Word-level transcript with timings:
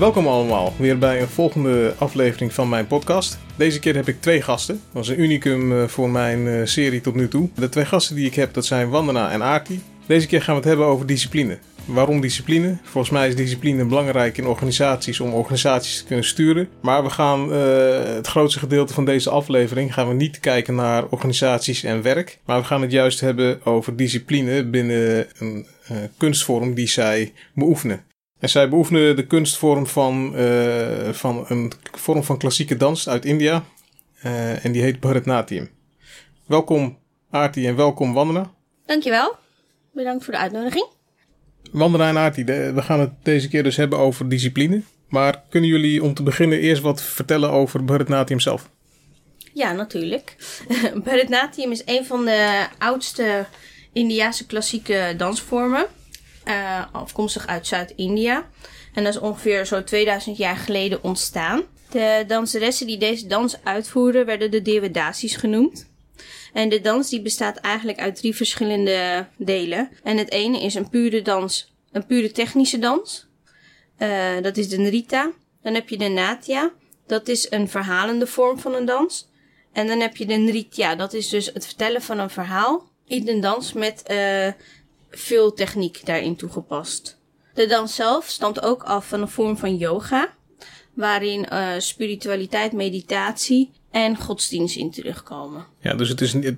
Welkom 0.00 0.26
allemaal, 0.26 0.72
weer 0.78 0.98
bij 0.98 1.20
een 1.20 1.28
volgende 1.28 1.94
aflevering 1.98 2.52
van 2.52 2.68
mijn 2.68 2.86
podcast. 2.86 3.38
Deze 3.56 3.78
keer 3.78 3.94
heb 3.94 4.08
ik 4.08 4.20
twee 4.20 4.42
gasten. 4.42 4.80
Dat 4.92 5.02
is 5.02 5.08
een 5.08 5.20
unicum 5.20 5.72
eh, 5.72 5.88
voor 5.88 6.10
mijn 6.10 6.46
eh, 6.48 6.60
serie 6.64 7.00
tot 7.00 7.14
nu 7.14 7.28
toe. 7.28 7.48
De 7.54 7.68
twee 7.68 7.84
gasten 7.84 8.16
die 8.16 8.26
ik 8.26 8.34
heb, 8.34 8.54
dat 8.54 8.66
zijn 8.66 8.88
Wandana 8.88 9.30
en 9.30 9.42
Aarti. 9.42 9.82
Deze 10.06 10.26
keer 10.26 10.42
gaan 10.42 10.54
we 10.54 10.60
het 10.60 10.68
hebben 10.68 10.86
over 10.86 11.06
discipline. 11.06 11.58
Waarom 11.84 12.20
discipline? 12.20 12.76
Volgens 12.82 13.12
mij 13.12 13.28
is 13.28 13.36
discipline 13.36 13.84
belangrijk 13.84 14.38
in 14.38 14.46
organisaties 14.46 15.20
om 15.20 15.32
organisaties 15.32 15.98
te 15.98 16.04
kunnen 16.04 16.24
sturen. 16.24 16.68
Maar 16.80 17.02
we 17.02 17.10
gaan 17.10 17.52
uh, 17.52 18.04
het 18.04 18.26
grootste 18.26 18.58
gedeelte 18.58 18.94
van 18.94 19.04
deze 19.04 19.30
aflevering 19.30 19.94
gaan 19.94 20.08
we 20.08 20.14
niet 20.14 20.40
kijken 20.40 20.74
naar 20.74 21.04
organisaties 21.06 21.82
en 21.82 22.02
werk. 22.02 22.38
Maar 22.44 22.60
we 22.60 22.66
gaan 22.66 22.82
het 22.82 22.92
juist 22.92 23.20
hebben 23.20 23.64
over 23.64 23.96
discipline 23.96 24.64
binnen 24.64 25.26
een 25.38 25.66
kunstvorm 26.16 26.74
die 26.74 26.88
zij 26.88 27.32
beoefenen. 27.54 28.08
En 28.40 28.48
zij 28.48 28.68
beoefenen 28.68 29.16
de 29.16 29.26
kunstvorm 29.26 29.86
van, 29.86 30.32
uh, 30.36 31.08
van 31.08 31.44
een 31.48 31.72
vorm 31.82 32.24
van 32.24 32.38
klassieke 32.38 32.76
dans 32.76 33.08
uit 33.08 33.24
India. 33.24 33.64
en 34.62 34.72
die 34.72 34.82
heet 34.82 35.00
Bharatnatyam. 35.00 35.68
Welkom 36.46 36.98
Aarti 37.30 37.66
en 37.66 37.76
welkom 37.76 38.12
Wandana. 38.12 38.50
Dankjewel. 38.86 39.36
Bedankt 39.92 40.24
voor 40.24 40.32
de 40.32 40.38
uitnodiging. 40.38 40.86
Wandana 41.72 42.08
en 42.08 42.18
Aarti, 42.18 42.44
we 42.44 42.82
gaan 42.82 43.00
het 43.00 43.10
deze 43.22 43.48
keer 43.48 43.62
dus 43.62 43.76
hebben 43.76 43.98
over 43.98 44.28
discipline. 44.28 44.82
Maar 45.08 45.42
kunnen 45.48 45.70
jullie 45.70 46.02
om 46.02 46.14
te 46.14 46.22
beginnen 46.22 46.58
eerst 46.58 46.82
wat 46.82 47.02
vertellen 47.02 47.50
over 47.50 47.84
Bharatnatyam 47.84 48.40
zelf? 48.40 48.70
Ja, 49.52 49.72
natuurlijk. 49.72 50.36
Bharatnatyam 51.04 51.70
is 51.70 51.82
een 51.84 52.06
van 52.06 52.24
de 52.24 52.66
oudste 52.78 53.46
Indiase 53.92 54.46
klassieke 54.46 55.14
dansvormen. 55.16 55.86
Uh, 56.44 56.84
afkomstig 56.92 57.46
uit 57.46 57.66
Zuid-India. 57.66 58.48
En 58.94 59.04
dat 59.04 59.14
is 59.14 59.20
ongeveer 59.20 59.66
zo 59.66 59.84
2000 59.84 60.36
jaar 60.36 60.56
geleden 60.56 61.02
ontstaan. 61.02 61.62
De 61.90 62.24
danseressen 62.26 62.86
die 62.86 62.98
deze 62.98 63.26
dans 63.26 63.64
uitvoeren 63.64 64.26
werden 64.26 64.50
de 64.50 64.62
Devadasis 64.62 65.36
genoemd. 65.36 65.88
En 66.52 66.68
de 66.68 66.80
dans 66.80 67.08
die 67.08 67.22
bestaat 67.22 67.56
eigenlijk 67.56 67.98
uit 67.98 68.16
drie 68.16 68.36
verschillende 68.36 69.26
delen. 69.36 69.90
En 70.02 70.16
het 70.16 70.30
ene 70.30 70.62
is 70.62 70.74
een 70.74 70.88
pure 70.88 71.22
dans, 71.22 71.74
een 71.92 72.06
pure 72.06 72.32
technische 72.32 72.78
dans. 72.78 73.28
Uh, 73.98 74.40
dat 74.42 74.56
is 74.56 74.68
de 74.68 74.78
Nrita. 74.78 75.30
Dan 75.62 75.74
heb 75.74 75.88
je 75.88 75.98
de 75.98 76.08
Natya. 76.08 76.70
Dat 77.06 77.28
is 77.28 77.50
een 77.50 77.68
verhalende 77.68 78.26
vorm 78.26 78.58
van 78.58 78.74
een 78.74 78.84
dans. 78.84 79.28
En 79.72 79.86
dan 79.86 80.00
heb 80.00 80.16
je 80.16 80.26
de 80.26 80.34
Nritya. 80.34 80.94
Dat 80.94 81.12
is 81.12 81.28
dus 81.28 81.46
het 81.46 81.66
vertellen 81.66 82.02
van 82.02 82.18
een 82.18 82.30
verhaal 82.30 82.88
in 83.06 83.28
een 83.28 83.40
dans 83.40 83.72
met 83.72 84.02
uh, 84.10 84.48
veel 85.10 85.52
techniek 85.52 86.06
daarin 86.06 86.36
toegepast. 86.36 87.18
De 87.54 87.66
dans 87.66 87.94
zelf 87.94 88.26
stamt 88.26 88.62
ook 88.62 88.82
af 88.82 89.08
van 89.08 89.20
een 89.20 89.28
vorm 89.28 89.56
van 89.56 89.76
yoga. 89.76 90.28
Waarin 90.94 91.46
uh, 91.52 91.68
spiritualiteit, 91.78 92.72
meditatie 92.72 93.70
en 93.90 94.16
godsdienst 94.16 94.76
in 94.76 94.90
terugkomen. 94.90 95.66
Ja, 95.80 95.94
dus 95.94 96.08
het 96.08 96.20
is, 96.20 96.32
het, 96.32 96.56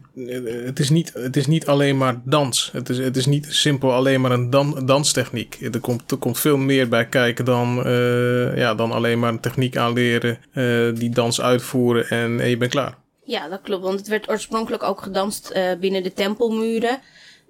het, 0.65 0.79
is, 0.79 0.91
niet, 0.91 1.13
het 1.13 1.37
is 1.37 1.47
niet 1.47 1.67
alleen 1.67 1.97
maar 1.97 2.21
dans. 2.25 2.71
Het 2.73 2.89
is, 2.89 2.99
het 2.99 3.17
is 3.17 3.27
niet 3.27 3.47
simpel 3.51 3.93
alleen 3.93 4.21
maar 4.21 4.31
een 4.31 4.51
dan, 4.51 4.87
danstechniek. 4.87 5.59
Er 5.73 5.81
komt, 5.81 6.11
er 6.11 6.17
komt 6.17 6.39
veel 6.39 6.57
meer 6.57 6.89
bij 6.89 7.07
kijken 7.07 7.45
dan, 7.45 7.87
uh, 7.87 8.57
ja, 8.57 8.75
dan 8.75 8.93
alleen 8.93 9.19
maar 9.19 9.33
een 9.33 9.41
techniek 9.41 9.77
aanleren, 9.77 10.39
uh, 10.55 10.95
die 10.95 11.11
dans 11.11 11.41
uitvoeren 11.41 12.09
en, 12.09 12.41
en, 12.41 12.49
je 12.49 12.57
bent 12.57 12.71
klaar. 12.71 12.95
Ja, 13.25 13.49
dat 13.49 13.61
klopt. 13.63 13.83
Want 13.83 13.99
het 13.99 14.09
werd 14.09 14.29
oorspronkelijk 14.29 14.83
ook 14.83 15.03
gedanst 15.03 15.53
uh, 15.57 15.73
binnen 15.81 16.03
de 16.03 16.13
tempelmuren. 16.13 17.01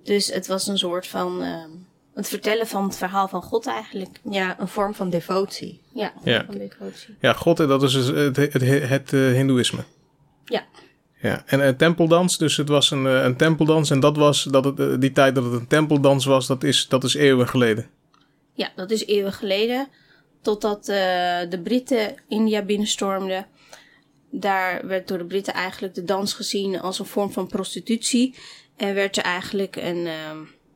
Dus 0.03 0.27
het 0.27 0.47
was 0.47 0.67
een 0.67 0.79
soort 0.79 1.07
van 1.07 1.43
het 2.15 2.29
vertellen 2.29 2.67
van 2.67 2.85
het 2.85 2.97
verhaal 2.97 3.29
van 3.29 3.43
God 3.43 3.67
eigenlijk. 3.67 4.21
Ja, 4.31 4.61
een 4.61 4.69
vorm 4.69 4.95
van 4.95 5.11
devotie. 5.11 5.81
Ja, 5.93 6.13
een 6.25 6.33
ja. 6.33 6.45
van 6.45 6.59
devotie. 6.59 7.15
Ja, 7.21 7.33
God, 7.33 7.57
dat 7.57 7.83
is 7.83 7.95
het, 7.95 8.37
het, 8.37 8.53
het, 8.53 8.89
het 8.89 9.13
uh, 9.13 9.33
Hindoeïsme. 9.33 9.85
Ja. 10.45 10.65
Ja, 11.21 11.43
en 11.47 11.67
een 11.67 11.77
tempeldans, 11.77 12.39
dus 12.39 12.57
het 12.57 12.69
was 12.69 12.91
een, 12.91 13.05
een 13.05 13.37
tempeldans. 13.37 13.91
En 13.91 14.01
dat 14.01 14.17
was, 14.17 14.43
dat 14.43 14.65
het, 14.65 15.01
die 15.01 15.13
tijd 15.13 15.35
dat 15.35 15.45
het 15.45 15.53
een 15.53 15.67
tempeldans 15.67 16.25
was, 16.25 16.47
dat 16.47 16.65
is, 16.65 16.89
dat 16.89 17.05
is 17.05 17.15
eeuwen 17.15 17.49
geleden. 17.49 17.87
Ja, 18.55 18.73
dat 18.77 18.91
is 18.91 19.07
eeuwen 19.07 19.33
geleden. 19.33 19.89
Totdat 20.41 20.89
uh, 20.89 20.97
de 21.49 21.61
Britten 21.63 22.15
India 22.29 22.63
binnenstormden. 22.63 23.47
Daar 24.31 24.87
werd 24.87 25.09
door 25.09 25.19
de 25.19 25.25
Britten 25.25 25.55
eigenlijk 25.55 25.95
de 25.95 26.05
dans 26.05 26.33
gezien 26.33 26.81
als 26.81 26.99
een 26.99 27.05
vorm 27.05 27.33
van 27.33 27.47
prostitutie. 27.47 28.35
En 28.77 28.95
werd 28.95 29.17
er 29.17 29.23
eigenlijk 29.23 29.77
een, 29.77 29.97
uh, 29.97 30.13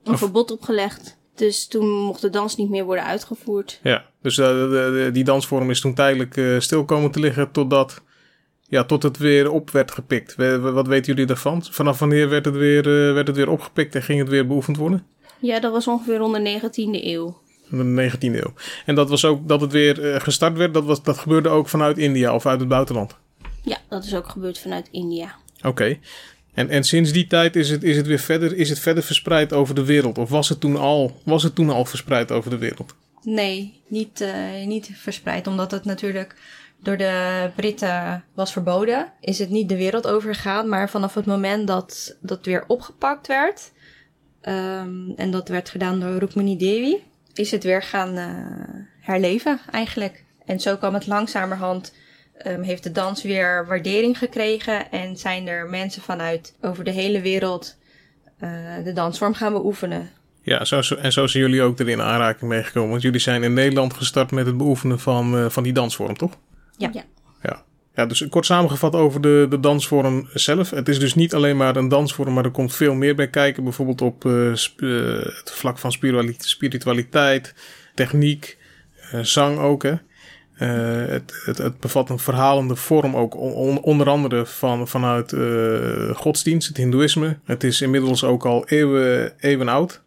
een 0.05 0.13
of... 0.13 0.19
verbod 0.19 0.51
opgelegd. 0.51 1.17
Dus 1.35 1.67
toen 1.67 1.89
mocht 1.89 2.21
de 2.21 2.31
dans 2.31 2.57
niet 2.57 2.71
meer 2.71 2.85
worden 2.85 3.05
uitgevoerd. 3.05 3.81
Ja, 3.83 4.05
dus 4.23 4.37
uh, 4.37 4.47
de, 4.47 4.69
de, 5.05 5.11
die 5.13 5.25
dansvorm 5.25 5.71
is 5.71 5.81
toen 5.81 5.95
tijdelijk 5.95 6.37
uh, 6.37 6.61
stil 6.61 6.85
komen 6.85 7.11
te 7.11 7.21
liggen 7.21 7.51
totdat, 7.51 8.03
ja, 8.69 8.85
tot 8.85 9.03
het 9.03 9.19
weer 9.19 9.51
op 9.51 9.71
werd 9.71 9.91
gepikt. 9.91 10.35
We, 10.35 10.59
wat 10.59 10.87
weten 10.87 11.07
jullie 11.07 11.27
daarvan? 11.27 11.65
Vanaf 11.65 11.99
wanneer 11.99 12.29
werd 12.29 12.45
het, 12.45 12.55
weer, 12.55 12.87
uh, 12.87 13.15
werd 13.15 13.27
het 13.27 13.37
weer 13.37 13.49
opgepikt 13.49 13.95
en 13.95 14.03
ging 14.03 14.19
het 14.19 14.29
weer 14.29 14.47
beoefend 14.47 14.77
worden? 14.77 15.07
Ja, 15.39 15.61
dat 15.61 15.73
was 15.73 15.89
ongeveer 15.89 16.17
rond 16.17 16.35
de 16.35 16.61
19e 16.61 17.05
eeuw. 17.05 17.39
De 17.71 18.11
19e 18.11 18.19
eeuw. 18.21 18.53
En 18.87 18.95
dat 18.95 19.09
was 19.09 19.25
ook 19.25 19.49
dat 19.49 19.61
het 19.61 19.73
weer 19.73 20.21
gestart 20.21 20.57
werd, 20.57 20.75
dat, 20.75 20.85
was, 20.85 21.03
dat 21.03 21.19
gebeurde 21.19 21.49
ook 21.49 21.69
vanuit 21.69 21.99
India 21.99 22.35
of 22.35 22.47
uit 22.47 22.61
het 22.61 22.69
buitenland? 22.69 23.17
Ja, 23.63 23.79
dat 23.89 24.05
is 24.05 24.15
ook 24.15 24.29
gebeurd 24.29 24.59
vanuit 24.59 24.89
India. 24.91 25.35
Oké. 25.59 25.69
Okay. 25.69 26.01
En, 26.57 26.71
en 26.71 26.85
sinds 26.85 27.13
die 27.13 27.27
tijd 27.27 27.57
is 27.57 27.71
het, 27.71 27.83
is 27.83 27.97
het 27.97 28.07
weer 28.07 28.19
verder, 28.19 28.57
is 28.57 28.69
het 28.69 28.79
verder 28.79 29.03
verspreid 29.03 29.53
over 29.53 29.75
de 29.75 29.85
wereld? 29.85 30.19
Of 30.19 30.31
was 30.31 30.49
het 30.49 30.61
toen 30.61 30.77
al, 30.77 31.21
was 31.25 31.43
het 31.43 31.55
toen 31.55 31.71
al 31.71 31.85
verspreid 31.85 32.33
over 32.33 32.51
de 32.51 32.59
wereld? 32.59 32.95
Nee, 33.23 33.81
niet, 33.87 34.21
uh, 34.21 34.67
niet 34.67 34.91
verspreid. 34.95 35.47
Omdat 35.47 35.71
het 35.71 35.85
natuurlijk 35.85 36.35
door 36.83 36.97
de 36.97 37.51
Britten 37.57 38.25
was 38.35 38.53
verboden, 38.53 39.13
is 39.21 39.39
het 39.39 39.51
niet 39.51 39.69
de 39.69 39.77
wereld 39.77 40.07
overgegaan. 40.07 40.69
Maar 40.69 40.91
vanaf 40.91 41.15
het 41.15 41.27
moment 41.27 41.67
dat 41.67 42.17
dat 42.21 42.45
weer 42.47 42.65
opgepakt 42.67 43.27
werd, 43.27 43.73
um, 44.43 45.13
en 45.17 45.31
dat 45.31 45.49
werd 45.49 45.71
gedaan 45.71 46.01
door 46.01 46.19
Rukmini 46.19 46.57
Devi, 46.57 46.97
is 47.35 47.51
het 47.51 47.65
weer 47.65 47.83
gaan 47.83 48.19
uh, 48.19 48.25
herleven 49.01 49.61
eigenlijk. 49.71 50.25
En 50.45 50.61
zo 50.61 50.77
kwam 50.77 50.95
het 50.95 51.07
langzamerhand 51.07 51.93
um, 52.47 52.63
heeft 52.63 52.83
de 52.83 52.93
dans 52.93 53.23
weer 53.23 53.67
waardering 53.67 54.19
gekregen 54.19 54.91
en 54.91 55.17
zijn 55.17 55.49
er 55.49 55.67
mensen 55.67 56.03
vanuit 56.03 56.55
over 56.61 56.85
de 56.85 56.91
hele 56.91 57.21
wereld 57.21 57.77
uh, 58.41 58.51
de 58.85 58.93
dansvorm 58.93 59.35
gaan 59.35 59.53
beoefenen. 59.53 60.11
Ja, 60.43 60.65
zo, 60.65 60.95
en 60.95 61.13
zo 61.13 61.27
zijn 61.27 61.43
jullie 61.43 61.63
ook 61.63 61.79
er 61.79 61.89
in 61.89 62.01
aanraking 62.01 62.51
meegekomen. 62.51 62.91
Want 62.91 63.03
jullie 63.03 63.21
zijn 63.21 63.43
in 63.43 63.55
Nederland 63.55 63.95
gestart 63.95 64.31
met 64.31 64.47
het 64.47 64.57
beoefenen 64.57 65.01
van, 65.01 65.35
uh, 65.35 65.49
van 65.49 65.63
die 65.63 65.73
dansvorm, 65.73 66.17
toch? 66.17 66.39
Ja. 66.77 66.91
ja. 66.93 67.05
ja. 67.43 67.65
Ja, 67.95 68.07
dus 68.07 68.29
kort 68.29 68.47
samengevat 68.47 68.95
over 68.95 69.21
de, 69.21 69.47
de 69.51 69.61
dansvorm 69.61 70.29
zelf. 70.35 70.71
Het 70.71 70.89
is 70.89 70.99
dus 70.99 71.15
niet 71.15 71.35
alleen 71.35 71.57
maar 71.57 71.77
een 71.77 71.89
dansvorm, 71.89 72.35
maar 72.35 72.45
er 72.45 72.51
komt 72.51 72.75
veel 72.75 72.95
meer 72.95 73.15
bij 73.15 73.29
kijken. 73.29 73.65
Bijvoorbeeld 73.65 74.03
op 74.03 74.25
uh, 74.25 74.55
uh, 74.77 75.25
het 75.25 75.51
vlak 75.55 75.79
van 75.79 75.93
spiritualiteit, 76.39 77.55
techniek, 77.95 78.59
uh, 79.15 79.21
zang 79.21 79.59
ook. 79.59 79.83
Hè. 79.83 79.95
Uh, 80.59 81.07
het, 81.07 81.43
het, 81.45 81.59
het, 81.59 81.81
bevat 81.81 82.11
een 82.11 82.19
verhalende 82.19 82.77
vorm 82.77 83.17
ook, 83.17 83.37
on, 83.37 83.81
onder 83.81 84.09
andere 84.09 84.47
van, 84.47 84.89
vanuit 84.89 85.33
uh, 85.33 86.15
godsdienst, 86.15 86.69
het 86.69 86.77
hindoeïsme. 86.77 87.39
Het 87.45 87.65
is 87.65 87.81
inmiddels 87.81 88.25
ook 88.25 88.45
al 88.45 88.69
eeuwen, 88.69 89.33
eeuwen 89.39 89.69
oud. 89.69 90.03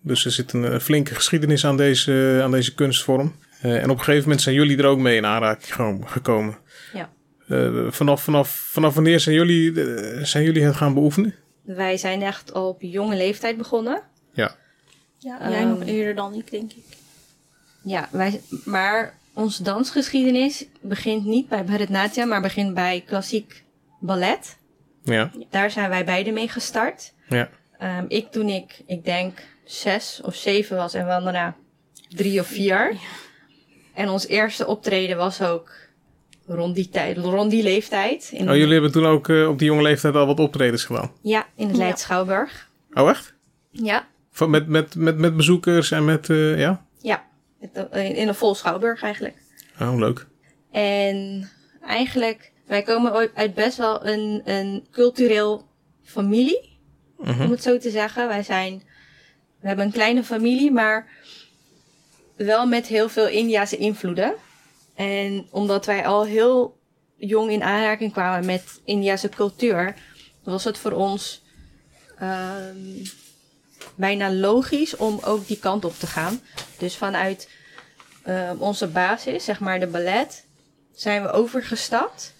Dus 0.00 0.24
er 0.24 0.30
zit 0.30 0.52
een, 0.52 0.62
een 0.62 0.80
flinke 0.80 1.14
geschiedenis 1.14 1.66
aan 1.66 1.76
deze, 1.76 2.40
aan 2.42 2.50
deze 2.50 2.74
kunstvorm. 2.74 3.34
Uh, 3.64 3.76
en 3.76 3.90
op 3.90 3.98
een 3.98 4.04
gegeven 4.04 4.22
moment 4.22 4.42
zijn 4.42 4.54
jullie 4.54 4.78
er 4.78 4.86
ook 4.86 4.98
mee 4.98 5.16
in 5.16 5.26
aanraking 5.26 6.04
gekomen. 6.10 6.58
Ja. 6.92 7.08
vanaf, 7.90 8.22
vanaf, 8.22 8.50
vanaf 8.50 8.94
wanneer 8.94 9.20
zijn 9.20 9.34
jullie, 9.34 9.72
zijn 10.24 10.44
jullie 10.44 10.64
het 10.64 10.76
gaan 10.76 10.94
beoefenen? 10.94 11.34
Wij 11.62 11.96
zijn 11.96 12.22
echt 12.22 12.52
al 12.52 12.68
op 12.68 12.82
jonge 12.82 13.16
leeftijd 13.16 13.56
begonnen. 13.56 14.02
Ja. 14.32 14.56
Ja, 15.18 15.50
jij 15.50 15.62
um, 15.62 15.68
nog 15.68 15.82
eerder 15.84 16.14
dan 16.14 16.34
ik, 16.34 16.50
denk 16.50 16.72
ik. 16.72 16.84
Ja, 17.82 18.08
wij, 18.10 18.40
maar 18.64 19.18
onze 19.34 19.62
dansgeschiedenis 19.62 20.66
begint 20.80 21.24
niet 21.24 21.48
bij 21.48 21.64
Bharatnatyam, 21.64 22.28
maar 22.28 22.40
begint 22.40 22.74
bij 22.74 23.02
klassiek 23.06 23.64
ballet. 24.00 24.58
Ja. 25.02 25.30
Daar 25.50 25.70
zijn 25.70 25.88
wij 25.88 26.04
beide 26.04 26.30
mee 26.30 26.48
gestart. 26.48 27.12
Ja. 27.28 27.48
Um, 27.82 28.04
ik 28.08 28.30
toen 28.30 28.48
ik, 28.48 28.82
ik 28.86 29.04
denk, 29.04 29.38
zes 29.64 30.20
of 30.24 30.34
zeven 30.34 30.76
was 30.76 30.94
en 30.94 31.06
Wandana 31.06 31.56
drie 32.08 32.40
of 32.40 32.46
vier. 32.46 32.92
Ja. 32.92 32.98
En 33.94 34.08
ons 34.08 34.26
eerste 34.26 34.66
optreden 34.66 35.16
was 35.16 35.42
ook 35.42 35.72
rond 36.46 36.74
die 36.74 36.88
tijd, 36.88 37.16
rond 37.16 37.50
die 37.50 37.62
leeftijd. 37.62 38.30
In 38.32 38.50
oh, 38.50 38.56
jullie 38.56 38.72
hebben 38.72 38.92
toen 38.92 39.06
ook 39.06 39.28
uh, 39.28 39.48
op 39.48 39.58
die 39.58 39.66
jonge 39.66 39.82
leeftijd 39.82 40.14
al 40.14 40.26
wat 40.26 40.40
optredens 40.40 40.84
gedaan? 40.84 41.12
Ja, 41.22 41.46
in 41.56 41.68
het 41.68 41.76
Leid 41.76 41.98
Schouwburg. 41.98 42.68
Oh, 42.92 43.08
echt? 43.08 43.34
Ja. 43.70 44.06
Van, 44.30 44.50
met, 44.50 44.66
met, 44.66 44.94
met, 44.94 45.18
met 45.18 45.36
bezoekers 45.36 45.90
en 45.90 46.04
met, 46.04 46.28
uh, 46.28 46.58
ja? 46.58 46.86
Ja. 47.60 47.90
In 47.92 48.28
een 48.28 48.34
vol 48.34 48.54
schouwburg 48.54 49.02
eigenlijk. 49.02 49.36
Oh, 49.80 49.98
leuk. 49.98 50.26
En 50.70 51.50
eigenlijk, 51.82 52.52
wij 52.66 52.82
komen 52.82 53.30
uit 53.34 53.54
best 53.54 53.76
wel 53.76 54.06
een, 54.06 54.42
een 54.44 54.86
cultureel 54.90 55.68
familie. 56.02 56.78
Uh 57.18 57.28
-huh. 57.28 57.40
Om 57.40 57.50
het 57.50 57.62
zo 57.62 57.78
te 57.78 57.90
zeggen. 57.90 58.28
Wij 58.28 58.42
zijn, 58.42 58.82
we 59.60 59.66
hebben 59.66 59.84
een 59.84 59.92
kleine 59.92 60.24
familie, 60.24 60.70
maar 60.72 61.08
wel 62.36 62.66
met 62.66 62.86
heel 62.86 63.08
veel 63.08 63.28
Indiase 63.28 63.76
invloeden. 63.76 64.34
En 64.94 65.46
omdat 65.50 65.86
wij 65.86 66.06
al 66.06 66.24
heel 66.24 66.78
jong 67.16 67.50
in 67.50 67.62
aanraking 67.62 68.12
kwamen 68.12 68.46
met 68.46 68.80
Indiase 68.84 69.28
cultuur, 69.28 69.94
was 70.44 70.64
het 70.64 70.78
voor 70.78 70.92
ons 70.92 71.42
ehm, 72.18 73.04
bijna 74.00 74.32
logisch 74.32 74.96
om 74.96 75.18
ook 75.24 75.46
die 75.46 75.58
kant 75.58 75.84
op 75.84 75.98
te 75.98 76.06
gaan. 76.06 76.40
Dus 76.78 76.96
vanuit 76.96 77.48
ehm, 78.22 78.56
onze 78.58 78.86
basis, 78.86 79.44
zeg 79.44 79.60
maar 79.60 79.80
de 79.80 79.86
ballet, 79.86 80.44
zijn 80.94 81.22
we 81.22 81.30
overgestapt 81.30 82.34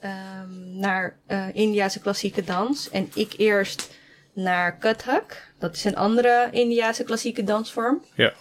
ehm, 0.00 0.78
naar 0.78 1.16
uh, 1.28 1.46
Indiase 1.52 2.00
klassieke 2.00 2.44
dans. 2.44 2.90
En 2.90 3.10
ik 3.14 3.34
eerst 3.36 3.88
naar 4.32 4.76
Kathak. 4.76 5.50
Dat 5.58 5.76
is 5.76 5.84
een 5.84 5.96
andere 5.96 6.48
Indiase 6.50 7.04
klassieke 7.04 7.44
dansvorm. 7.44 8.04
Ja. 8.14 8.32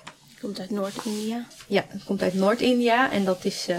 Komt 0.42 0.60
uit 0.60 0.70
Noord-India. 0.70 1.46
Ja, 1.68 1.86
het 1.88 2.04
komt 2.04 2.22
uit 2.22 2.34
Noord-India 2.34 3.12
en 3.12 3.26
dat 3.26 3.46
is 3.46 3.70
uh, 3.70 3.78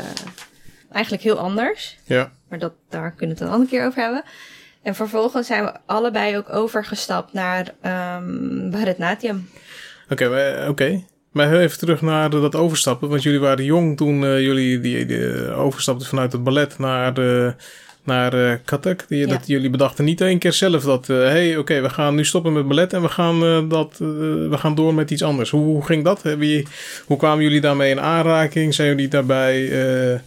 eigenlijk 0.92 1.22
heel 1.22 1.38
anders. 1.38 1.98
Ja. 2.04 2.32
Maar 2.48 2.58
dat, 2.58 2.72
daar 2.88 3.10
kunnen 3.10 3.36
we 3.36 3.42
het 3.42 3.50
een 3.50 3.54
andere 3.54 3.70
keer 3.70 3.86
over 3.86 4.02
hebben. 4.02 4.24
En 4.86 4.94
vervolgens 4.94 5.46
zijn 5.46 5.64
we 5.64 5.72
allebei 5.86 6.36
ook 6.36 6.52
overgestapt 6.52 7.32
naar 7.32 7.74
um, 8.18 8.70
Bharatnatyam. 8.70 9.48
Oké, 10.10 10.24
okay, 10.24 10.58
oké. 10.60 10.70
Okay. 10.70 11.04
Maar 11.32 11.48
heel 11.48 11.60
even 11.60 11.78
terug 11.78 12.02
naar 12.02 12.30
dat 12.30 12.54
overstappen. 12.54 13.08
Want 13.08 13.22
jullie 13.22 13.40
waren 13.40 13.64
jong 13.64 13.96
toen 13.96 14.22
uh, 14.22 14.40
jullie 14.40 14.80
die, 14.80 15.06
die, 15.06 15.50
overstapten 15.52 16.06
vanuit 16.08 16.32
het 16.32 16.44
ballet 16.44 16.78
naar 16.78 17.14
de 17.14 17.54
naar 18.04 18.60
uh. 18.64 19.04
Die, 19.08 19.18
ja. 19.18 19.26
Dat 19.26 19.46
jullie 19.46 19.70
bedachten 19.70 20.04
niet 20.04 20.20
één 20.20 20.38
keer 20.38 20.52
zelf 20.52 20.84
dat, 20.84 21.06
hé, 21.06 21.14
uh, 21.14 21.28
hey, 21.28 21.50
oké, 21.50 21.58
okay, 21.58 21.82
we 21.82 21.90
gaan 21.90 22.14
nu 22.14 22.24
stoppen 22.24 22.52
met 22.52 22.68
ballet 22.68 22.92
en 22.92 23.02
we 23.02 23.08
gaan, 23.08 23.68
dat, 23.68 23.96
we 23.98 24.56
gaan 24.58 24.74
door 24.74 24.94
met 24.94 25.10
iets 25.10 25.22
anders. 25.22 25.50
Hoe, 25.50 25.64
hoe 25.64 25.84
ging 25.84 26.04
dat? 26.04 26.22
Hoe 27.06 27.16
kwamen 27.16 27.44
jullie 27.44 27.60
daarmee 27.60 27.90
in 27.90 28.00
aanraking? 28.00 28.74
Zijn 28.74 28.88
jullie 28.88 29.08
daarbij 29.08 29.70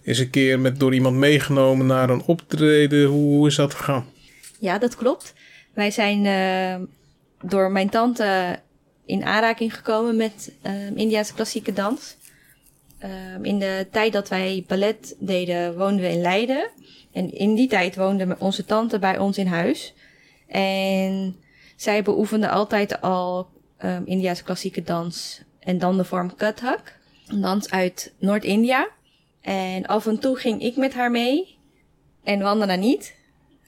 eens 0.03 0.17
een 0.17 0.29
keer 0.29 0.59
met, 0.59 0.79
door 0.79 0.93
iemand 0.93 1.15
meegenomen 1.15 1.85
naar 1.85 2.09
een 2.09 2.23
optreden? 2.25 3.05
Hoe, 3.05 3.35
hoe 3.35 3.47
is 3.47 3.55
dat 3.55 3.73
gegaan? 3.73 4.05
Ja, 4.59 4.77
dat 4.77 4.95
klopt. 4.95 5.33
Wij 5.73 5.91
zijn 5.91 6.23
door 7.41 7.71
mijn 7.71 7.89
tante 7.89 8.59
in 9.05 9.23
aanraking 9.23 9.75
gekomen 9.75 10.15
met 10.15 10.51
Indiaanse 10.95 11.33
klassieke 11.33 11.73
dans. 11.73 12.17
in 13.41 13.59
de 13.59 13.87
tijd 13.91 14.13
dat 14.13 14.29
wij 14.29 14.63
ballet 14.67 15.15
deden, 15.19 15.77
woonden 15.77 16.01
we 16.01 16.11
in 16.11 16.21
Leiden. 16.21 16.69
En 17.11 17.33
in 17.33 17.55
die 17.55 17.67
tijd 17.67 17.95
woonde 17.95 18.35
onze 18.39 18.65
tante 18.65 18.99
bij 18.99 19.17
ons 19.17 19.37
in 19.37 19.47
huis. 19.47 19.93
En 20.47 21.35
zij 21.75 22.03
beoefende 22.03 22.49
altijd 22.49 23.01
al 23.01 23.47
um, 23.83 24.35
klassieke 24.43 24.83
dans. 24.83 25.41
En 25.59 25.77
dan 25.77 25.97
de 25.97 26.03
vorm 26.03 26.35
Kathak. 26.35 26.97
Een 27.27 27.41
dans 27.41 27.69
uit 27.69 28.13
Noord-India. 28.19 28.89
En 29.41 29.85
af 29.85 30.07
en 30.07 30.19
toe 30.19 30.35
ging 30.35 30.61
ik 30.61 30.75
met 30.75 30.93
haar 30.93 31.11
mee. 31.11 31.57
En 32.23 32.39
Wandana 32.39 32.75
niet. 32.75 33.15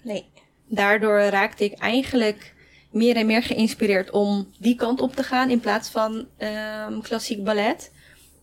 Nee. 0.04 0.31
Daardoor 0.74 1.20
raakte 1.20 1.64
ik 1.64 1.80
eigenlijk 1.80 2.54
meer 2.92 3.16
en 3.16 3.26
meer 3.26 3.44
geïnspireerd 3.44 4.12
om 4.12 4.52
die 4.60 4.76
kant 4.76 5.02
op 5.02 5.16
te 5.16 5.24
gaan 5.24 5.50
in 5.50 5.60
plaats 5.60 5.90
van 5.90 6.28
um, 6.88 7.02
klassiek 7.02 7.44
ballet. 7.44 7.92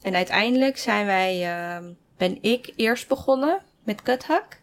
En 0.03 0.15
uiteindelijk 0.15 0.79
zijn 0.79 1.07
wij, 1.07 1.77
um, 1.77 1.97
ben 2.17 2.43
ik 2.43 2.73
eerst 2.77 3.09
begonnen 3.09 3.63
met 3.85 4.03
Kathak. 4.03 4.61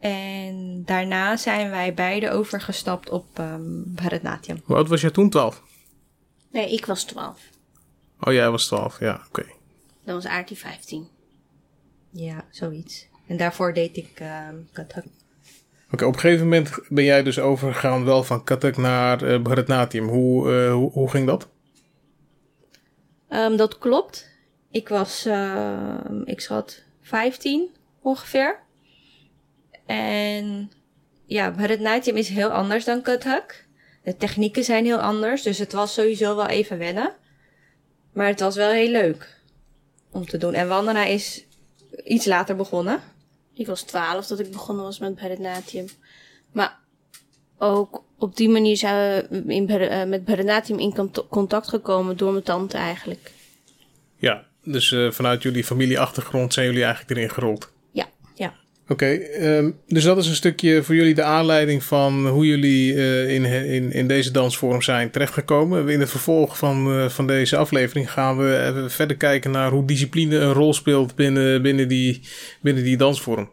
En 0.00 0.82
daarna 0.84 1.36
zijn 1.36 1.70
wij 1.70 1.94
beide 1.94 2.30
overgestapt 2.30 3.10
op 3.10 3.38
um, 3.38 3.92
Bharatnatyam. 3.94 4.60
Hoe 4.64 4.76
oud 4.76 4.88
was 4.88 5.00
jij 5.00 5.10
toen? 5.10 5.30
12? 5.30 5.62
Nee, 6.50 6.72
ik 6.72 6.86
was 6.86 7.04
12. 7.04 7.40
Oh, 8.20 8.32
jij 8.32 8.50
was 8.50 8.66
12, 8.66 9.00
ja, 9.00 9.14
oké. 9.14 9.40
Okay. 9.40 9.54
Dan 10.04 10.14
was 10.14 10.26
Aartie 10.26 10.58
15. 10.58 11.08
Ja, 12.10 12.44
zoiets. 12.50 13.06
En 13.26 13.36
daarvoor 13.36 13.74
deed 13.74 13.96
ik 13.96 14.20
um, 14.50 14.68
Kathak. 14.72 15.04
Okay, 15.92 16.08
op 16.08 16.14
een 16.14 16.20
gegeven 16.20 16.44
moment 16.44 16.70
ben 16.88 17.04
jij 17.04 17.22
dus 17.22 17.38
overgegaan 17.38 18.04
wel 18.04 18.24
van 18.24 18.44
Kathak 18.44 18.76
naar 18.76 19.22
uh. 19.22 20.08
Hoe, 20.08 20.90
hoe, 20.92 21.10
ging 21.10 21.26
dat? 21.26 21.48
Um, 23.28 23.56
dat 23.56 23.78
klopt. 23.78 24.30
Ik 24.70 24.88
was, 24.88 25.26
uh, 25.26 25.94
ik 26.24 26.40
schat, 26.40 26.82
15 27.02 27.68
ongeveer. 28.02 28.58
En 29.86 30.70
ja, 31.24 31.50
Bharatnatyam 31.50 32.16
is 32.16 32.28
heel 32.28 32.50
anders 32.50 32.84
dan 32.84 33.02
Kathak. 33.02 33.66
De 34.04 34.16
technieken 34.16 34.64
zijn 34.64 34.84
heel 34.84 35.00
anders, 35.00 35.42
dus 35.42 35.58
het 35.58 35.72
was 35.72 35.94
sowieso 35.94 36.36
wel 36.36 36.46
even 36.46 36.78
wennen. 36.78 37.14
Maar 38.12 38.26
het 38.26 38.40
was 38.40 38.56
wel 38.56 38.70
heel 38.70 38.90
leuk 38.90 39.40
om 40.10 40.26
te 40.26 40.38
doen. 40.38 40.54
En 40.54 40.68
Wandana 40.68 41.04
is 41.04 41.46
iets 42.04 42.24
later 42.24 42.56
begonnen. 42.56 43.11
Ik 43.62 43.68
was 43.68 43.82
12 43.82 44.26
dat 44.26 44.38
ik 44.38 44.50
begonnen 44.50 44.84
was 44.84 44.98
met 44.98 45.14
Bharatnatyam. 45.14 45.86
Maar 46.52 46.78
ook 47.58 48.04
op 48.18 48.36
die 48.36 48.48
manier 48.48 48.76
zijn 48.76 49.26
we 49.30 49.54
in, 49.54 49.70
uh, 49.70 50.04
met 50.04 50.24
Bharatnatyam 50.24 50.78
in 50.78 51.10
contact 51.28 51.68
gekomen 51.68 52.16
door 52.16 52.32
mijn 52.32 52.44
tante 52.44 52.76
eigenlijk. 52.76 53.32
Ja, 54.16 54.44
dus 54.64 54.90
uh, 54.90 55.10
vanuit 55.10 55.42
jullie 55.42 55.64
familieachtergrond 55.64 56.52
zijn 56.52 56.66
jullie 56.66 56.84
eigenlijk 56.84 57.16
erin 57.16 57.30
gerold. 57.30 57.72
Oké, 58.88 59.18
um, 59.40 59.76
dus 59.86 60.04
dat 60.04 60.18
is 60.18 60.28
een 60.28 60.34
stukje 60.34 60.82
voor 60.82 60.94
jullie 60.94 61.14
de 61.14 61.22
aanleiding 61.22 61.84
van 61.84 62.28
hoe 62.28 62.46
jullie 62.46 62.94
uh, 62.94 63.28
in, 63.28 63.44
in, 63.44 63.92
in 63.92 64.06
deze 64.06 64.30
dansvorm 64.30 64.82
zijn 64.82 65.10
terechtgekomen. 65.10 65.88
In 65.88 66.00
het 66.00 66.10
vervolg 66.10 66.58
van, 66.58 66.98
uh, 66.98 67.08
van 67.08 67.26
deze 67.26 67.56
aflevering 67.56 68.12
gaan 68.12 68.36
we 68.36 68.72
uh, 68.76 68.88
verder 68.88 69.16
kijken 69.16 69.50
naar 69.50 69.70
hoe 69.70 69.84
discipline 69.84 70.36
een 70.36 70.52
rol 70.52 70.74
speelt 70.74 71.14
binnen, 71.14 71.62
binnen, 71.62 71.88
die, 71.88 72.20
binnen 72.60 72.84
die 72.84 72.96
dansvorm. 72.96 73.50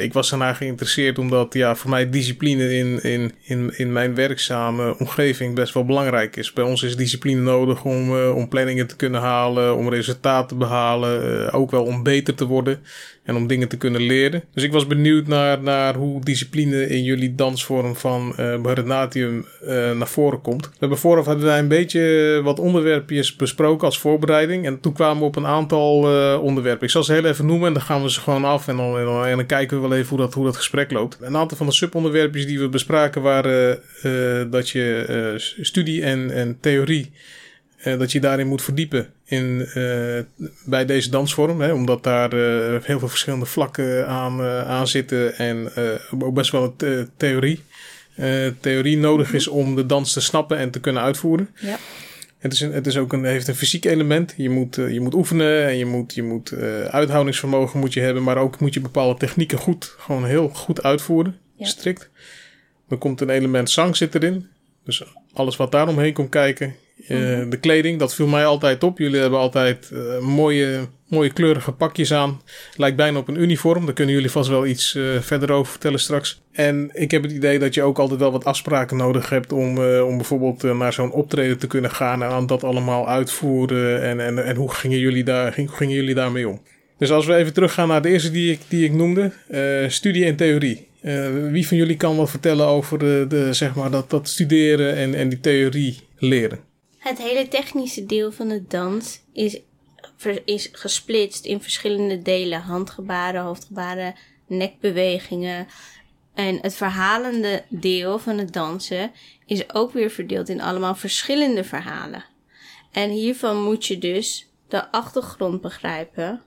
ik 0.00 0.12
was 0.12 0.30
daarna 0.30 0.52
geïnteresseerd 0.52 1.18
omdat 1.18 1.54
ja, 1.54 1.74
voor 1.74 1.90
mij 1.90 2.10
discipline 2.10 2.76
in, 2.76 3.02
in, 3.02 3.32
in, 3.42 3.72
in 3.76 3.92
mijn 3.92 4.14
werkzame 4.14 4.98
omgeving 4.98 5.54
best 5.54 5.74
wel 5.74 5.84
belangrijk 5.84 6.36
is. 6.36 6.52
Bij 6.52 6.64
ons 6.64 6.82
is 6.82 6.96
discipline 6.96 7.40
nodig 7.40 7.84
om, 7.84 8.20
om 8.28 8.48
planningen 8.48 8.86
te 8.86 8.96
kunnen 8.96 9.20
halen, 9.20 9.76
om 9.76 9.88
resultaten 9.88 10.48
te 10.48 10.54
behalen, 10.54 11.52
ook 11.52 11.70
wel 11.70 11.84
om 11.84 12.02
beter 12.02 12.34
te 12.34 12.46
worden 12.46 12.80
en 13.26 13.36
om 13.36 13.46
dingen 13.46 13.68
te 13.68 13.76
kunnen 13.76 14.02
leren. 14.02 14.44
Dus 14.54 14.62
ik 14.62 14.72
was 14.72 14.86
benieuwd 14.86 15.26
naar, 15.26 15.62
naar 15.62 15.94
hoe 15.94 16.24
discipline 16.24 16.88
in 16.88 17.02
jullie 17.02 17.34
dansvorm 17.34 17.96
van 17.96 18.34
uh, 18.40 18.60
Bharatanatyam 18.60 19.46
uh, 19.62 19.68
naar 19.92 20.08
voren 20.08 20.40
komt. 20.40 20.64
We 20.66 20.76
hebben 20.78 20.98
vooraf 20.98 21.26
hebben 21.26 21.44
wij 21.44 21.58
een 21.58 21.68
beetje 21.68 22.40
wat 22.44 22.58
onderwerpjes 22.58 23.36
besproken 23.36 23.86
als 23.86 23.98
voorbereiding. 23.98 24.66
En 24.66 24.80
toen 24.80 24.92
kwamen 24.92 25.18
we 25.18 25.24
op 25.24 25.36
een 25.36 25.46
aantal 25.46 26.14
uh, 26.14 26.42
onderwerpen. 26.42 26.84
Ik 26.84 26.90
zal 26.92 27.04
ze 27.04 27.12
heel 27.12 27.24
even 27.24 27.46
noemen 27.46 27.66
en 27.66 27.72
dan 27.72 27.82
gaan 27.82 28.02
we 28.02 28.10
ze 28.10 28.20
gewoon 28.20 28.44
af. 28.44 28.68
En 28.68 28.76
dan, 28.76 28.98
en 28.98 29.04
dan, 29.04 29.24
en 29.24 29.36
dan 29.36 29.46
kijken 29.46 29.80
we 29.80 29.88
wel 29.88 29.98
even 29.98 30.08
hoe 30.08 30.18
dat, 30.18 30.34
hoe 30.34 30.44
dat 30.44 30.56
gesprek 30.56 30.90
loopt. 30.90 31.18
Een 31.20 31.36
aantal 31.36 31.56
van 31.56 31.66
de 31.66 31.72
subonderwerpjes 31.72 32.46
die 32.46 32.58
we 32.58 32.68
bespraken 32.68 33.22
waren 33.22 33.80
dat 34.50 34.70
je 34.70 35.54
studie 35.60 36.02
en, 36.02 36.30
en 36.30 36.56
theorie 36.60 37.12
uh, 37.86 37.98
dat 37.98 38.12
je 38.12 38.20
daarin 38.20 38.46
moet 38.46 38.62
verdiepen 38.62 39.12
in, 39.24 39.68
uh, 39.74 40.18
bij 40.64 40.84
deze 40.84 41.10
dansvorm. 41.10 41.60
Hè, 41.60 41.72
omdat 41.72 42.02
daar 42.02 42.34
uh, 42.34 42.82
heel 42.82 42.98
veel 42.98 43.08
verschillende 43.08 43.46
vlakken 43.46 44.08
aan, 44.08 44.42
aan 44.42 44.88
zitten 44.88 45.36
en 45.38 45.70
ook 46.18 46.34
best 46.34 46.50
wel 46.50 46.74
een 46.76 47.10
theorie. 47.16 47.62
theorie 48.60 48.96
nodig 48.96 49.32
is 49.32 49.48
om 49.48 49.74
de 49.76 49.86
dans 49.86 50.12
te 50.12 50.20
snappen 50.20 50.58
en 50.58 50.70
te 50.70 50.80
kunnen 50.80 51.02
uitvoeren. 51.02 51.48
Ja. 51.54 51.76
Het, 52.38 52.52
is 52.52 52.60
een, 52.60 52.72
het 52.72 52.86
is 52.86 52.96
ook 52.96 53.12
een, 53.12 53.24
heeft 53.24 53.48
een 53.48 53.54
fysiek 53.54 53.84
element. 53.84 54.34
Je 54.36 54.50
moet, 54.50 54.74
je 54.74 55.00
moet 55.00 55.14
oefenen 55.14 55.66
en 55.66 55.76
je 55.76 55.86
moet, 55.86 56.14
je 56.14 56.22
moet 56.22 56.54
uithoudingsvermogen 56.90 57.80
moet 57.80 57.92
je 57.92 58.00
hebben, 58.00 58.22
maar 58.22 58.36
ook 58.36 58.60
moet 58.60 58.74
je 58.74 58.80
bepaalde 58.80 59.18
technieken 59.18 59.58
goed, 59.58 59.94
gewoon 59.98 60.24
heel 60.24 60.48
goed 60.48 60.82
uitvoeren. 60.82 61.36
Ja. 61.56 61.66
Strikt. 61.66 62.10
Dan 62.88 62.98
komt 62.98 63.20
een 63.20 63.30
element 63.30 63.70
zang 63.70 63.96
zit 63.96 64.14
erin. 64.14 64.46
Dus 64.84 65.02
alles 65.32 65.56
wat 65.56 65.72
daaromheen 65.72 66.12
komt 66.12 66.28
kijken, 66.28 66.74
uh, 66.96 67.50
de 67.50 67.58
kleding, 67.60 67.98
dat 67.98 68.14
viel 68.14 68.26
mij 68.26 68.44
altijd 68.44 68.82
op. 68.82 68.98
Jullie 68.98 69.20
hebben 69.20 69.38
altijd 69.38 69.90
uh, 69.92 70.18
mooie, 70.18 70.88
mooie 71.08 71.32
kleurige 71.32 71.72
pakjes 71.72 72.12
aan. 72.12 72.40
Lijkt 72.76 72.96
bijna 72.96 73.18
op 73.18 73.28
een 73.28 73.40
uniform. 73.40 73.84
Daar 73.84 73.94
kunnen 73.94 74.14
jullie 74.14 74.30
vast 74.30 74.48
wel 74.48 74.66
iets 74.66 74.94
uh, 74.94 75.20
verder 75.20 75.52
over 75.52 75.70
vertellen 75.70 75.98
straks. 75.98 76.42
En 76.52 76.90
ik 76.92 77.10
heb 77.10 77.22
het 77.22 77.32
idee 77.32 77.58
dat 77.58 77.74
je 77.74 77.82
ook 77.82 77.98
altijd 77.98 78.20
wel 78.20 78.32
wat 78.32 78.44
afspraken 78.44 78.96
nodig 78.96 79.28
hebt 79.28 79.52
om, 79.52 79.78
om 79.78 80.16
bijvoorbeeld 80.16 80.62
naar 80.62 80.92
zo'n 80.92 81.12
optreden 81.12 81.58
te 81.58 81.66
kunnen 81.66 81.90
gaan 81.90 82.22
en 82.22 82.28
aan 82.28 82.46
dat 82.46 82.64
allemaal 82.64 83.08
uitvoeren. 83.08 84.02
En, 84.02 84.20
en, 84.20 84.44
en 84.44 84.56
hoe, 84.56 84.74
gingen 84.74 84.98
jullie 84.98 85.24
daar, 85.24 85.56
hoe 85.56 85.68
gingen 85.68 85.94
jullie 85.94 86.14
daarmee 86.14 86.48
om? 86.48 86.60
Dus 86.98 87.10
als 87.10 87.26
we 87.26 87.34
even 87.34 87.52
teruggaan 87.52 87.88
naar 87.88 88.02
de 88.02 88.08
eerste 88.08 88.30
die 88.30 88.52
ik, 88.52 88.60
die 88.68 88.84
ik 88.84 88.92
noemde, 88.92 89.32
studie 89.88 90.24
en 90.24 90.36
theorie. 90.36 90.86
wie 91.50 91.66
van 91.66 91.76
jullie 91.76 91.96
kan 91.96 92.16
wat 92.16 92.30
vertellen 92.30 92.66
over 92.66 92.98
de, 93.28 93.48
zeg 93.50 93.74
maar 93.74 93.90
dat, 93.90 94.10
dat 94.10 94.28
studeren 94.28 94.94
en, 94.94 95.14
en 95.14 95.28
die 95.28 95.40
theorie 95.40 95.98
leren? 96.18 96.65
Het 97.06 97.18
hele 97.18 97.48
technische 97.48 98.06
deel 98.06 98.32
van 98.32 98.48
de 98.48 98.64
dans 98.68 99.20
is, 99.32 99.60
is 100.44 100.68
gesplitst 100.72 101.44
in 101.44 101.60
verschillende 101.62 102.22
delen. 102.22 102.60
Handgebaren, 102.60 103.42
hoofdgebaren, 103.42 104.14
nekbewegingen. 104.46 105.66
En 106.34 106.58
het 106.60 106.74
verhalende 106.74 107.64
deel 107.68 108.18
van 108.18 108.38
het 108.38 108.52
dansen 108.52 109.12
is 109.46 109.74
ook 109.74 109.92
weer 109.92 110.10
verdeeld 110.10 110.48
in 110.48 110.60
allemaal 110.60 110.94
verschillende 110.94 111.64
verhalen. 111.64 112.24
En 112.92 113.10
hiervan 113.10 113.62
moet 113.62 113.86
je 113.86 113.98
dus 113.98 114.48
de 114.68 114.90
achtergrond 114.92 115.60
begrijpen. 115.60 116.42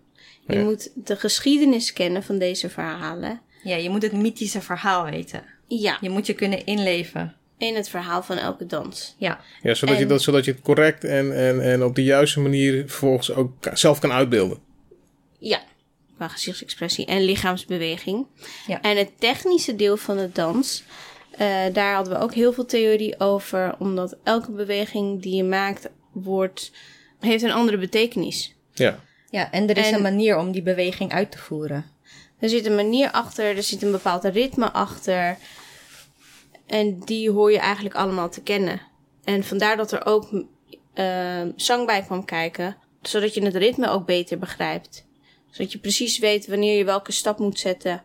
Je 0.48 0.54
Ja. 0.54 0.64
moet 0.64 0.92
de 0.96 1.16
geschiedenis 1.16 1.94
kennen 1.94 2.24
van 2.24 2.38
deze 2.38 2.70
verhalen. 2.70 3.42
Ja, 3.64 3.76
je 3.76 3.90
moet 3.90 4.02
het 4.02 4.14
mythische 4.14 4.62
verhaal 4.62 5.04
weten. 5.04 5.44
Ja, 5.68 5.98
Je 6.02 6.10
moet 6.10 6.26
je 6.26 6.34
kunnen 6.34 6.66
inleven. 6.66 7.36
In 7.60 7.76
het 7.76 7.90
verhaal 7.90 8.24
van 8.24 8.38
elke 8.38 8.66
dans. 8.66 9.16
Ja, 9.18 9.40
Ja, 9.62 9.74
zodat, 9.74 9.98
je 9.98 10.06
dat, 10.06 10.22
zodat 10.22 10.46
je 10.46 10.52
het 10.52 10.62
correct 10.62 11.04
en, 11.04 11.36
en, 11.38 11.62
en 11.62 11.84
op 11.84 11.96
de 11.96 12.04
juiste 12.04 12.40
manier 12.40 12.84
vervolgens 12.88 13.32
ook 13.32 13.52
zelf 13.74 14.00
kan 14.00 14.12
uitbeelden. 14.12 14.60
Ja, 15.40 15.62
qua 16.16 16.28
gezichtsexpressie 16.28 17.06
en 17.06 17.22
lichaamsbeweging. 17.24 18.26
Ja. 18.68 18.82
En 18.82 18.98
het 18.98 19.10
technische 19.20 19.76
deel 19.76 19.98
van 19.98 20.18
de 20.18 20.30
dans, 20.34 20.84
eh, 21.32 21.58
daar 21.74 21.94
hadden 21.96 22.14
we 22.14 22.20
ook 22.20 22.34
heel 22.34 22.54
veel 22.54 22.66
theorie 22.66 23.20
over, 23.20 23.76
omdat 23.80 24.18
elke 24.24 24.52
beweging 24.52 25.22
die 25.22 25.36
je 25.36 25.44
maakt 25.44 25.90
wordt, 26.12 26.72
heeft 27.20 27.44
een 27.44 27.52
andere 27.52 27.78
betekenis. 27.78 28.56
Ja, 28.74 29.00
ja 29.30 29.52
en 29.52 29.70
er 29.70 29.78
is 29.78 29.88
En- 29.88 29.94
een 29.94 30.02
manier 30.02 30.38
om 30.38 30.52
die 30.52 30.62
beweging 30.62 31.12
uit 31.12 31.32
te 31.32 31.38
voeren. 31.38 31.86
Er 32.40 32.50
zit 32.50 32.66
een 32.66 32.76
manier 32.76 33.12
achter, 33.12 33.56
er 33.58 33.64
zit 33.64 33.82
een 33.82 33.92
bepaald 33.92 34.24
ritme 34.24 34.72
achter. 34.72 35.38
En 36.70 37.00
die 37.00 37.32
hoor 37.32 37.52
je 37.52 37.60
eigenlijk 37.60 37.96
allemaal 37.96 38.30
te 38.30 38.42
kennen. 38.42 38.82
En 39.24 39.44
vandaar 39.44 39.78
dat 39.78 39.92
er 39.92 40.06
ook 40.06 40.44
eh, 40.94 41.42
zang 41.56 41.86
bij 41.86 42.02
kwam 42.02 42.26
kijken, 42.26 42.78
zodat 43.02 43.34
je 43.34 43.44
het 43.46 43.56
ritme 43.56 43.90
ook 43.90 44.06
beter 44.06 44.38
begrijpt. 44.40 45.06
Zodat 45.50 45.72
je 45.72 45.80
precies 45.80 46.20
weet 46.20 46.48
wanneer 46.48 46.78
je 46.78 46.84
welke 46.84 47.12
stap 47.12 47.40
moet 47.40 47.60
zetten. 47.60 48.04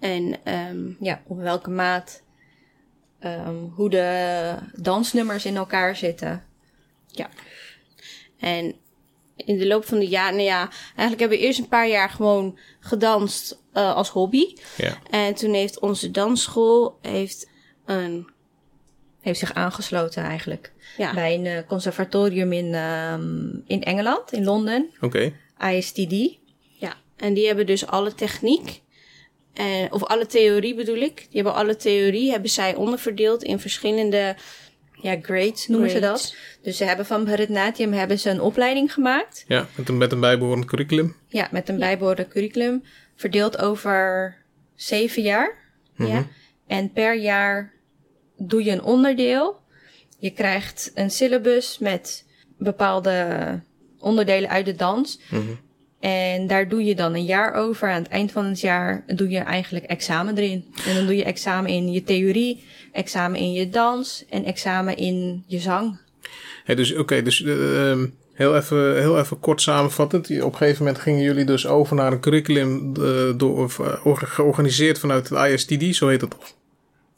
En 0.00 0.44
ehm, 0.44 0.90
Ja, 1.00 1.22
op 1.26 1.38
welke 1.38 1.70
maat. 1.70 2.22
ehm, 3.20 3.54
hoe 3.74 3.90
de 3.90 4.54
dansnummers 4.74 5.44
in 5.44 5.56
elkaar 5.56 5.96
zitten. 5.96 6.44
ja. 7.06 7.28
En 8.38 8.74
in 9.36 9.58
de 9.58 9.66
loop 9.66 9.84
van 9.84 9.98
de 9.98 10.08
jaren, 10.08 10.34
nou 10.36 10.46
ja, 10.48 10.68
eigenlijk 10.86 11.20
hebben 11.20 11.38
we 11.38 11.44
eerst 11.44 11.58
een 11.58 11.68
paar 11.68 11.88
jaar 11.88 12.10
gewoon 12.10 12.58
gedanst 12.80 13.58
eh, 13.72 13.94
als 13.94 14.08
hobby. 14.08 14.54
ja. 14.76 14.98
En 15.10 15.34
toen 15.34 15.52
heeft 15.54 15.80
onze 15.80 16.10
dansschool 16.10 16.98
heeft 17.02 17.48
een 17.84 18.28
Heeft 19.20 19.38
zich 19.38 19.54
aangesloten 19.54 20.22
eigenlijk. 20.22 20.72
ja, 20.96 21.14
Bij 21.14 21.34
een 21.34 21.46
eh, 21.46 21.58
conservatorium 21.66 22.52
in, 22.52 22.74
ehm, 22.74 23.48
in 23.66 23.82
Engeland, 23.82 24.32
in 24.32 24.44
Londen. 24.44 24.90
Oké. 25.00 25.32
ISTD. 25.72 26.38
Ja, 26.78 26.94
en 27.16 27.34
die 27.34 27.46
hebben 27.46 27.66
dus 27.66 27.86
alle 27.86 28.14
techniek, 28.14 28.82
eh, 29.54 29.64
of 29.90 30.04
alle 30.04 30.26
theorie 30.26 30.74
bedoel 30.74 30.96
ik. 30.96 31.16
Die 31.16 31.42
hebben 31.42 31.54
alle 31.54 31.76
theorie, 31.76 32.30
hebben 32.30 32.50
zij 32.50 32.74
onderverdeeld 32.74 33.42
in 33.42 33.58
verschillende 33.60 34.36
Ja, 35.02 35.16
grades 35.22 35.66
noemen 35.68 35.90
ze 35.90 36.00
dat. 36.00 36.34
Dus 36.62 36.76
ze 36.76 36.84
hebben 36.84 37.06
van 37.06 37.24
Bharatnatyam 37.24 37.92
hebben 37.92 38.18
ze 38.18 38.30
een 38.30 38.40
opleiding 38.40 38.92
gemaakt. 38.92 39.44
Ja, 39.48 39.66
met 39.76 39.88
een, 39.88 39.98
met 39.98 40.12
een 40.12 40.20
bijbehorend 40.20 40.64
curriculum. 40.64 41.16
Ja, 41.28 41.48
met 41.50 41.68
een 41.68 41.78
bijbehorend 41.78 42.28
curriculum. 42.28 42.82
Verdeeld 43.16 43.58
over 43.58 44.36
zeven 44.74 45.22
jaar. 45.22 45.54
Ja, 45.96 46.26
En 46.66 46.92
per 46.92 47.16
jaar 47.16 47.72
doe 48.36 48.64
je 48.64 48.70
een 48.70 48.82
onderdeel. 48.82 49.60
Je 50.18 50.30
krijgt 50.30 50.90
een 50.94 51.10
syllabus 51.10 51.78
met 51.78 52.24
bepaalde 52.58 53.60
onderdelen 53.98 54.50
uit 54.50 54.64
de 54.66 54.74
dans. 54.74 55.20
Mhm. 55.30 55.42
En 56.00 56.46
daar 56.46 56.68
doe 56.68 56.84
je 56.84 56.94
dan 56.94 57.14
een 57.14 57.24
jaar 57.24 57.54
over. 57.54 57.88
Aan 57.90 58.02
het 58.02 58.10
eind 58.10 58.32
van 58.32 58.44
het 58.44 58.60
jaar 58.60 59.04
doe 59.06 59.28
je 59.28 59.38
eigenlijk 59.38 59.84
examen 59.84 60.38
erin. 60.38 60.64
En 60.86 60.94
dan 60.94 61.06
doe 61.06 61.16
je 61.16 61.24
examen 61.24 61.70
in 61.70 61.92
je 61.92 62.02
theorie, 62.02 62.64
examen 62.92 63.38
in 63.40 63.52
je 63.52 63.68
dans 63.68 64.24
en 64.30 64.44
examen 64.44 64.96
in 64.96 65.44
je 65.46 65.58
zang. 65.58 65.98
Hey, 66.64 66.74
dus 66.74 66.94
oké, 66.94 67.22
dus 67.22 67.42
eh, 67.42 67.90
ehm, 67.90 68.06
heel, 68.34 68.56
even, 68.56 69.00
heel 69.00 69.18
even 69.18 69.40
kort 69.40 69.60
samenvattend. 69.60 70.30
Op 70.42 70.52
een 70.52 70.58
gegeven 70.58 70.84
moment 70.84 71.02
gingen 71.02 71.22
jullie 71.22 71.44
dus 71.44 71.66
over 71.66 71.96
naar 71.96 72.12
een 72.12 72.20
curriculum 72.20 72.92
eh, 72.96 73.32
door, 73.36 73.64
of, 73.64 73.78
eh, 73.78 74.06
orga- 74.06 74.26
georganiseerd 74.26 74.98
vanuit 74.98 75.28
het 75.28 75.52
ISTD, 75.52 75.94
zo 75.96 76.08
heet 76.08 76.20
het 76.20 76.30
toch? 76.30 76.54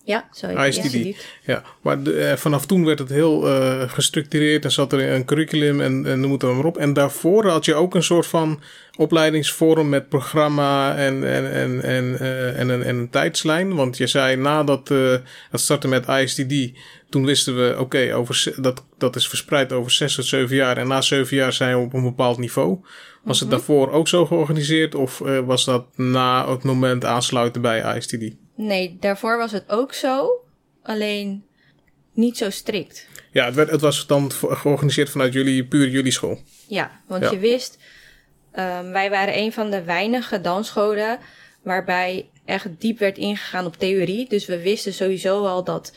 Ja, 0.06 0.28
zo. 0.32 0.46
ISTD. 0.46 0.92
Ja. 0.92 1.14
Ja, 1.42 1.62
maar 1.82 2.02
de, 2.02 2.18
eh, 2.18 2.36
vanaf 2.36 2.66
toen 2.66 2.84
werd 2.84 2.98
het 2.98 3.08
heel 3.08 3.48
eh, 3.48 3.90
gestructureerd 3.90 4.64
en 4.64 4.72
zat 4.72 4.92
er 4.92 5.12
een 5.12 5.24
curriculum 5.24 5.80
en, 5.80 6.06
en 6.06 6.20
noem 6.20 6.32
het 6.32 6.42
maar 6.42 6.64
op. 6.64 6.76
En 6.76 6.92
daarvoor 6.92 7.46
had 7.48 7.64
je 7.64 7.74
ook 7.74 7.94
een 7.94 8.02
soort 8.02 8.26
van 8.26 8.60
opleidingsvorm 8.96 9.88
met 9.88 10.08
programma 10.08 10.96
en, 10.96 11.24
en, 11.24 11.52
en, 11.52 11.82
en, 11.82 12.18
eh, 12.18 12.58
en, 12.58 12.68
een, 12.68 12.82
en 12.82 12.96
een 12.96 13.10
tijdslijn. 13.10 13.74
Want 13.74 13.96
je 13.96 14.06
zei 14.06 14.36
nadat 14.36 14.90
eh, 14.90 15.16
het 15.50 15.60
startte 15.60 15.88
met 15.88 16.08
ISTD, 16.08 16.70
toen 17.10 17.24
wisten 17.24 17.56
we, 17.56 17.76
oké, 17.78 18.14
over 18.14 18.52
dat, 18.56 18.84
dat 18.98 19.16
is 19.16 19.28
verspreid 19.28 19.72
over 19.72 19.90
zes 19.90 20.14
tot 20.14 20.24
zeven 20.24 20.56
jaar. 20.56 20.76
En 20.76 20.88
na 20.88 21.00
zeven 21.00 21.36
jaar 21.36 21.52
zijn 21.52 21.78
we 21.78 21.84
op 21.84 21.92
een 21.92 22.02
bepaald 22.02 22.38
niveau. 22.38 22.78
Was 23.22 23.40
het 23.40 23.50
daarvoor 23.50 23.90
ook 23.90 24.08
zo 24.08 24.26
georganiseerd 24.26 24.94
of 24.94 25.18
was 25.44 25.64
dat 25.64 25.86
na 25.96 26.50
het 26.50 26.62
moment 26.62 27.04
aansluiten 27.04 27.62
bij 27.62 27.96
ISTD? 27.96 28.45
Nee, 28.56 28.96
daarvoor 29.00 29.36
was 29.38 29.52
het 29.52 29.64
ook 29.68 29.92
zo. 29.92 30.30
Alleen 30.82 31.44
niet 32.12 32.36
zo 32.36 32.50
strikt. 32.50 33.06
Ja, 33.32 33.44
het, 33.44 33.54
werd, 33.54 33.70
het 33.70 33.80
was 33.80 34.06
dan 34.06 34.32
georganiseerd 34.32 35.10
vanuit 35.10 35.32
jullie, 35.32 35.64
puur 35.66 35.88
jullie 35.88 36.12
school. 36.12 36.38
Ja, 36.68 37.00
want 37.06 37.22
Ja. 37.24 37.30
je 37.30 37.38
wist, 37.38 37.78
ehm, 38.52 38.90
wij 38.90 39.10
waren 39.10 39.38
een 39.38 39.52
van 39.52 39.70
de 39.70 39.82
weinige 39.82 40.40
dansscholen 40.40 41.18
waarbij 41.62 42.28
echt 42.44 42.68
diep 42.78 42.98
werd 42.98 43.18
ingegaan 43.18 43.66
op 43.66 43.76
theorie. 43.76 44.28
Dus 44.28 44.46
we 44.46 44.62
wisten 44.62 44.92
sowieso 44.92 45.46
al 45.46 45.64
dat 45.64 45.92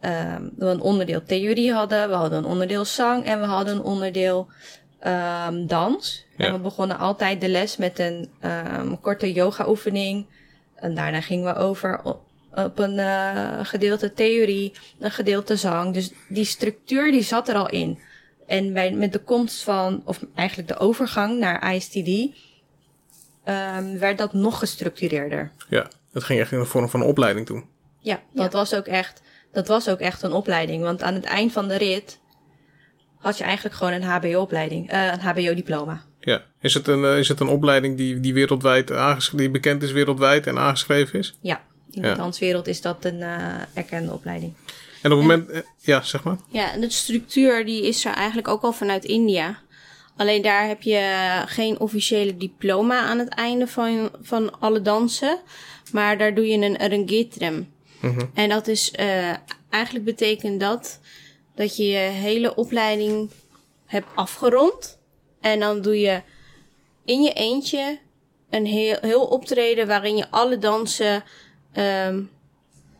ehm, 0.00 0.42
we 0.56 0.66
een 0.66 0.80
onderdeel 0.80 1.22
theorie 1.22 1.72
hadden, 1.72 2.08
we 2.08 2.14
hadden 2.14 2.38
een 2.38 2.44
onderdeel 2.44 2.84
zang 2.84 3.24
en 3.24 3.40
we 3.40 3.46
hadden 3.46 3.74
een 3.74 3.82
onderdeel 3.82 4.48
ehm, 5.00 5.66
dans. 5.66 6.24
Ja. 6.36 6.46
En 6.46 6.52
we 6.52 6.58
begonnen 6.58 6.98
altijd 6.98 7.40
de 7.40 7.48
les 7.48 7.76
met 7.76 7.98
een 7.98 8.98
korte 9.00 9.32
yoga-oefening. 9.32 10.26
En 10.76 10.94
daarna 10.94 11.20
gingen 11.20 11.54
we 11.54 11.60
over 11.60 12.00
op, 12.02 12.20
op 12.54 12.78
een 12.78 12.98
eh, 12.98 13.58
gedeelte 13.62 14.12
theorie, 14.12 14.72
een 14.98 15.10
gedeelte 15.10 15.56
zang. 15.56 15.94
Dus 15.94 16.12
die 16.28 16.44
structuur 16.44 17.10
die 17.10 17.22
zat 17.22 17.48
er 17.48 17.54
al 17.54 17.70
in. 17.70 17.98
En 18.46 18.72
bij, 18.72 18.92
met 18.92 19.12
de 19.12 19.18
komst 19.18 19.62
van, 19.62 20.02
of 20.04 20.20
eigenlijk 20.34 20.68
de 20.68 20.78
overgang 20.78 21.38
naar 21.38 21.74
ISTD, 21.74 22.36
ehm, 23.44 23.98
werd 23.98 24.18
dat 24.18 24.32
nog 24.32 24.58
gestructureerder. 24.58 25.52
Ja, 25.68 25.90
het 26.12 26.24
ging 26.24 26.40
echt 26.40 26.52
in 26.52 26.58
de 26.58 26.64
vorm 26.64 26.88
van 26.88 27.00
een 27.00 27.06
opleiding 27.06 27.46
toen. 27.46 27.64
Ja, 27.98 28.20
dat, 28.32 28.52
Was 28.52 28.74
ook 28.74 28.86
echt, 28.86 29.22
dat 29.52 29.68
was 29.68 29.88
ook 29.88 29.98
echt 29.98 30.22
een 30.22 30.32
opleiding. 30.32 30.82
Want 30.82 31.02
aan 31.02 31.14
het 31.14 31.24
eind 31.24 31.52
van 31.52 31.68
de 31.68 31.76
rit 31.76 32.18
had 33.18 33.38
je 33.38 33.44
eigenlijk 33.44 33.74
gewoon 33.74 33.92
een 33.92 34.02
HBO-opleiding, 34.02 34.90
eh, 34.90 35.06
een 35.06 35.20
HBO-diploma. 35.20 36.02
Ja. 36.26 36.42
Is 36.60 36.74
het 36.74 36.86
een, 36.86 37.04
eh, 37.04 37.18
is 37.18 37.28
het 37.28 37.40
een 37.40 37.48
opleiding 37.48 37.96
die, 37.96 38.20
die 38.20 38.34
wereldwijd 38.34 38.92
aangeschreven, 38.92 39.38
die 39.38 39.50
bekend 39.50 39.82
is 39.82 39.92
wereldwijd 39.92 40.46
en 40.46 40.58
aangeschreven 40.58 41.18
is? 41.18 41.34
Ja, 41.40 41.62
in 41.90 42.02
Ja. 42.02 42.10
de 42.10 42.16
danswereld 42.16 42.66
is 42.66 42.80
dat 42.80 43.04
een 43.04 43.22
eh, 43.22 43.54
erkende 43.74 44.12
opleiding. 44.12 44.52
En 45.02 45.12
op 45.12 45.18
het 45.18 45.26
moment, 45.26 45.50
eh, 45.50 45.60
ja, 45.80 46.02
zeg 46.02 46.22
maar. 46.22 46.36
Ja, 46.48 46.72
en 46.72 46.80
de 46.80 46.90
structuur 46.90 47.64
die 47.66 47.86
is 47.86 48.04
er 48.04 48.12
eigenlijk 48.14 48.48
ook 48.48 48.62
al 48.62 48.72
vanuit 48.72 49.04
India. 49.04 49.58
Alleen 50.16 50.42
daar 50.42 50.66
heb 50.66 50.82
je 50.82 51.42
geen 51.46 51.78
officiële 51.80 52.36
diploma 52.36 52.98
aan 52.98 53.18
het 53.18 53.28
einde 53.28 53.66
van, 53.66 54.10
van 54.22 54.60
alle 54.60 54.82
dansen. 54.82 55.38
Maar 55.92 56.18
daar 56.18 56.34
doe 56.34 56.46
je 56.46 56.58
een 56.58 56.78
arangetram. 56.78 57.68
En 58.34 58.48
dat 58.48 58.66
is 58.68 58.90
eh, 58.90 59.32
eigenlijk 59.70 60.04
betekent 60.04 60.60
dat 60.60 61.00
dat 61.54 61.76
je 61.76 61.84
je 61.86 61.96
hele 61.98 62.54
opleiding 62.54 63.30
hebt 63.86 64.06
afgerond. 64.14 64.98
En 65.52 65.60
dan 65.60 65.80
doe 65.80 66.00
je 66.00 66.22
in 67.04 67.22
je 67.22 67.32
eentje 67.32 67.98
een 68.50 68.66
heel, 68.66 68.96
heel 69.00 69.24
optreden 69.24 69.86
waarin 69.86 70.16
je 70.16 70.30
alle 70.30 70.58
dansen 70.58 71.24
ehm, 71.72 72.22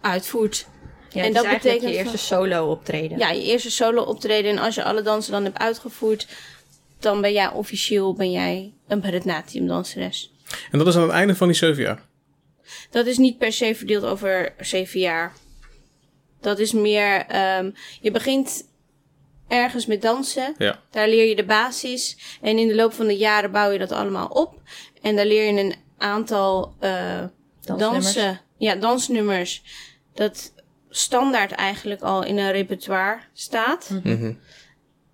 uitvoert. 0.00 0.66
Ja, 1.10 1.22
En 1.22 1.32
dat 1.32 1.48
betekent 1.48 1.90
je 1.90 1.96
eerste 1.96 2.18
solo 2.18 2.70
optreden. 2.70 3.18
Ja, 3.18 3.30
je 3.30 3.42
eerste 3.42 3.70
solo 3.70 4.02
optreden. 4.02 4.50
En 4.50 4.58
als 4.58 4.74
je 4.74 4.84
alle 4.84 5.02
dansen 5.02 5.32
dan 5.32 5.44
hebt 5.44 5.58
uitgevoerd, 5.58 6.28
dan 6.98 7.20
ben 7.20 7.32
jij 7.32 7.50
officieel 7.50 8.14
ben 8.14 8.30
jij 8.30 8.72
een 8.88 9.00
Bharatnatyam 9.00 9.66
danseres. 9.66 10.32
En 10.70 10.78
dat 10.78 10.86
is 10.86 10.96
aan 10.96 11.02
het 11.02 11.10
einde 11.10 11.34
van 11.34 11.48
die 11.48 11.56
zeven 11.56 11.82
jaar. 11.82 12.02
Dat 12.90 13.06
is 13.06 13.18
niet 13.18 13.38
per 13.38 13.52
se 13.52 13.74
verdeeld 13.74 14.04
over 14.04 14.54
zeven 14.58 15.00
jaar. 15.00 15.32
Dat 16.40 16.58
is 16.58 16.72
meer, 16.72 17.26
ehm, 17.26 17.70
je 18.00 18.10
begint 18.10 18.64
ergens 19.48 19.86
met 19.86 20.02
dansen. 20.02 20.54
Ja. 20.58 20.82
Daar 20.90 21.08
leer 21.08 21.28
je 21.28 21.36
de 21.36 21.44
basis. 21.44 22.16
En 22.42 22.58
in 22.58 22.68
de 22.68 22.74
loop 22.74 22.92
van 22.92 23.06
de 23.06 23.16
jaren 23.16 23.50
bouw 23.52 23.70
je 23.70 23.78
dat 23.78 23.92
allemaal 23.92 24.26
op. 24.26 24.60
En 25.02 25.16
daar 25.16 25.26
leer 25.26 25.52
je 25.52 25.60
een 25.60 25.74
aantal 25.98 26.74
eh, 26.80 27.24
Dansnummers. 27.60 28.04
dansen. 28.14 28.40
Ja, 28.58 28.74
dansnummers. 28.74 29.62
Dat 30.14 30.52
standaard 30.90 31.52
eigenlijk 31.52 32.00
al 32.02 32.24
in 32.24 32.38
een 32.38 32.52
repertoire 32.52 33.20
staat. 33.32 33.90
Mhm. 34.02 34.32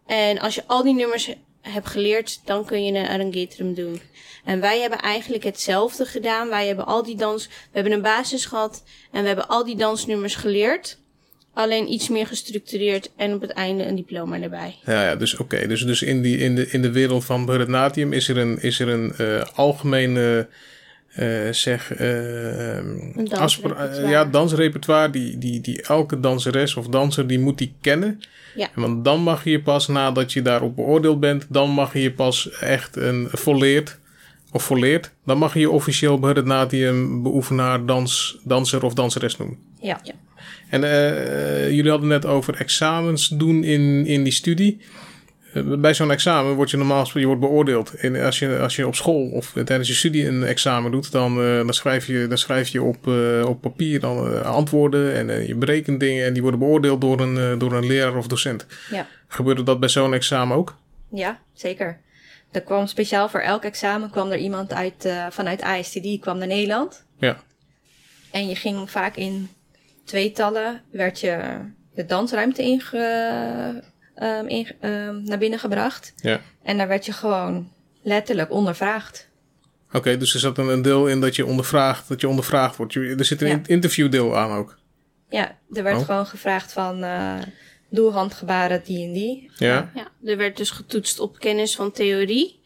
En 0.07 0.39
als 0.39 0.55
je 0.55 0.63
al 0.67 0.83
die 0.83 0.95
nummers 0.95 1.27
he- 1.27 1.39
hebt 1.61 1.89
geleerd, 1.89 2.41
dan 2.45 2.65
kun 2.65 2.85
je 2.85 2.93
een 2.93 3.07
arangetrum 3.09 3.75
doen. 3.75 4.01
En 4.45 4.61
wij 4.61 4.81
hebben 4.81 4.99
eigenlijk 4.99 5.43
hetzelfde 5.45 6.05
gedaan. 6.05 6.49
Wij 6.49 6.67
hebben 6.67 6.87
al 6.87 7.03
die 7.03 7.17
dans, 7.17 7.47
we 7.47 7.53
hebben 7.73 7.93
een 7.93 8.03
basis 8.03 8.45
gehad 8.45 8.83
en 9.13 9.21
we 9.21 9.27
hebben 9.27 9.49
al 9.49 9.65
die 9.65 9.77
dansnummers 9.77 10.35
geleerd. 10.35 10.99
Alleen 11.55 11.93
iets 11.93 12.09
meer 12.09 12.27
gestructureerd 12.27 13.11
en 13.17 13.35
op 13.35 13.41
het 13.41 13.51
einde 13.51 13.85
een 13.87 13.97
diploma 13.97 14.41
erbij. 14.41 14.77
Ja, 14.87 15.05
ja 15.05 15.17
dus 15.17 15.37
oké. 15.37 15.67
Dus, 15.67 15.81
dus 15.85 16.03
in, 16.03 16.23
die, 16.23 16.39
in, 16.39 16.55
de, 16.55 16.67
in 16.71 16.83
de 16.83 16.91
wereld 16.93 17.25
van 17.25 17.45
Bharatanatyam 17.45 18.13
is 18.13 18.29
er 18.29 18.37
een, 18.39 18.63
is 18.63 18.81
er 18.81 18.89
een 18.89 19.13
eh, 19.17 19.43
algemene, 19.55 20.49
eh, 21.09 21.49
zeg, 21.51 21.91
Een 21.99 23.15
afspra- 23.31 23.39
dansrepertoire. 23.39 24.09
ja, 24.09 24.25
dansrepertoire 24.25 25.11
die, 25.11 25.39
die, 25.39 25.61
die 25.61 25.83
elke 25.83 26.21
danseres 26.21 26.75
of 26.75 26.87
danser 26.87 27.27
die 27.27 27.39
moet 27.39 27.59
die 27.59 27.75
kennen. 27.81 28.21
Ja. 28.55 28.69
Want 28.75 29.05
dan 29.05 29.21
mag 29.21 29.45
je 29.45 29.63
pas, 29.63 29.89
nadat 29.89 30.33
je 30.33 30.43
daarop 30.43 30.77
beoordeeld 30.77 31.21
bent, 31.21 31.47
dan 31.49 31.71
mag 31.71 31.93
je 31.93 32.13
pas 32.13 32.51
echt 32.61 32.97
een 32.97 33.29
volleerd, 33.31 33.99
of 34.53 34.63
volleerd, 34.63 35.11
dan 35.25 35.39
mag 35.39 35.55
je 35.55 35.61
je 35.61 35.71
officieel 35.71 36.19
Bharatanatyam 36.19 37.23
beoefenaar, 37.23 37.87
dans, 37.87 38.39
danser 38.45 38.85
of 38.85 38.95
danseres 38.95 39.37
noemen. 39.37 39.59
Ja. 39.83 40.01
Ja. 40.03 40.13
En 40.69 40.85
eh, 40.85 41.71
jullie 41.71 41.91
hadden 41.91 42.09
net 42.09 42.27
over 42.27 42.55
examens 42.55 43.29
doen 43.29 43.65
in, 43.65 44.07
in 44.07 44.23
die 44.23 44.33
studie. 44.33 44.81
Eh, 45.55 45.63
bij 45.63 45.95
zo'n 45.95 46.11
examen 46.11 46.55
word 46.55 46.71
je 46.71 46.77
normaal 46.77 47.01
gesproken 47.01 47.21
je 47.21 47.37
wordt 47.37 47.51
beoordeeld. 47.51 47.95
En 47.95 48.25
als 48.25 48.39
je, 48.39 48.59
als 48.59 48.77
je 48.77 48.87
op 48.87 48.95
school 48.95 49.29
of 49.31 49.53
tijdens 49.65 49.89
je 49.89 49.95
studie 49.95 50.27
een 50.27 50.45
examen 50.45 50.91
doet, 50.91 51.13
dan, 51.13 51.43
eh, 51.43 51.57
dan, 51.57 51.75
schrijf, 51.75 52.07
je, 52.07 52.27
dan 52.29 52.39
schrijf 52.39 52.69
je 52.69 52.83
op, 52.83 53.09
eh, 53.09 53.45
op 53.49 53.61
papier 53.61 54.01
dan, 54.01 54.33
eh, 54.33 54.41
antwoorden 54.41 55.15
en 55.15 55.31
eh, 55.31 55.47
je 55.47 55.55
berekent 55.55 56.01
dingen 56.01 56.27
en 56.27 56.33
die 56.33 56.43
worden 56.43 56.61
beoordeeld 56.61 57.01
door 57.01 57.21
een, 57.21 57.39
eh, 57.39 57.59
door 57.59 57.73
een 57.73 57.87
leraar 57.87 58.17
of 58.17 58.27
docent. 58.27 58.67
Ja. 58.91 59.07
Gebeurde 59.29 59.63
dat 59.63 59.81
bij 59.81 59.89
zo'n 59.89 60.15
examen 60.15 60.57
ook? 60.57 60.77
Ja, 61.11 61.41
zeker. 61.53 62.01
Er 62.51 62.63
kwam 62.63 62.87
speciaal 62.87 63.29
voor 63.29 63.41
elk 63.41 63.65
examen 63.65 64.11
kwam 64.11 64.31
er 64.31 64.39
iemand 64.39 64.73
uit, 64.73 65.05
eh, 65.05 65.27
vanuit 65.31 65.63
ASTD 65.63 66.19
kwam 66.21 66.39
naar 66.39 66.47
Nederland. 66.47 67.05
Ja. 67.19 67.43
En 68.31 68.49
je 68.49 68.55
ging 68.57 68.91
vaak 68.91 69.17
in 69.17 69.49
tweetallen, 70.05 70.83
werd 70.91 71.21
je 71.21 71.59
de 71.95 72.05
dansruimte 72.07 72.63
inge, 72.63 72.99
ehm, 74.15 74.47
inge- 74.47 74.77
ehm, 74.81 75.23
naar 75.25 75.39
binnen 75.39 75.59
gebracht. 75.59 76.13
Ja. 76.17 76.41
En 76.63 76.77
daar 76.79 76.89
werd 76.89 77.07
je 77.07 77.13
gewoon 77.13 77.73
letterlijk 78.03 78.51
ondervraagd. 78.51 79.29
Oké, 79.93 80.17
dus 80.17 80.35
er 80.35 80.41
zat 80.41 80.59
een, 80.59 80.69
een 80.69 80.83
deel 80.83 81.07
in 81.09 81.21
dat 81.21 81.37
je 81.37 81.47
ondervraagd, 81.47 82.09
dat 82.09 82.21
je 82.21 82.29
ondervraagd 82.29 82.77
wordt. 82.77 82.93
Je- 82.93 83.15
Er 83.19 83.25
zit 83.25 83.41
een 83.43 83.49
Ja. 83.49 83.55
in- 83.55 83.65
interviewdeel 83.67 84.37
aan 84.39 84.51
ook. 84.51 84.79
Ja, 85.29 85.59
er 85.73 85.83
werd 85.83 85.99
Oh. 85.99 86.05
gewoon 86.05 86.27
gevraagd 86.27 86.73
van 86.73 87.03
eh 87.05 87.35
doe 87.91 88.11
handgebaren 88.13 88.83
die 88.85 89.07
en 89.07 89.13
die. 89.13 89.51
Ja. 89.57 89.91
Ja, 89.95 90.09
er 90.31 90.37
werd 90.37 90.57
dus 90.57 90.71
getoetst 90.71 91.19
op 91.21 91.39
kennis 91.39 91.77
van 91.77 91.93
theorie 91.93 92.61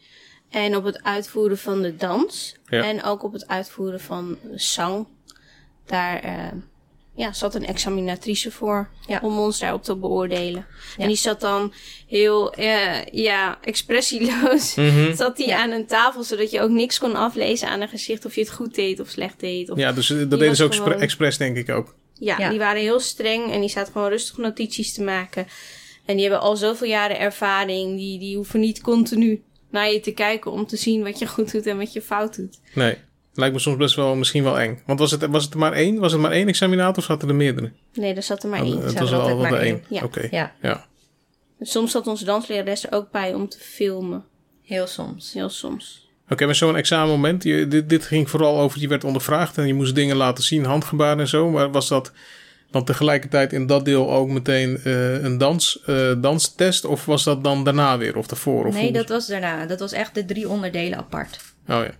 en 0.49 0.75
op 0.75 0.83
het 0.83 1.03
uitvoeren 1.03 1.57
van 1.57 1.81
de 1.81 1.95
dans 1.95 2.55
Ja. 2.65 2.83
en 2.83 3.03
ook 3.03 3.23
op 3.23 3.33
het 3.33 3.47
uitvoeren 3.47 3.99
van 3.99 4.37
zang. 4.55 5.07
Daar 5.85 6.19
eh, 6.23 6.33
ja, 7.17 7.33
zat 7.33 7.55
een 7.55 7.65
examinatrice 7.65 8.51
voor 8.51 8.89
Ja. 9.07 9.19
om 9.23 9.37
ons 9.39 9.59
daarop 9.59 9.83
te 9.83 9.95
beoordelen. 9.95 10.65
Ja. 10.97 11.03
En 11.03 11.07
die 11.07 11.17
zat 11.17 11.41
dan 11.41 11.73
heel 12.07 12.53
eh, 12.53 13.05
ja, 13.11 13.57
expressieloos 13.61 14.75
Mhm. 14.75 15.15
zat 15.15 15.37
Ja. 15.37 15.57
aan 15.57 15.71
een 15.71 15.85
tafel 15.85 16.23
zodat 16.23 16.51
je 16.51 16.61
ook 16.61 16.69
niks 16.69 16.99
kon 16.99 17.15
aflezen 17.15 17.67
aan 17.69 17.81
een 17.81 17.87
gezicht 17.89 18.25
of 18.25 18.35
je 18.35 18.41
het 18.41 18.51
goed 18.51 18.75
deed 18.75 18.99
of 18.99 19.09
slecht 19.09 19.39
deed. 19.39 19.69
Of, 19.69 19.77
Ja, 19.77 19.91
dus 19.91 20.09
eh, 20.09 20.17
dat 20.19 20.29
Die 20.29 20.39
deden 20.39 20.55
ze 20.55 20.63
ook 20.63 20.73
gewoon- 20.75 20.99
expres, 21.01 21.37
denk 21.37 21.57
ik 21.57 21.69
ook. 21.69 21.95
ja, 22.13 22.35
Ja. 22.37 22.49
die 22.49 22.59
waren 22.59 22.81
heel 22.81 22.99
streng 22.99 23.51
en 23.51 23.59
die 23.59 23.69
zaten 23.69 23.91
gewoon 23.91 24.09
rustig 24.09 24.37
notities 24.37 24.93
te 24.93 25.03
maken. 25.03 25.47
En 26.05 26.13
die 26.15 26.23
hebben 26.25 26.41
al 26.41 26.55
zoveel 26.55 26.87
jaren 26.87 27.19
ervaring. 27.19 27.97
Die, 27.97 28.19
die 28.19 28.35
hoeven 28.35 28.59
niet 28.59 28.81
continu 28.81 29.41
naar 29.69 29.91
je 29.91 29.99
te 29.99 30.11
kijken 30.11 30.51
om 30.51 30.65
te 30.67 30.77
zien 30.77 31.03
wat 31.03 31.19
je 31.19 31.27
goed 31.27 31.51
doet 31.51 31.65
en 31.65 31.77
wat 31.77 31.93
je 31.93 32.01
fout 32.01 32.35
doet. 32.35 32.59
Nee. 32.73 32.97
Lijkt 33.37 33.53
me 33.53 33.59
soms 33.61 33.77
best 33.77 33.95
wel 33.95 34.15
misschien 34.15 34.43
wel 34.43 34.59
eng. 34.59 34.81
Want 34.85 34.99
was 34.99 35.11
het, 35.11 35.25
was 35.25 35.43
het 35.43 35.53
er 35.53 35.59
maar 35.59 35.73
één? 35.73 35.99
Was 35.99 36.11
het 36.11 36.21
maar 36.21 36.31
één 36.31 36.47
examinator 36.47 36.97
of 36.97 37.03
zaten 37.03 37.29
er 37.29 37.35
meerdere? 37.35 37.71
Nee, 37.93 38.13
er 38.13 38.23
zat 38.23 38.43
er 38.43 38.49
maar 38.49 38.59
één. 38.59 38.81
het 38.81 38.91
zat 38.91 38.99
was 38.99 39.11
altijd 39.11 39.37
maar 39.37 39.53
één. 39.53 39.61
één. 39.61 39.83
Ja. 39.89 40.03
Oké. 40.03 40.27
Ja, 40.31 40.53
Ja. 40.61 40.85
Soms 41.59 41.91
zat 41.91 42.07
onze 42.07 42.25
danslerares 42.25 42.83
er 42.83 42.91
ook 42.91 43.11
bij 43.11 43.33
om 43.33 43.49
te 43.49 43.59
filmen. 43.59 44.23
heel 44.63 44.87
soms. 44.87 45.33
Heel 45.33 45.49
soms. 45.49 46.09
Oké, 46.29 46.45
maar 46.45 46.55
zo'n 46.55 46.75
examenmoment, 46.75 47.43
je, 47.43 47.67
dit, 47.67 47.89
dit 47.89 48.05
ging 48.05 48.29
vooral 48.29 48.59
over, 48.59 48.79
je 48.79 48.87
werd 48.87 49.03
ondervraagd 49.03 49.57
en 49.57 49.67
je 49.67 49.73
moest 49.73 49.95
dingen 49.95 50.15
laten 50.15 50.43
zien, 50.43 50.65
handgebaren 50.65 51.19
en 51.19 51.27
zo. 51.27 51.49
Maar 51.49 51.71
was 51.71 51.87
dat 51.87 52.11
dan 52.71 52.83
tegelijkertijd 52.83 53.53
in 53.53 53.65
dat 53.65 53.85
deel 53.85 54.11
ook 54.11 54.29
meteen 54.29 54.79
eh, 54.83 55.23
een 55.23 55.37
dans, 55.37 55.79
eh, 55.85 56.11
danstest? 56.17 56.85
Of 56.85 57.05
was 57.05 57.23
dat 57.23 57.43
dan 57.43 57.63
daarna 57.63 57.97
weer 57.97 58.17
of 58.17 58.27
daarvoor? 58.27 58.65
Of 58.65 58.73
Nee, 58.73 58.91
dat 58.91 59.09
was 59.09 59.27
daarna. 59.27 59.65
Dat 59.65 59.79
was 59.79 59.91
echt 59.91 60.15
de 60.15 60.25
drie 60.25 60.49
onderdelen 60.49 60.97
apart. 60.97 61.39
Oh 61.67 61.83
ja. 61.83 61.91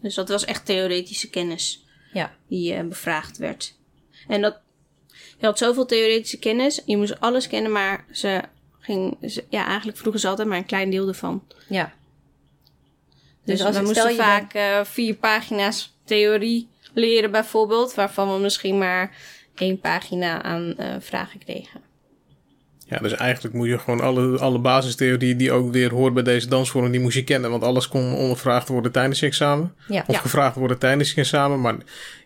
Dus 0.00 0.14
dat 0.14 0.28
was 0.28 0.44
echt 0.44 0.66
theoretische 0.66 1.30
kennis 1.30 1.84
Ja, 2.12 2.34
die 2.48 2.74
eh, 2.74 2.84
bevraagd 2.84 3.36
werd. 3.36 3.74
En 4.28 4.40
dat, 4.40 4.60
je 5.38 5.46
had 5.46 5.58
zoveel 5.58 5.86
theoretische 5.86 6.38
kennis. 6.38 6.82
Je 6.84 6.96
moest 6.96 7.20
alles 7.20 7.46
kennen, 7.46 7.72
maar 7.72 8.04
ze 8.12 8.42
ging... 8.78 9.16
Ze, 9.30 9.44
ja, 9.48 9.66
eigenlijk 9.66 9.98
vroegen 9.98 10.20
ze 10.20 10.28
altijd 10.28 10.48
maar 10.48 10.58
een 10.58 10.66
klein 10.66 10.90
deel 10.90 11.08
ervan. 11.08 11.44
ja. 11.68 11.96
Dus, 13.44 13.62
als 13.62 13.76
we 13.76 13.82
moesten 13.82 14.14
vaak 14.14 14.54
eh, 14.54 14.84
vier 14.84 15.14
pagina's 15.14 15.92
theorie 16.04 16.68
leren 16.94 17.30
bijvoorbeeld, 17.30 17.94
waarvan 17.94 18.34
we 18.34 18.40
misschien 18.40 18.78
maar 18.78 19.16
één 19.54 19.80
pagina 19.80 20.42
aan 20.42 20.76
eh, 20.76 20.94
vragen 21.00 21.38
kregen. 21.38 21.80
Ja, 22.88 22.98
dus 22.98 23.12
eigenlijk 23.12 23.54
moet 23.54 23.66
je 23.68 23.78
gewoon 23.78 24.00
alle, 24.00 24.38
alle 24.38 24.58
basistheorie 24.58 25.36
die 25.36 25.52
ook 25.52 25.72
weer 25.72 25.90
hoort 25.90 26.14
bij 26.14 26.22
deze 26.22 26.48
dansvorm, 26.48 26.90
die 26.90 27.00
moest 27.00 27.16
je 27.16 27.24
kennen. 27.24 27.50
Want 27.50 27.62
alles 27.62 27.88
kon 27.88 28.14
ondervraagd 28.14 28.68
worden 28.68 28.92
tijdens 28.92 29.20
je 29.20 29.26
examen. 29.26 29.74
Ja. 29.88 30.04
Of 30.06 30.14
Ja. 30.14 30.20
gevraagd 30.20 30.56
worden 30.56 30.78
tijdens 30.78 31.10
je 31.12 31.20
examen. 31.20 31.60
Maar 31.60 31.76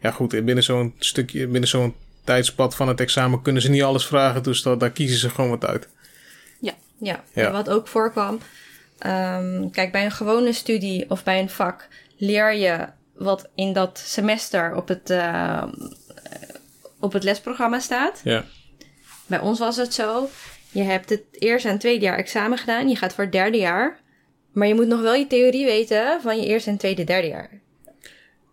ja, 0.01 0.11
goed, 0.11 0.45
binnen 0.45 0.65
zo'n 0.65 0.95
stukje, 0.99 1.47
binnen 1.47 1.69
zo'n 1.69 1.95
tijdspad 2.25 2.75
van 2.75 2.89
het 2.89 3.01
examen 3.01 3.43
kunnen 3.43 3.63
ze 3.63 3.71
niet 3.71 3.83
alles 3.83 4.07
vragen. 4.07 4.43
Dus 4.43 4.63
dat, 4.63 4.81
daar 4.81 4.91
kiezen 4.91 5.19
ze 5.19 5.31
gewoon 5.31 5.51
wat 5.51 5.65
uit. 5.67 5.89
Ja. 6.61 7.21
Ja. 7.35 7.51
Wat 7.53 7.69
ook 7.71 7.89
voorkwam. 7.89 8.39
ehm, 8.99 9.71
kijk, 9.71 9.93
bij 9.93 10.05
een 10.05 10.11
gewone 10.11 10.53
studie 10.53 11.11
of 11.11 11.25
bij 11.25 11.41
een 11.41 11.51
vak 11.51 11.89
leer 12.17 12.55
je 12.55 12.87
wat 13.15 13.49
in 13.55 13.73
dat 13.73 14.03
semester 14.07 14.75
op 14.77 14.89
het, 14.89 15.11
ehm, 15.11 15.69
op 17.01 17.13
het 17.13 17.23
lesprogramma 17.25 17.79
staat. 17.79 18.21
Ja. 18.25 18.45
Bij 19.27 19.39
ons 19.41 19.59
was 19.59 19.77
het 19.77 19.95
zo. 19.95 20.29
Je 20.73 20.83
hebt 20.83 21.11
het 21.11 21.23
eerste 21.31 21.69
en 21.69 21.79
tweede 21.79 22.05
jaar 22.05 22.19
examen 22.19 22.59
gedaan. 22.59 22.89
Je 22.89 22.97
gaat 22.97 23.15
voor 23.15 23.25
het 23.25 23.33
derde 23.33 23.59
jaar. 23.59 24.01
Maar 24.53 24.69
je 24.69 24.75
moet 24.75 24.87
nog 24.87 25.01
wel 25.01 25.15
je 25.15 25.27
theorie 25.27 25.65
weten 25.65 26.21
van 26.23 26.41
je 26.41 26.47
eerste 26.47 26.71
en 26.71 26.77
tweede 26.77 27.05
derde 27.05 27.29
jaar. 27.29 27.51
Ja, 27.53 27.93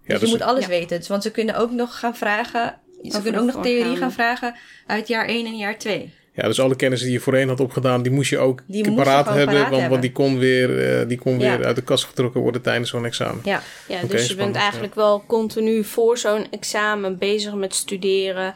dus, 0.06 0.20
dus 0.20 0.22
je 0.30 0.36
moet 0.36 0.46
alles 0.46 0.64
ja. 0.64 0.70
weten. 0.70 0.98
Dus, 0.98 1.08
want 1.08 1.24
ze 1.24 1.32
kunnen 1.32 1.56
ook 1.56 1.72
nog 1.72 2.00
gaan 2.00 2.16
vragen. 2.16 2.80
Ze 3.04 3.22
kunnen 3.22 3.42
ook 3.42 3.54
nog 3.54 3.64
theorie 3.64 3.96
gaan 3.98 4.12
vragen 4.12 4.56
uit 4.88 5.08
jaar 5.08 5.26
1 5.26 5.46
en 5.46 5.58
jaar 5.58 5.78
2. 5.78 6.14
ja, 6.34 6.48
dus 6.48 6.60
alle 6.60 6.76
kennis 6.76 7.02
die 7.02 7.12
je 7.12 7.20
voorheen 7.20 7.48
had 7.48 7.60
opgedaan, 7.60 8.02
die 8.02 8.12
moest 8.12 8.30
je 8.30 8.38
ook 8.38 8.62
Die 8.68 8.86
je 8.86 8.94
paraat 8.94 9.24
gewoon 9.24 9.38
hebben. 9.38 9.56
paraat 9.56 9.70
want, 9.70 9.82
hebben. 9.82 9.90
want 9.90 10.02
die 10.02 10.12
kon 10.12 10.38
weer, 10.40 11.00
eh, 11.00 11.08
die 11.08 11.18
kon 11.18 11.40
Ja. 11.40 11.58
weer 11.58 11.66
uit 11.66 11.76
de 11.76 11.82
kast 11.82 12.04
getrokken 12.04 12.42
worden 12.42 12.62
tijdens 12.62 12.90
zo'n 12.90 13.06
examen. 13.06 13.42
Ja, 13.44 13.62
Ja, 13.88 14.02
dus 14.02 14.12
je 14.12 14.18
spannend, 14.18 14.38
bent 14.38 14.56
eigenlijk 14.56 14.96
wel 14.96 15.24
continu 15.28 15.84
voor 15.84 16.18
zo'n 16.18 16.48
examen 16.52 17.18
bezig 17.18 17.54
met 17.54 17.76
studeren, 17.76 18.54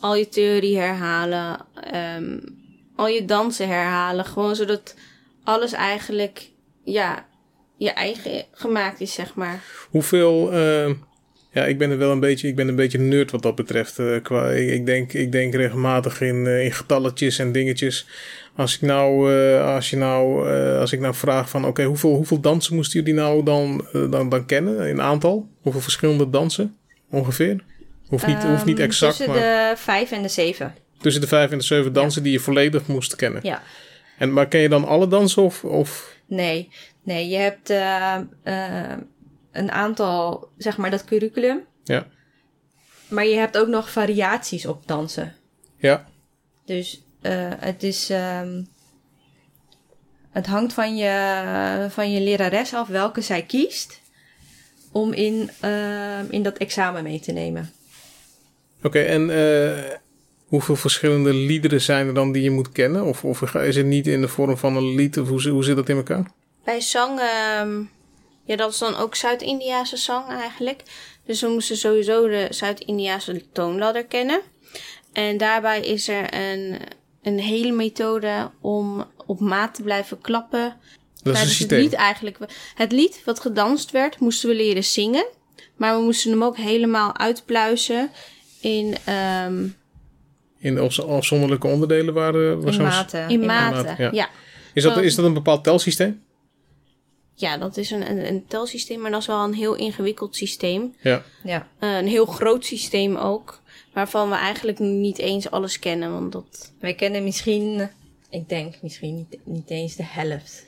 al 0.00 0.16
je 0.16 0.28
theorie 0.28 0.78
herhalen, 0.78 1.58
ehm, 1.92 2.38
al 2.96 3.08
je 3.08 3.24
dansen 3.24 3.68
herhalen. 3.68 4.24
Gewoon 4.24 4.56
zodat 4.56 4.94
alles 5.44 5.72
eigenlijk, 5.72 6.50
ja, 6.84 7.26
je 7.76 7.90
eigen 7.90 8.44
gemaakt 8.52 9.00
is, 9.00 9.12
zeg 9.12 9.34
maar. 9.34 9.62
Hoeveel. 9.90 10.52
eh, 10.52 10.90
ja, 11.50 11.64
ik 11.64 11.78
ben 11.78 11.90
er 11.90 11.98
wel 11.98 12.10
een 12.10 12.20
beetje. 12.20 12.48
Ik 12.48 12.56
ben 12.56 12.68
een 12.68 12.76
beetje 12.76 12.98
nerd 12.98 13.30
wat 13.30 13.42
dat 13.42 13.54
betreft. 13.54 13.98
eh, 13.98 14.22
qua, 14.22 14.48
ik, 14.50 14.70
ik 14.70 14.86
denk, 14.86 15.12
ik 15.12 15.32
denk 15.32 15.54
regelmatig 15.54 16.20
in, 16.20 16.46
eh, 16.46 16.64
in 16.64 16.72
getalletjes 16.72 17.38
en 17.38 17.52
dingetjes. 17.52 18.06
Als 18.56 18.74
ik 18.74 18.80
nou, 18.80 19.32
als 19.60 19.90
je 19.90 19.96
nou, 19.96 20.48
als 20.78 20.92
ik 20.92 21.00
nou 21.00 21.14
vraag 21.14 21.48
van, 21.48 21.66
oké, 21.66 21.84
hoeveel, 21.84 22.14
hoeveel 22.14 22.40
dansen 22.40 22.74
moesten 22.74 23.00
jullie 23.00 23.14
nou 23.14 23.42
dan, 23.42 23.86
dan, 23.92 24.28
dan 24.28 24.46
kennen 24.46 24.88
in 24.88 25.00
aantal? 25.00 25.48
Hoeveel 25.62 25.80
verschillende 25.80 26.30
dansen 26.30 26.76
ongeveer? 27.10 27.64
Hoeft 28.08 28.26
niet, 28.26 28.42
hoeft 28.42 28.64
niet 28.64 28.78
Ehm, 28.78 28.86
exact, 28.86 29.16
Tussen 29.16 29.34
maar 29.34 29.40
de 29.42 29.72
5 29.76 30.10
en 30.10 30.22
de 30.22 30.28
7. 30.28 30.74
Tussen 31.04 31.22
de 31.22 31.28
vijf 31.28 31.50
en 31.50 31.58
de 31.58 31.64
zeven 31.64 31.92
dansen 31.92 32.22
die 32.22 32.32
je 32.32 32.40
volledig 32.40 32.86
moest 32.86 33.16
kennen. 33.16 33.40
Ja. 33.44 33.62
En, 34.18 34.32
maar 34.32 34.48
ken 34.48 34.60
je 34.60 34.68
dan 34.68 34.84
alle 34.84 35.08
dansen 35.08 35.42
of, 35.42 35.64
of 35.64 36.16
Nee, 36.26 36.68
nee, 37.02 37.28
je 37.28 37.36
hebt 37.36 37.70
eh, 37.70 38.14
eh, 38.42 38.98
een 39.52 39.70
aantal, 39.70 40.48
zeg 40.58 40.76
maar, 40.76 40.90
dat 40.90 41.04
curriculum. 41.04 41.60
ja? 41.84 42.06
Maar 43.08 43.26
je 43.26 43.36
hebt 43.36 43.58
ook 43.58 43.68
nog 43.68 43.90
variaties 43.90 44.66
op 44.66 44.86
dansen. 44.86 45.34
Ja, 45.76 46.08
Dus 46.64 47.02
eh, 47.20 47.52
het 47.58 47.82
is. 47.82 48.10
ehm, 48.10 48.62
het 50.30 50.46
hangt 50.46 50.72
van 50.72 50.96
je, 50.96 51.86
van 51.90 52.12
je 52.12 52.20
lerares 52.20 52.74
af 52.74 52.88
welke 52.88 53.20
zij 53.20 53.42
kiest. 53.42 54.00
Om 54.92 55.12
in, 55.12 55.50
ehm, 55.60 56.24
in 56.30 56.42
dat 56.42 56.56
examen 56.58 57.02
mee 57.02 57.20
te 57.20 57.32
nemen. 57.32 57.72
Oké, 58.82 59.00
en 59.00 59.30
hoeveel 60.54 60.76
verschillende 60.76 61.32
liederen 61.32 61.80
zijn 61.80 62.06
er 62.06 62.14
dan 62.14 62.32
die 62.32 62.42
je 62.42 62.50
moet 62.50 62.72
kennen? 62.72 63.04
Of, 63.04 63.24
of 63.24 63.54
is 63.54 63.76
het 63.76 63.86
niet 63.86 64.06
in 64.06 64.20
de 64.20 64.28
vorm 64.28 64.56
van 64.56 64.76
een 64.76 64.94
lied? 64.94 65.18
Of 65.18 65.28
hoe, 65.28 65.48
hoe 65.48 65.64
zit 65.64 65.76
dat 65.76 65.88
in 65.88 65.96
elkaar? 65.96 66.30
Bij 66.64 66.80
zang, 66.80 67.20
ehm, 67.20 67.82
ja, 68.44 68.56
dat 68.56 68.72
is 68.72 68.78
dan 68.78 68.96
ook 68.96 69.14
Zuid-Indiase 69.14 69.96
zang 69.96 70.28
eigenlijk. 70.28 70.82
Dus 71.26 71.40
we 71.40 71.48
moesten 71.48 71.76
sowieso 71.76 72.28
de 72.28 72.46
Zuid-Indiase 72.50 73.42
toonladder 73.52 74.04
kennen. 74.04 74.40
En 75.12 75.36
daarbij 75.36 75.80
is 75.80 76.08
er 76.08 76.34
een, 76.34 76.78
een 77.22 77.38
hele 77.38 77.72
methode 77.72 78.50
om 78.60 79.04
op 79.26 79.40
maat 79.40 79.74
te 79.74 79.82
blijven 79.82 80.20
klappen. 80.20 80.60
Dat 80.60 80.72
is 80.72 81.22
een 81.22 81.32
tijdens 81.32 81.56
systeem. 81.56 81.78
Het 81.78 81.90
lied 81.90 81.98
eigenlijk. 81.98 82.38
Het 82.74 82.92
lied 82.92 83.22
wat 83.24 83.40
gedanst 83.40 83.90
werd, 83.90 84.18
moesten 84.18 84.48
we 84.48 84.54
leren 84.54 84.84
zingen. 84.84 85.26
Maar 85.76 85.96
we 85.96 86.02
moesten 86.02 86.30
hem 86.30 86.44
ook 86.44 86.56
helemaal 86.56 87.16
uitpluizen 87.16 88.10
in, 88.60 88.96
ehm, 89.04 89.66
In 90.64 90.78
afz- 90.78 90.98
afzonderlijke 90.98 91.66
onderdelen 91.66 92.14
waren 92.14 92.62
was 92.62 92.76
In 92.76 92.82
maten. 92.82 93.28
in 93.28 93.40
maten. 93.40 93.84
maten, 93.84 94.04
ja. 94.04 94.10
ja. 94.12 94.28
Is 94.72 94.82
dat, 94.82 94.96
is 94.98 95.14
dat 95.14 95.24
een 95.24 95.32
bepaald 95.32 95.64
telsysteem? 95.64 96.22
Ja, 97.34 97.56
dat 97.56 97.76
is 97.76 97.90
een, 97.90 98.10
een, 98.10 98.26
een 98.26 98.44
telsysteem, 98.46 99.00
maar 99.00 99.10
dat 99.10 99.20
is 99.20 99.26
wel 99.26 99.44
een 99.44 99.54
heel 99.54 99.74
ingewikkeld 99.74 100.36
systeem. 100.36 100.94
Ja. 101.00 101.22
Ja. 101.42 101.68
Eh, 101.78 101.96
een 101.96 102.06
heel 102.06 102.26
groot 102.26 102.64
systeem 102.64 103.16
ook, 103.16 103.60
waarvan 103.92 104.28
we 104.28 104.34
eigenlijk 104.34 104.78
niet 104.78 105.18
eens 105.18 105.50
alles 105.50 105.78
kennen. 105.78 106.12
Want 106.12 106.32
dat, 106.32 106.72
Wij 106.80 106.94
kennen 106.94 107.24
misschien, 107.24 107.88
ik 108.30 108.48
denk 108.48 108.74
misschien 108.82 109.14
niet, 109.14 109.38
niet 109.44 109.70
eens 109.70 109.96
de 109.96 110.04
helft. 110.06 110.66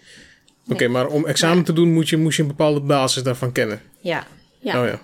Oké, 0.69 0.89
maar 0.89 1.07
om 1.07 1.27
examen 1.27 1.65
te 1.65 1.73
doen 1.73 1.93
moet 1.93 2.09
je, 2.09 2.17
moest 2.17 2.37
je 2.37 2.43
een 2.43 2.49
bepaalde 2.49 2.81
basis 2.81 3.23
daarvan 3.23 3.53
kennen. 3.53 3.81
Ja, 4.01 4.27
ja. 4.59 4.83
Oh 4.83 4.89
ja. 4.89 5.01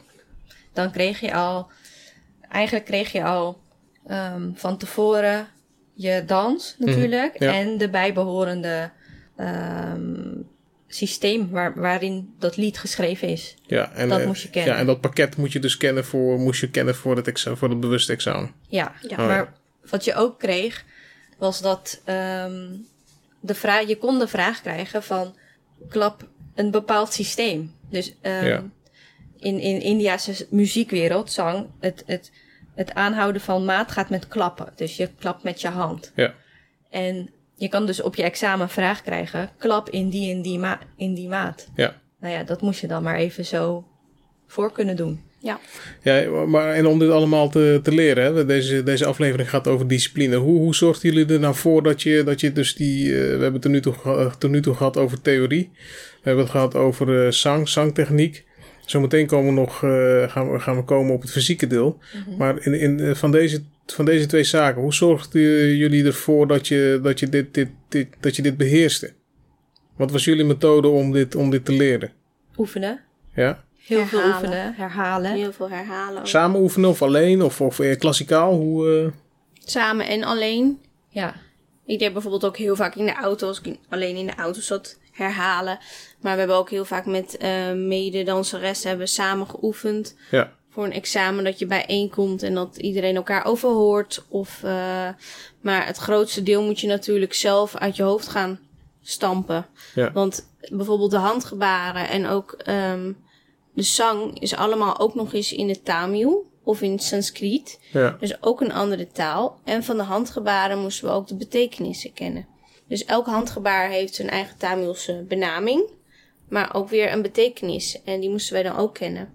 dan 0.72 0.90
kreeg 0.92 1.20
je 1.20 1.34
al, 1.34 1.66
eigenlijk 2.48 2.84
kreeg 2.84 3.12
je 3.12 3.24
al 3.24 3.60
ehm, 4.06 4.50
van 4.54 4.76
tevoren 4.78 5.46
je 5.94 6.22
dans 6.26 6.74
natuurlijk. 6.78 7.34
Mhm, 7.34 7.44
ja. 7.44 7.52
En 7.54 7.78
de 7.78 7.88
bijbehorende 7.88 8.90
ehm, 9.36 10.34
systeem 10.88 11.50
waar, 11.50 11.74
waarin 11.80 12.34
dat 12.38 12.56
lied 12.56 12.78
geschreven 12.78 13.28
is. 13.28 13.56
Ja, 13.66 13.92
en, 13.92 14.08
Dat 14.08 14.20
eh, 14.20 14.26
moest 14.26 14.42
je 14.42 14.50
kennen. 14.50 14.72
Ja, 14.74 14.80
en 14.80 14.86
dat 14.86 15.00
pakket 15.00 15.36
moet 15.36 15.52
je 15.52 15.58
dus 15.58 15.76
kennen 15.76 16.04
voor, 16.04 16.38
moest 16.38 16.60
je 16.60 16.70
kennen 16.70 16.94
voor 16.94 17.16
het, 17.16 17.26
exa- 17.28 17.54
voor 17.56 17.68
het 17.68 17.80
bewuste 17.80 18.12
examen. 18.12 18.50
Ja, 18.68 18.92
Ja. 19.00 19.16
Oh, 19.20 19.26
maar 19.26 19.52
wat 19.90 20.04
je 20.04 20.14
ook 20.14 20.38
kreeg, 20.38 20.84
was 21.38 21.60
dat 21.60 22.00
ehm, 22.04 22.68
de 23.40 23.54
vraag, 23.54 23.86
je 23.88 23.96
kon 23.98 24.18
de 24.18 24.28
vraag 24.28 24.60
krijgen 24.60 25.02
van 25.02 25.34
klap 25.88 26.28
een 26.54 26.70
bepaald 26.70 27.12
systeem. 27.12 27.72
Dus 27.90 28.14
ehm, 28.20 28.46
Ja. 28.46 28.62
in, 29.38 29.58
in 29.60 29.80
Indiase 29.80 30.46
muziekwereld, 30.50 31.32
zang, 31.32 31.66
het, 31.80 32.02
het, 32.06 32.30
het 32.74 32.94
aanhouden 32.94 33.40
van 33.40 33.64
maat 33.64 33.92
gaat 33.92 34.10
met 34.10 34.28
klappen. 34.28 34.72
Dus 34.76 34.96
je 34.96 35.08
klapt 35.18 35.42
met 35.42 35.60
je 35.60 35.68
hand. 35.68 36.12
Ja. 36.14 36.34
En 36.90 37.30
je 37.54 37.68
kan 37.68 37.86
dus 37.86 38.02
op 38.02 38.14
je 38.14 38.22
examen 38.22 38.60
een 38.60 38.68
vraag 38.68 39.02
krijgen, 39.02 39.50
klap 39.58 39.90
in 39.90 40.08
die 40.08 40.34
en 40.34 40.42
die, 40.42 40.58
ma 40.58 40.78
in 40.96 41.14
die 41.14 41.28
maat. 41.28 41.68
Ja. 41.76 42.00
Nou 42.20 42.34
ja, 42.34 42.42
dat 42.42 42.60
moest 42.60 42.80
je 42.80 42.86
dan 42.86 43.02
maar 43.02 43.16
even 43.16 43.44
zo 43.44 43.84
voor 44.46 44.72
kunnen 44.72 44.96
doen. 44.96 45.20
ja. 45.38 45.60
Ja, 46.02 46.30
maar 46.46 46.74
en 46.74 46.86
om 46.86 46.98
dit 46.98 47.10
allemaal 47.10 47.48
te, 47.48 47.80
te 47.82 47.92
leren, 47.94 48.34
hè, 48.34 48.46
deze, 48.46 48.82
deze 48.82 49.06
aflevering 49.06 49.50
gaat 49.50 49.66
over 49.68 49.88
discipline. 49.88 50.36
Hoe, 50.36 50.58
hoe 50.58 50.74
zorgden 50.74 51.12
jullie 51.12 51.32
er 51.34 51.40
nou 51.40 51.54
voor 51.54 51.82
dat 51.82 52.02
je, 52.02 52.22
dat 52.24 52.40
je 52.40 52.52
dus 52.52 52.74
die, 52.74 53.06
eh, 53.06 53.20
we 53.20 53.28
hebben 53.28 53.52
het 53.52 53.62
tot 53.62 53.70
nu, 53.70 53.80
toe, 53.80 54.30
tot 54.38 54.50
nu 54.50 54.60
toe 54.60 54.74
gehad 54.74 54.96
over 54.96 55.20
theorie. 55.20 55.70
We 56.12 56.20
hebben 56.22 56.42
het 56.42 56.52
gehad 56.52 56.74
over 56.74 57.24
eh, 57.24 57.32
zang, 57.32 57.68
zangtechniek. 57.68 58.44
Zometeen 58.84 59.26
komen 59.26 59.54
we 59.54 59.60
nog, 59.60 59.82
eh, 59.82 60.30
gaan, 60.30 60.52
we, 60.52 60.60
gaan 60.60 60.76
we 60.76 60.82
komen 60.82 61.14
op 61.14 61.22
het 61.22 61.30
fysieke 61.30 61.66
deel. 61.66 61.98
Maar 62.38 62.66
in, 62.66 62.74
in, 62.74 63.00
eh, 63.00 63.14
van, 63.14 63.30
deze, 63.30 63.62
van 63.86 64.04
deze 64.04 64.26
twee 64.26 64.44
zaken, 64.44 64.82
hoe 64.82 64.94
zorgden 64.94 65.76
jullie 65.76 66.04
ervoor 66.04 66.46
dat 66.46 66.68
je, 66.68 67.00
dat 67.02 67.20
je, 67.20 67.28
dit, 67.28 67.54
dit, 67.54 67.68
dit, 67.88 68.08
dat 68.20 68.36
je 68.36 68.42
dit 68.42 68.56
beheerste? 68.56 69.12
Wat 69.96 70.10
was 70.10 70.24
jullie 70.24 70.44
methode 70.44 70.88
om 70.88 71.12
dit, 71.12 71.34
om 71.34 71.50
dit 71.50 71.64
te 71.64 71.72
leren? 71.72 72.12
Oefenen. 72.56 73.00
Ja? 73.34 73.64
Heel 73.86 74.06
veel 74.06 74.26
oefenen, 74.26 74.74
herhalen. 74.74 75.32
Heel 75.32 75.52
veel 75.52 75.70
herhalen. 75.70 76.18
ook. 76.18 76.26
Samen 76.26 76.60
oefenen 76.60 76.90
of 76.90 77.02
alleen 77.02 77.42
of, 77.42 77.60
of 77.60 77.78
eh, 77.78 77.98
klassikaal? 77.98 78.54
Hoe, 78.54 79.02
eh, 79.04 79.12
Samen 79.64 80.06
en 80.06 80.24
alleen. 80.24 80.80
Ja. 81.08 81.34
Ik 81.86 81.98
deed 81.98 82.12
bijvoorbeeld 82.12 82.44
ook 82.44 82.56
heel 82.56 82.76
vaak 82.76 82.94
in 82.94 83.06
de 83.06 83.14
auto, 83.14 83.46
als 83.46 83.60
ik 83.60 83.76
alleen 83.88 84.16
in 84.16 84.26
de 84.26 84.34
auto 84.34 84.60
zat, 84.60 84.98
herhalen. 85.12 85.78
Maar 86.20 86.32
we 86.32 86.38
hebben 86.38 86.56
ook 86.56 86.70
heel 86.70 86.84
vaak 86.84 87.06
met 87.06 87.36
eh 87.36 87.72
mededanseressen 87.72 88.88
hebben 88.88 89.08
samen 89.08 89.46
geoefend. 89.46 90.16
ja. 90.30 90.52
Voor 90.70 90.84
een 90.84 90.92
examen 90.92 91.44
dat 91.44 91.58
je 91.58 91.66
bijeenkomt 91.66 92.42
en 92.42 92.54
dat 92.54 92.76
iedereen 92.76 93.16
elkaar 93.16 93.44
overhoort. 93.44 94.24
Of, 94.28 94.62
eh, 94.62 95.08
maar 95.60 95.86
het 95.86 95.96
grootste 95.96 96.42
deel 96.42 96.62
moet 96.62 96.80
je 96.80 96.86
natuurlijk 96.86 97.34
zelf 97.34 97.76
uit 97.76 97.96
je 97.96 98.02
hoofd 98.02 98.28
gaan 98.28 98.58
stampen. 99.02 99.66
Ja. 99.94 100.12
Want 100.12 100.48
bijvoorbeeld 100.70 101.10
de 101.10 101.16
handgebaren 101.16 102.08
en 102.08 102.26
ook 102.26 102.52
ehm, 102.52 103.12
de 103.74 103.82
zang 103.82 104.40
is 104.40 104.56
allemaal 104.56 104.98
ook 104.98 105.14
nog 105.14 105.34
eens 105.34 105.52
in 105.52 105.68
het 105.68 105.84
Tamil 105.84 106.50
of 106.62 106.82
in 106.82 106.92
het 106.92 107.02
Sanskriet. 107.02 107.80
Ja. 107.92 108.16
Dus 108.20 108.42
ook 108.42 108.60
een 108.60 108.72
andere 108.72 109.08
taal. 109.08 109.60
En 109.64 109.84
van 109.84 109.96
de 109.96 110.02
handgebaren 110.02 110.78
moesten 110.78 111.08
we 111.08 111.14
ook 111.14 111.28
de 111.28 111.36
betekenissen 111.36 112.12
kennen. 112.12 112.46
Dus 112.88 113.04
elk 113.04 113.26
handgebaar 113.26 113.88
heeft 113.88 114.14
zijn 114.14 114.30
eigen 114.30 114.56
Tamilse 114.58 115.24
benaming. 115.28 115.90
Maar 116.48 116.74
ook 116.74 116.88
weer 116.88 117.12
een 117.12 117.22
betekenis. 117.22 118.02
En 118.02 118.20
die 118.20 118.30
moesten 118.30 118.52
wij 118.52 118.62
dan 118.62 118.76
ook 118.76 118.94
kennen. 118.94 119.34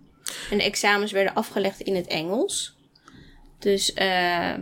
En 0.49 0.57
de 0.57 0.63
examens 0.63 1.11
werden 1.11 1.33
afgelegd 1.33 1.79
in 1.79 1.95
het 1.95 2.07
Engels. 2.07 2.75
Dus 3.59 3.93
eh, 3.93 4.53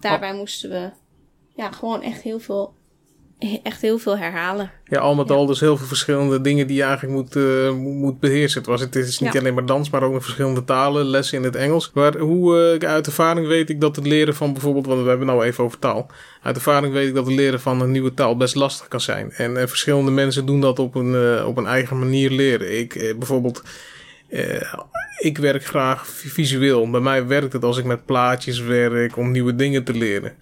daarbij 0.00 0.34
moesten 0.34 0.70
we 0.70 0.90
ja, 1.54 1.70
gewoon 1.70 2.02
echt 2.02 2.22
heel 2.22 2.40
veel, 2.40 2.74
echt 3.62 3.80
heel 3.80 3.98
veel 3.98 4.16
herhalen. 4.18 4.70
Ja, 4.84 4.98
al 4.98 5.14
met 5.14 5.30
al 5.30 5.46
dus 5.46 5.60
heel 5.60 5.76
veel 5.76 5.86
verschillende 5.86 6.40
dingen 6.40 6.66
die 6.66 6.76
je 6.76 6.82
eigenlijk 6.82 7.12
moet, 7.14 7.36
eh, 7.36 7.70
moet- 7.72 8.20
beheersen. 8.20 8.58
Het, 8.60 8.68
was, 8.70 8.80
het 8.80 8.96
is 8.96 9.18
niet 9.18 9.32
Ja. 9.32 9.38
alleen 9.40 9.54
maar 9.54 9.66
dans, 9.66 9.90
maar 9.90 10.02
ook 10.02 10.12
nog 10.12 10.22
verschillende 10.22 10.64
talen, 10.64 11.04
lessen 11.06 11.38
in 11.38 11.44
het 11.44 11.56
Engels. 11.56 11.90
Maar 11.94 12.16
hoe, 12.18 12.76
eh, 12.80 12.88
uit 12.88 13.06
ervaring 13.06 13.46
weet 13.46 13.70
ik 13.70 13.80
dat 13.80 13.96
het 13.96 14.06
leren 14.06 14.34
van 14.34 14.52
bijvoorbeeld, 14.52 14.86
want 14.86 15.02
we 15.02 15.08
hebben 15.08 15.26
het 15.28 15.36
nou 15.36 15.48
even 15.48 15.64
over 15.64 15.78
taal. 15.78 16.10
Uit 16.42 16.56
ervaring 16.56 16.92
weet 16.92 17.08
ik 17.08 17.14
dat 17.14 17.26
het 17.26 17.34
leren 17.34 17.60
van 17.60 17.80
een 17.80 17.90
nieuwe 17.90 18.14
taal 18.14 18.36
best 18.36 18.54
lastig 18.54 18.88
kan 18.88 19.00
zijn. 19.00 19.30
En 19.32 19.56
eh, 19.56 19.66
verschillende 19.66 20.10
mensen 20.10 20.46
doen 20.46 20.60
dat 20.60 20.78
op 20.78 20.94
een, 20.94 21.14
eh, 21.14 21.46
op 21.46 21.56
een 21.56 21.66
eigen 21.66 21.98
manier 21.98 22.30
leren. 22.30 22.78
Ik 22.78 22.94
eh, 22.94 23.16
bijvoorbeeld, 23.16 23.62
eh, 24.28 24.72
ik 25.18 25.38
werk 25.38 25.64
graag 25.64 26.06
vi- 26.06 26.28
visueel. 26.28 26.90
Bij 26.90 27.00
mij 27.00 27.26
werkt 27.26 27.52
het 27.52 27.64
als 27.64 27.78
ik 27.78 27.84
met 27.84 28.04
plaatjes 28.06 28.60
werk 28.60 29.16
om 29.16 29.30
nieuwe 29.30 29.54
dingen 29.54 29.84
te 29.84 29.94
leren. 29.94 30.32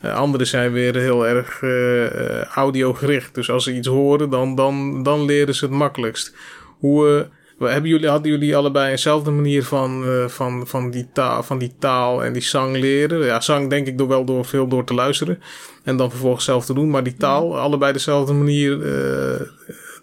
Eh, 0.00 0.14
anderen 0.14 0.46
zijn 0.46 0.72
weer 0.72 0.96
heel 0.96 1.26
erg 1.26 1.62
eh, 1.62 2.42
audiogericht. 2.42 3.34
Dus 3.34 3.50
als 3.50 3.64
ze 3.64 3.74
iets 3.74 3.88
horen, 3.88 4.30
dan, 4.30 4.54
dan, 4.54 5.02
dan 5.02 5.24
leren 5.24 5.54
ze 5.54 5.64
het 5.64 5.74
makkelijkst. 5.74 6.34
Hoe, 6.78 7.28
eh, 7.58 7.68
hebben 7.70 7.90
jullie, 7.90 8.08
hadden 8.08 8.30
jullie 8.30 8.56
allebei 8.56 8.90
eenzelfde 8.90 9.30
manier 9.30 9.64
van, 9.64 10.04
van, 10.26 10.66
van, 10.66 10.90
die 10.90 11.08
taal, 11.12 11.42
van 11.42 11.58
die 11.58 11.74
taal 11.78 12.24
en 12.24 12.32
die 12.32 12.42
zang 12.42 12.76
leren? 12.76 13.24
Ja, 13.24 13.40
zang 13.40 13.70
denk 13.70 13.86
ik 13.86 13.98
door 13.98 14.08
wel 14.08 14.24
door 14.24 14.44
veel 14.44 14.68
door 14.68 14.84
te 14.84 14.94
luisteren. 14.94 15.42
En 15.84 15.96
dan 15.96 16.10
vervolgens 16.10 16.44
zelf 16.44 16.64
te 16.64 16.74
doen. 16.74 16.90
Maar 16.90 17.02
die 17.02 17.16
taal, 17.16 17.58
allebei 17.58 17.92
dezelfde 17.92 18.32
manier 18.32 18.78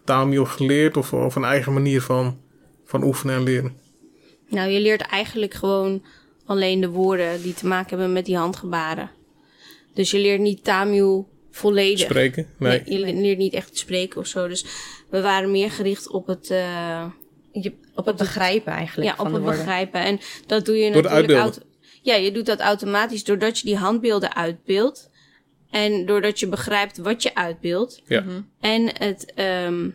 Tamil 0.03 0.45
geleerd 0.45 0.97
of, 0.97 1.13
of 1.13 1.35
een 1.35 1.43
eigen 1.43 1.73
manier 1.73 2.01
van, 2.01 2.37
van 2.85 3.03
oefenen 3.03 3.35
en 3.35 3.43
leren? 3.43 3.73
Nou, 4.49 4.69
je 4.69 4.79
leert 4.79 5.01
eigenlijk 5.01 5.53
gewoon 5.53 6.03
alleen 6.45 6.81
de 6.81 6.89
woorden 6.89 7.41
die 7.41 7.53
te 7.53 7.67
maken 7.67 7.89
hebben 7.89 8.13
met 8.13 8.25
die 8.25 8.37
handgebaren. 8.37 9.09
Dus 9.95 10.11
je 10.11 10.19
leert 10.19 10.41
niet 10.41 10.63
Tamil 10.63 11.29
volledig. 11.51 11.99
Spreken? 11.99 12.47
Nee. 12.57 12.81
Nee, 12.85 12.99
je 12.99 13.13
leert 13.13 13.37
niet 13.37 13.53
echt 13.53 13.77
spreken 13.77 14.19
of 14.19 14.27
zo. 14.27 14.47
Dus 14.47 14.65
we 15.09 15.21
waren 15.21 15.51
meer 15.51 15.71
gericht 15.71 16.09
op 16.09 16.27
het, 16.27 16.49
eh, 16.49 17.05
Je, 17.51 17.73
op 17.95 18.05
het 18.05 18.15
begrijpen 18.15 18.73
eigenlijk 18.73 19.09
ja, 19.09 19.15
van 19.15 19.25
op 19.25 19.31
de 19.31 19.37
het 19.37 19.45
woorden. 19.45 19.65
begrijpen. 19.65 20.01
En 20.01 20.19
dat 20.47 20.65
doe 20.65 20.77
je 20.77 20.91
Door 20.91 21.03
natuurlijk... 21.03 21.57
ja, 22.01 22.15
je 22.15 22.31
doet 22.31 22.45
dat 22.45 22.59
automatisch 22.59 23.23
doordat 23.23 23.59
je 23.59 23.65
die 23.65 23.77
handbeelden 23.77 24.35
uitbeeldt. 24.35 25.09
En 25.69 26.05
doordat 26.05 26.39
je 26.39 26.47
begrijpt 26.47 26.97
wat 26.97 27.23
je 27.23 27.35
uitbeeldt. 27.35 28.01
Ja. 28.05 28.23
En 28.59 28.91
het, 28.97 29.33
ehm, 29.35 29.89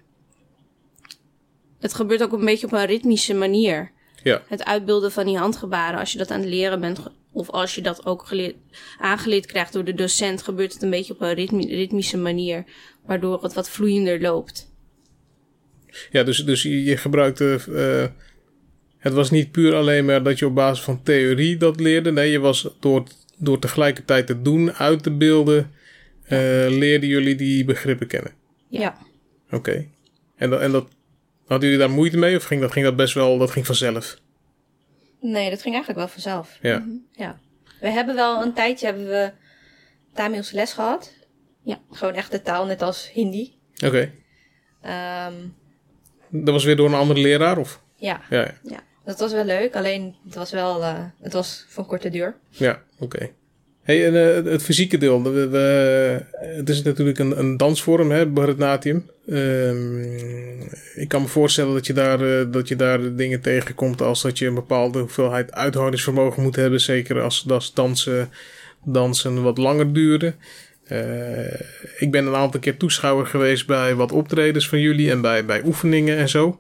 het 1.80 1.94
gebeurt 1.94 2.22
ook 2.22 2.32
een 2.32 2.44
beetje 2.44 2.66
op 2.66 2.72
een 2.72 2.86
ritmische 2.86 3.34
manier. 3.34 3.90
Ja. 4.22 4.42
Het 4.48 4.64
uitbeelden 4.64 5.12
van 5.12 5.26
die 5.26 5.38
handgebaren, 5.38 6.00
als 6.00 6.12
je 6.12 6.18
dat 6.18 6.30
aan 6.30 6.40
het 6.40 6.48
leren 6.48 6.80
bent, 6.80 7.00
of 7.32 7.50
als 7.50 7.74
je 7.74 7.80
dat 7.82 8.06
ook 8.06 8.26
geleerd, 8.26 8.54
aangeleerd 8.98 9.46
krijgt 9.46 9.72
door 9.72 9.84
de 9.84 9.94
docent, 9.94 10.42
gebeurt 10.42 10.72
het 10.72 10.82
een 10.82 10.90
beetje 10.90 11.12
op 11.12 11.20
een 11.20 11.34
ritmi- 11.34 11.74
ritmische 11.74 12.16
manier, 12.18 12.64
waardoor 13.06 13.42
het 13.42 13.54
wat 13.54 13.70
vloeiender 13.70 14.20
loopt. 14.20 14.68
Ja, 16.10 16.22
dus, 16.22 16.44
dus 16.44 16.62
je, 16.62 16.96
gebruikte. 16.96 17.60
eh, 17.74 18.24
het 18.98 19.12
was 19.12 19.30
niet 19.30 19.50
puur 19.50 19.74
alleen 19.74 20.04
maar 20.04 20.22
dat 20.22 20.38
je 20.38 20.46
op 20.46 20.54
basis 20.54 20.84
van 20.84 21.02
theorie 21.02 21.56
dat 21.56 21.80
leerde. 21.80 22.12
Nee, 22.12 22.30
je 22.30 22.38
was 22.38 22.68
door, 22.80 23.04
door 23.38 23.58
tegelijkertijd 23.58 24.26
te 24.26 24.42
doen, 24.42 24.72
uit 24.72 25.02
te 25.02 25.10
beelden, 25.10 25.70
eh, 26.22 26.38
leerden 26.68 27.08
jullie 27.08 27.34
die 27.34 27.64
begrippen 27.64 28.06
kennen. 28.06 28.32
Ja. 28.68 28.96
Oké. 29.50 29.86
En, 30.36 30.50
dat- 30.50 30.60
en 30.60 30.72
dat. 30.72 30.88
Hadden 31.46 31.68
jullie 31.70 31.84
daar 31.86 31.94
moeite 31.94 32.16
mee 32.16 32.36
of 32.36 32.44
ging 32.44 32.60
dat, 32.60 32.72
ging 32.72 32.84
dat 32.84 32.96
best 32.96 33.14
wel, 33.14 33.38
dat 33.38 33.50
ging 33.50 33.66
vanzelf? 33.66 34.20
Nee, 35.20 35.50
dat 35.50 35.62
ging 35.62 35.74
eigenlijk 35.74 35.98
wel 36.04 36.08
vanzelf. 36.08 36.58
Ja. 36.60 36.86
Ja. 37.12 37.38
We 37.80 37.88
hebben 37.88 38.14
wel 38.14 38.42
een 38.42 38.52
tijdje 38.52 38.86
hebben 38.86 39.06
we 39.06 39.32
Tamilse 40.14 40.54
les 40.54 40.72
gehad. 40.72 41.12
Ja. 41.62 41.78
Gewoon 41.90 42.14
echt 42.14 42.30
de 42.30 42.42
taal, 42.42 42.66
net 42.66 42.82
als 42.82 43.10
Hindi. 43.12 43.58
Oké. 43.84 44.12
Ehm, 44.82 45.34
Dat 46.28 46.54
was 46.54 46.64
weer 46.64 46.76
door 46.76 46.88
een 46.88 46.94
andere 46.94 47.20
leraar 47.20 47.58
of? 47.58 47.82
ja, 47.96 48.20
Ja, 48.30 48.54
ja. 48.62 48.80
dat 49.04 49.18
was 49.18 49.32
wel 49.32 49.44
leuk. 49.44 49.76
Alleen 49.76 50.16
het 50.24 50.34
was 50.34 50.50
wel, 50.50 50.82
eh, 50.82 51.04
het 51.20 51.32
was 51.32 51.64
van 51.68 51.86
korte 51.86 52.10
duur. 52.10 52.36
Ja, 52.48 52.82
oké. 52.98 53.30
Hey, 53.90 54.06
en, 54.06 54.44
eh, 54.44 54.52
het 54.52 54.62
fysieke 54.62 54.98
deel. 54.98 55.24
Het 56.32 56.68
is 56.68 56.82
natuurlijk 56.82 57.18
een, 57.18 57.38
een 57.38 57.56
dansvorm, 57.56 58.10
hè. 58.10 58.20
Ehm, 59.26 60.00
ik 60.94 61.08
kan 61.08 61.22
me 61.22 61.28
voorstellen 61.28 61.74
dat 61.74 61.86
je, 61.86 61.92
daar, 61.92 62.20
eh, 62.20 62.46
dat 62.50 62.68
je 62.68 62.76
daar 62.76 63.14
dingen 63.16 63.40
tegenkomt 63.40 64.02
als 64.02 64.22
dat 64.22 64.38
je 64.38 64.46
een 64.46 64.54
bepaalde 64.54 64.98
hoeveelheid 64.98 65.52
uithoudingsvermogen 65.52 66.42
moet 66.42 66.56
hebben. 66.56 66.80
Zeker 66.80 67.20
als, 67.20 67.44
als 67.48 67.74
dansen, 67.74 68.30
dansen 68.84 69.42
wat 69.42 69.58
langer 69.58 69.92
duren. 69.92 70.34
Eh, 70.84 71.60
ik 71.98 72.10
ben 72.10 72.26
een 72.26 72.34
aantal 72.34 72.60
keer 72.60 72.76
toeschouwer 72.76 73.26
geweest 73.26 73.66
bij 73.66 73.94
wat 73.94 74.12
optredens 74.12 74.68
van 74.68 74.80
jullie 74.80 75.10
en 75.10 75.20
bij, 75.20 75.44
bij 75.44 75.62
oefeningen 75.64 76.16
en 76.16 76.28
zo. 76.28 76.58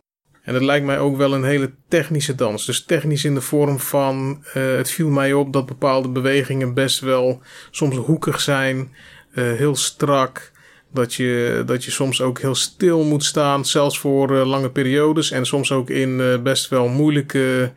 En 0.50 0.56
het 0.56 0.64
lijkt 0.64 0.86
mij 0.86 0.98
ook 0.98 1.16
wel 1.16 1.34
een 1.34 1.44
hele 1.44 1.70
technische 1.88 2.34
dans. 2.34 2.66
Dus 2.66 2.84
technisch 2.84 3.24
in 3.24 3.34
de 3.34 3.40
vorm 3.40 3.78
van. 3.78 4.44
eh, 4.52 4.76
het 4.76 4.90
viel 4.90 5.08
mij 5.08 5.32
op 5.32 5.52
dat 5.52 5.66
bepaalde 5.66 6.08
bewegingen 6.08 6.74
best 6.74 7.00
wel 7.00 7.40
soms 7.70 7.96
hoekig 7.96 8.40
zijn, 8.40 8.92
eh, 9.34 9.44
heel 9.44 9.76
strak. 9.76 10.52
Dat 10.92 11.14
je, 11.14 11.62
dat 11.66 11.84
je 11.84 11.90
soms 11.90 12.20
ook 12.20 12.40
heel 12.40 12.54
stil 12.54 13.04
moet 13.04 13.24
staan, 13.24 13.64
zelfs 13.64 13.98
voor 13.98 14.38
eh, 14.38 14.46
lange 14.46 14.70
periodes. 14.70 15.30
En 15.30 15.46
soms 15.46 15.72
ook 15.72 15.90
in 15.90 16.40
best 16.42 16.68
wel 16.68 16.88
moeilijke 16.88 17.72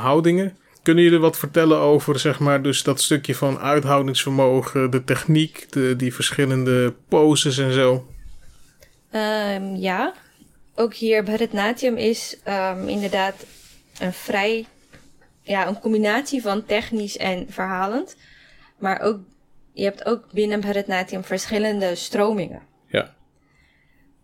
houdingen. 0.00 0.56
Kunnen 0.82 1.04
jullie 1.04 1.18
wat 1.18 1.38
vertellen 1.38 1.78
over 1.78 2.18
zeg 2.18 2.38
maar, 2.38 2.62
dus 2.62 2.82
dat 2.82 3.00
stukje 3.00 3.34
van 3.34 3.58
uithoudingsvermogen, 3.58 4.90
de 4.90 5.04
techniek, 5.04 5.66
de, 5.70 5.96
die 5.96 6.14
verschillende 6.14 6.94
poses 7.08 7.58
en 7.58 7.72
zo? 7.72 8.06
Ehm, 9.10 9.74
ja, 9.74 10.14
ook 10.74 10.94
hier 10.94 11.22
Bharatanatyam 11.22 11.96
is 11.96 12.36
ehm, 12.44 12.88
inderdaad 12.88 13.46
een 13.98 14.12
vrij, 14.12 14.66
ja, 15.42 15.66
een 15.66 15.80
combinatie 15.80 16.42
van 16.42 16.64
technisch 16.64 17.16
en 17.16 17.46
verhalend. 17.50 18.16
Maar 18.78 19.00
ook, 19.00 19.20
je 19.72 19.84
hebt 19.84 20.04
ook 20.04 20.32
binnen 20.32 20.60
Bharatanatyam 20.60 21.24
verschillende 21.24 21.94
stromingen. 21.94 22.62
Ja. 22.86 23.14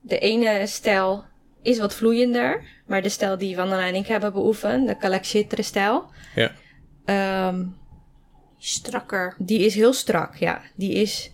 De 0.00 0.18
ene 0.18 0.66
stijl 0.66 1.24
is 1.62 1.78
wat 1.78 1.94
vloeiender, 1.94 2.62
maar 2.86 3.02
de 3.02 3.08
stijl 3.08 3.38
die 3.38 3.56
Wandana 3.56 3.86
en 3.86 3.94
ik 3.94 4.06
hebben 4.06 4.32
beoefend, 4.32 4.88
de 4.88 4.96
Kalakshetra 4.96 5.62
stijl, 5.62 6.10
Ja. 6.34 6.52
ehm, 7.04 7.66
Strakker. 8.58 9.34
die 9.38 9.58
is 9.58 9.74
heel 9.74 9.92
strak, 9.92 10.34
ja. 10.36 10.62
Die 10.74 10.92
is 10.92 11.32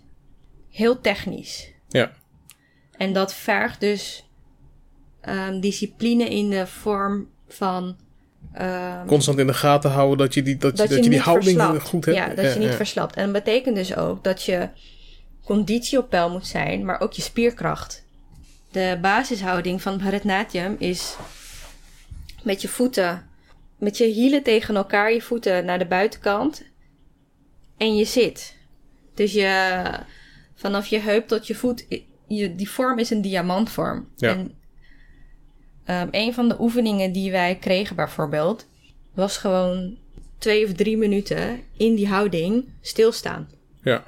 heel 0.71 1.01
technisch. 1.01 1.73
Ja. 1.89 2.13
En 2.97 3.13
dat 3.13 3.35
vergt 3.35 3.81
dus 3.81 4.29
ehm, 5.25 5.61
discipline 5.61 6.29
in 6.29 6.51
de 6.51 6.67
vorm 6.67 7.29
van. 7.49 7.97
ehm, 8.53 9.07
Constant 9.07 9.39
in 9.39 9.47
de 9.47 9.55
gaten 9.55 9.91
houden 9.91 10.19
dat 10.19 10.35
je 10.35 10.43
die, 10.43 10.57
dat, 10.57 10.77
dat 10.77 10.89
je, 10.89 10.95
je, 10.95 10.97
dat 10.97 11.05
je 11.05 11.11
die 11.11 11.21
houding 11.21 11.61
verslapt. 11.61 11.83
goed 11.89 12.05
hebt. 12.05 12.17
Ja, 12.17 12.29
dat 12.29 12.53
je 12.53 12.59
niet 12.59 12.75
verslapt. 12.75 13.15
En 13.17 13.33
dat 13.33 13.45
betekent 13.45 13.77
dus 13.77 13.97
ook 13.97 14.25
dat 14.25 14.43
je 14.43 14.69
conditie 15.45 15.99
op 15.99 16.11
peil 16.11 16.31
moet 16.31 16.47
zijn, 16.47 16.85
maar 16.85 17.01
ook 17.01 17.13
je 17.13 17.23
spierkracht. 17.23 18.05
De 18.71 18.99
basishouding 19.03 19.83
van 19.83 19.99
Bharatanatyam 19.99 20.77
is 20.79 21.17
met 22.43 22.63
je 22.63 22.69
voeten, 22.69 23.27
met 23.79 23.99
je 23.99 24.05
hielen 24.05 24.43
tegen 24.43 24.77
elkaar, 24.77 25.13
je 25.13 25.23
voeten 25.23 25.65
naar 25.65 25.79
de 25.79 25.87
buitenkant 25.87 26.63
en 27.77 27.97
je 27.97 28.05
zit. 28.05 28.57
Dus 29.15 29.33
je, 29.33 29.83
vanaf 30.55 30.87
je 30.87 30.99
heup 30.99 31.29
tot 31.29 31.47
je 31.47 31.55
voet, 31.55 31.87
je, 32.29 32.55
die 32.55 32.71
vorm 32.71 32.99
is 32.99 33.11
een 33.11 33.23
diamantvorm. 33.23 34.09
Ja. 34.17 34.29
En 34.29 34.55
ehm, 35.85 36.09
een 36.11 36.35
van 36.35 36.49
de 36.49 36.57
oefeningen 36.61 37.13
die 37.13 37.31
wij 37.31 37.57
kregen 37.61 37.97
bijvoorbeeld, 37.97 38.67
was 39.15 39.37
gewoon 39.37 39.97
twee 40.39 40.65
of 40.65 40.73
drie 40.73 40.97
minuten 40.97 41.61
in 41.77 41.95
die 41.95 42.09
houding 42.09 42.65
stilstaan. 42.81 43.49
Ja. 43.83 44.05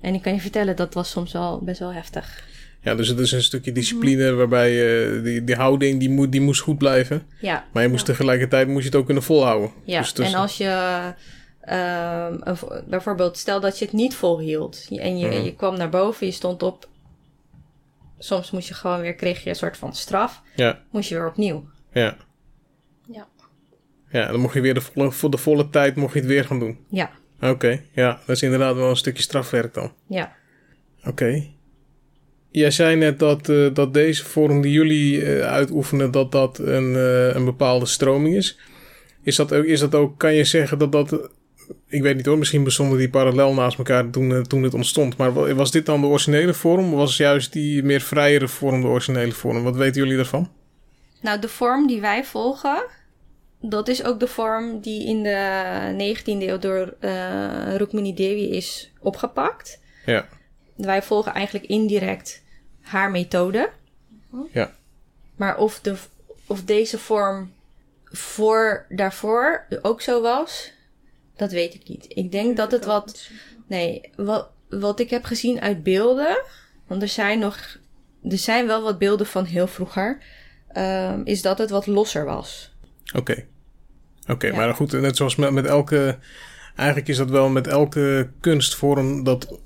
En 0.00 0.14
ik 0.14 0.22
kan 0.22 0.34
je 0.34 0.40
vertellen, 0.40 0.76
dat 0.76 0.94
was 0.94 1.10
soms 1.10 1.32
wel 1.32 1.58
best 1.62 1.78
wel 1.78 1.92
heftig. 1.92 2.44
ja, 2.82 2.94
dus 2.94 3.08
het 3.08 3.18
is 3.18 3.32
een 3.32 3.42
stukje 3.42 3.72
discipline 3.72 4.32
waarbij 4.32 4.70
je 4.72 5.20
die, 5.24 5.44
die 5.44 5.54
houding 5.54 6.00
die, 6.00 6.10
moet, 6.10 6.32
die 6.32 6.40
moest 6.40 6.60
goed 6.60 6.78
blijven. 6.78 7.26
Ja, 7.40 7.64
Maar 7.72 7.82
je 7.82 7.88
moest 7.88 8.04
tegelijkertijd 8.04 8.68
moest 8.68 8.80
je 8.82 8.88
het 8.88 8.94
ook 8.98 9.04
kunnen 9.04 9.22
volhouden. 9.22 9.70
ja. 9.84 10.00
Dus, 10.00 10.12
en 10.12 10.34
als 10.34 10.56
je 10.56 11.00
ehm, 11.60 12.54
bijvoorbeeld, 12.88 13.36
stel 13.38 13.60
dat 13.60 13.78
je 13.78 13.84
het 13.84 13.94
niet 13.94 14.14
volhield 14.14 14.86
en 14.90 15.18
je, 15.18 15.26
Mhm. 15.26 15.42
je 15.44 15.54
kwam 15.54 15.76
naar 15.76 15.88
boven, 15.90 16.26
je 16.26 16.32
stond 16.32 16.62
op. 16.62 16.88
Soms 18.24 18.50
moest 18.50 18.68
je 18.68 18.74
gewoon 18.74 19.00
weer, 19.00 19.14
kreeg 19.14 19.42
je 19.42 19.48
een 19.48 19.56
soort 19.56 19.76
van 19.76 19.94
straf, 19.94 20.42
ja, 20.56 20.82
moest 20.90 21.08
je 21.08 21.14
weer 21.14 21.26
opnieuw. 21.28 21.68
ja. 21.92 22.16
Ja. 23.12 23.26
Ja, 24.10 24.26
dan 24.30 24.40
mocht 24.40 24.54
je 24.54 24.60
weer 24.60 24.74
de 24.74 24.80
volle, 24.80 25.12
voor 25.12 25.30
de 25.30 25.36
volle 25.36 25.68
tijd 25.70 25.96
mocht 25.96 26.12
je 26.12 26.18
het 26.18 26.28
weer 26.28 26.44
gaan 26.44 26.58
doen. 26.58 26.78
Ja, 26.88 27.10
Oké, 27.40 27.82
ja, 27.92 28.20
dat 28.26 28.36
is 28.36 28.42
inderdaad 28.42 28.74
wel 28.74 28.90
een 28.90 28.96
stukje 28.96 29.22
strafwerk 29.22 29.74
dan. 29.74 29.92
ja. 30.06 30.32
Oké. 31.04 31.46
Jij 32.50 32.70
zei 32.70 32.96
net 32.96 33.18
dat, 33.18 33.48
eh, 33.48 33.74
dat 33.74 33.94
deze 33.94 34.24
vorm 34.24 34.60
die 34.60 34.72
jullie 34.72 35.24
eh, 35.24 35.40
uitoefenen, 35.52 36.10
dat 36.10 36.32
dat 36.32 36.58
een, 36.58 36.96
eh, 36.96 37.34
een 37.34 37.44
bepaalde 37.44 37.86
stroming 37.86 38.36
is. 38.36 38.58
Is 39.22 39.36
dat, 39.36 39.52
ook, 39.54 39.64
is 39.64 39.80
dat 39.80 39.94
ook, 39.94 40.18
kan 40.18 40.34
je 40.34 40.44
zeggen 40.44 40.78
dat 40.78 40.92
dat, 40.92 41.30
ik 41.86 42.02
weet 42.02 42.16
niet 42.16 42.26
hoor, 42.26 42.38
misschien 42.38 42.64
bestonden 42.64 42.98
die 42.98 43.10
parallel 43.10 43.54
naast 43.54 43.78
elkaar 43.78 44.10
toen, 44.10 44.34
eh, 44.34 44.40
toen 44.40 44.62
het 44.62 44.74
ontstond. 44.74 45.16
Maar 45.16 45.32
wa- 45.32 45.54
was 45.54 45.70
dit 45.70 45.86
dan 45.86 46.00
de 46.00 46.06
originele 46.06 46.54
vorm 46.54 46.92
of 46.92 46.98
was 46.98 47.16
juist 47.16 47.52
die 47.52 47.82
meer 47.82 48.00
vrijere 48.00 48.48
vorm 48.48 48.80
de 48.80 48.86
originele 48.86 49.32
vorm? 49.32 49.62
Wat 49.62 49.76
weten 49.76 50.02
jullie 50.02 50.16
daarvan? 50.16 50.50
Nou, 51.20 51.40
de 51.40 51.48
vorm 51.48 51.86
die 51.86 52.00
wij 52.00 52.24
volgen, 52.24 52.84
dat 53.60 53.88
is 53.88 54.04
ook 54.04 54.20
de 54.20 54.26
vorm 54.26 54.80
die 54.80 55.06
in 55.06 55.22
de 55.22 55.94
19e 55.96 56.48
eeuw 56.48 56.58
door 56.58 56.94
eh 57.00 57.74
Rukmini 57.76 58.14
Devi 58.14 58.50
is 58.56 58.92
opgepakt. 59.00 59.80
Ja, 60.06 60.28
Wij 60.76 61.02
volgen 61.02 61.32
eigenlijk 61.34 61.66
indirect 61.66 62.42
haar 62.80 63.10
methode. 63.10 63.70
ja, 64.52 64.72
Maar 65.36 65.56
of, 65.58 65.80
de, 65.80 65.94
of 66.46 66.64
deze 66.64 66.98
vorm 66.98 67.52
voor 68.04 68.86
daarvoor 68.88 69.66
ook 69.82 70.00
zo 70.00 70.20
was, 70.22 70.72
dat 71.36 71.52
weet 71.52 71.74
ik 71.74 71.88
niet. 71.88 72.04
Ik 72.08 72.32
denk 72.32 72.56
dat 72.56 72.72
het 72.72 72.84
wat. 72.84 73.28
Nee, 73.66 74.10
wat, 74.16 74.48
wat 74.68 75.00
ik 75.00 75.10
heb 75.10 75.24
gezien 75.24 75.60
uit 75.60 75.82
beelden. 75.82 76.42
Want 76.86 77.02
er 77.02 77.08
zijn 77.08 77.38
nog. 77.38 77.76
Er 78.28 78.38
zijn 78.38 78.66
wel 78.66 78.82
wat 78.82 78.98
beelden 78.98 79.26
van 79.26 79.44
heel 79.44 79.66
vroeger. 79.66 80.22
ehm, 80.72 81.20
is 81.24 81.42
dat 81.42 81.58
het 81.58 81.70
wat 81.70 81.86
losser 81.86 82.24
was. 82.24 82.74
oké. 83.14 83.44
Oké, 84.28 84.46
Ja. 84.46 84.54
maar 84.56 84.74
goed, 84.74 84.92
net 84.92 85.16
zoals 85.16 85.36
met, 85.36 85.50
met 85.50 85.66
elke, 85.66 86.18
eigenlijk 86.76 87.08
is 87.08 87.16
dat 87.16 87.30
wel 87.30 87.48
met 87.48 87.66
elke 87.66 88.30
kunstvorm 88.40 89.24
dat 89.24 89.58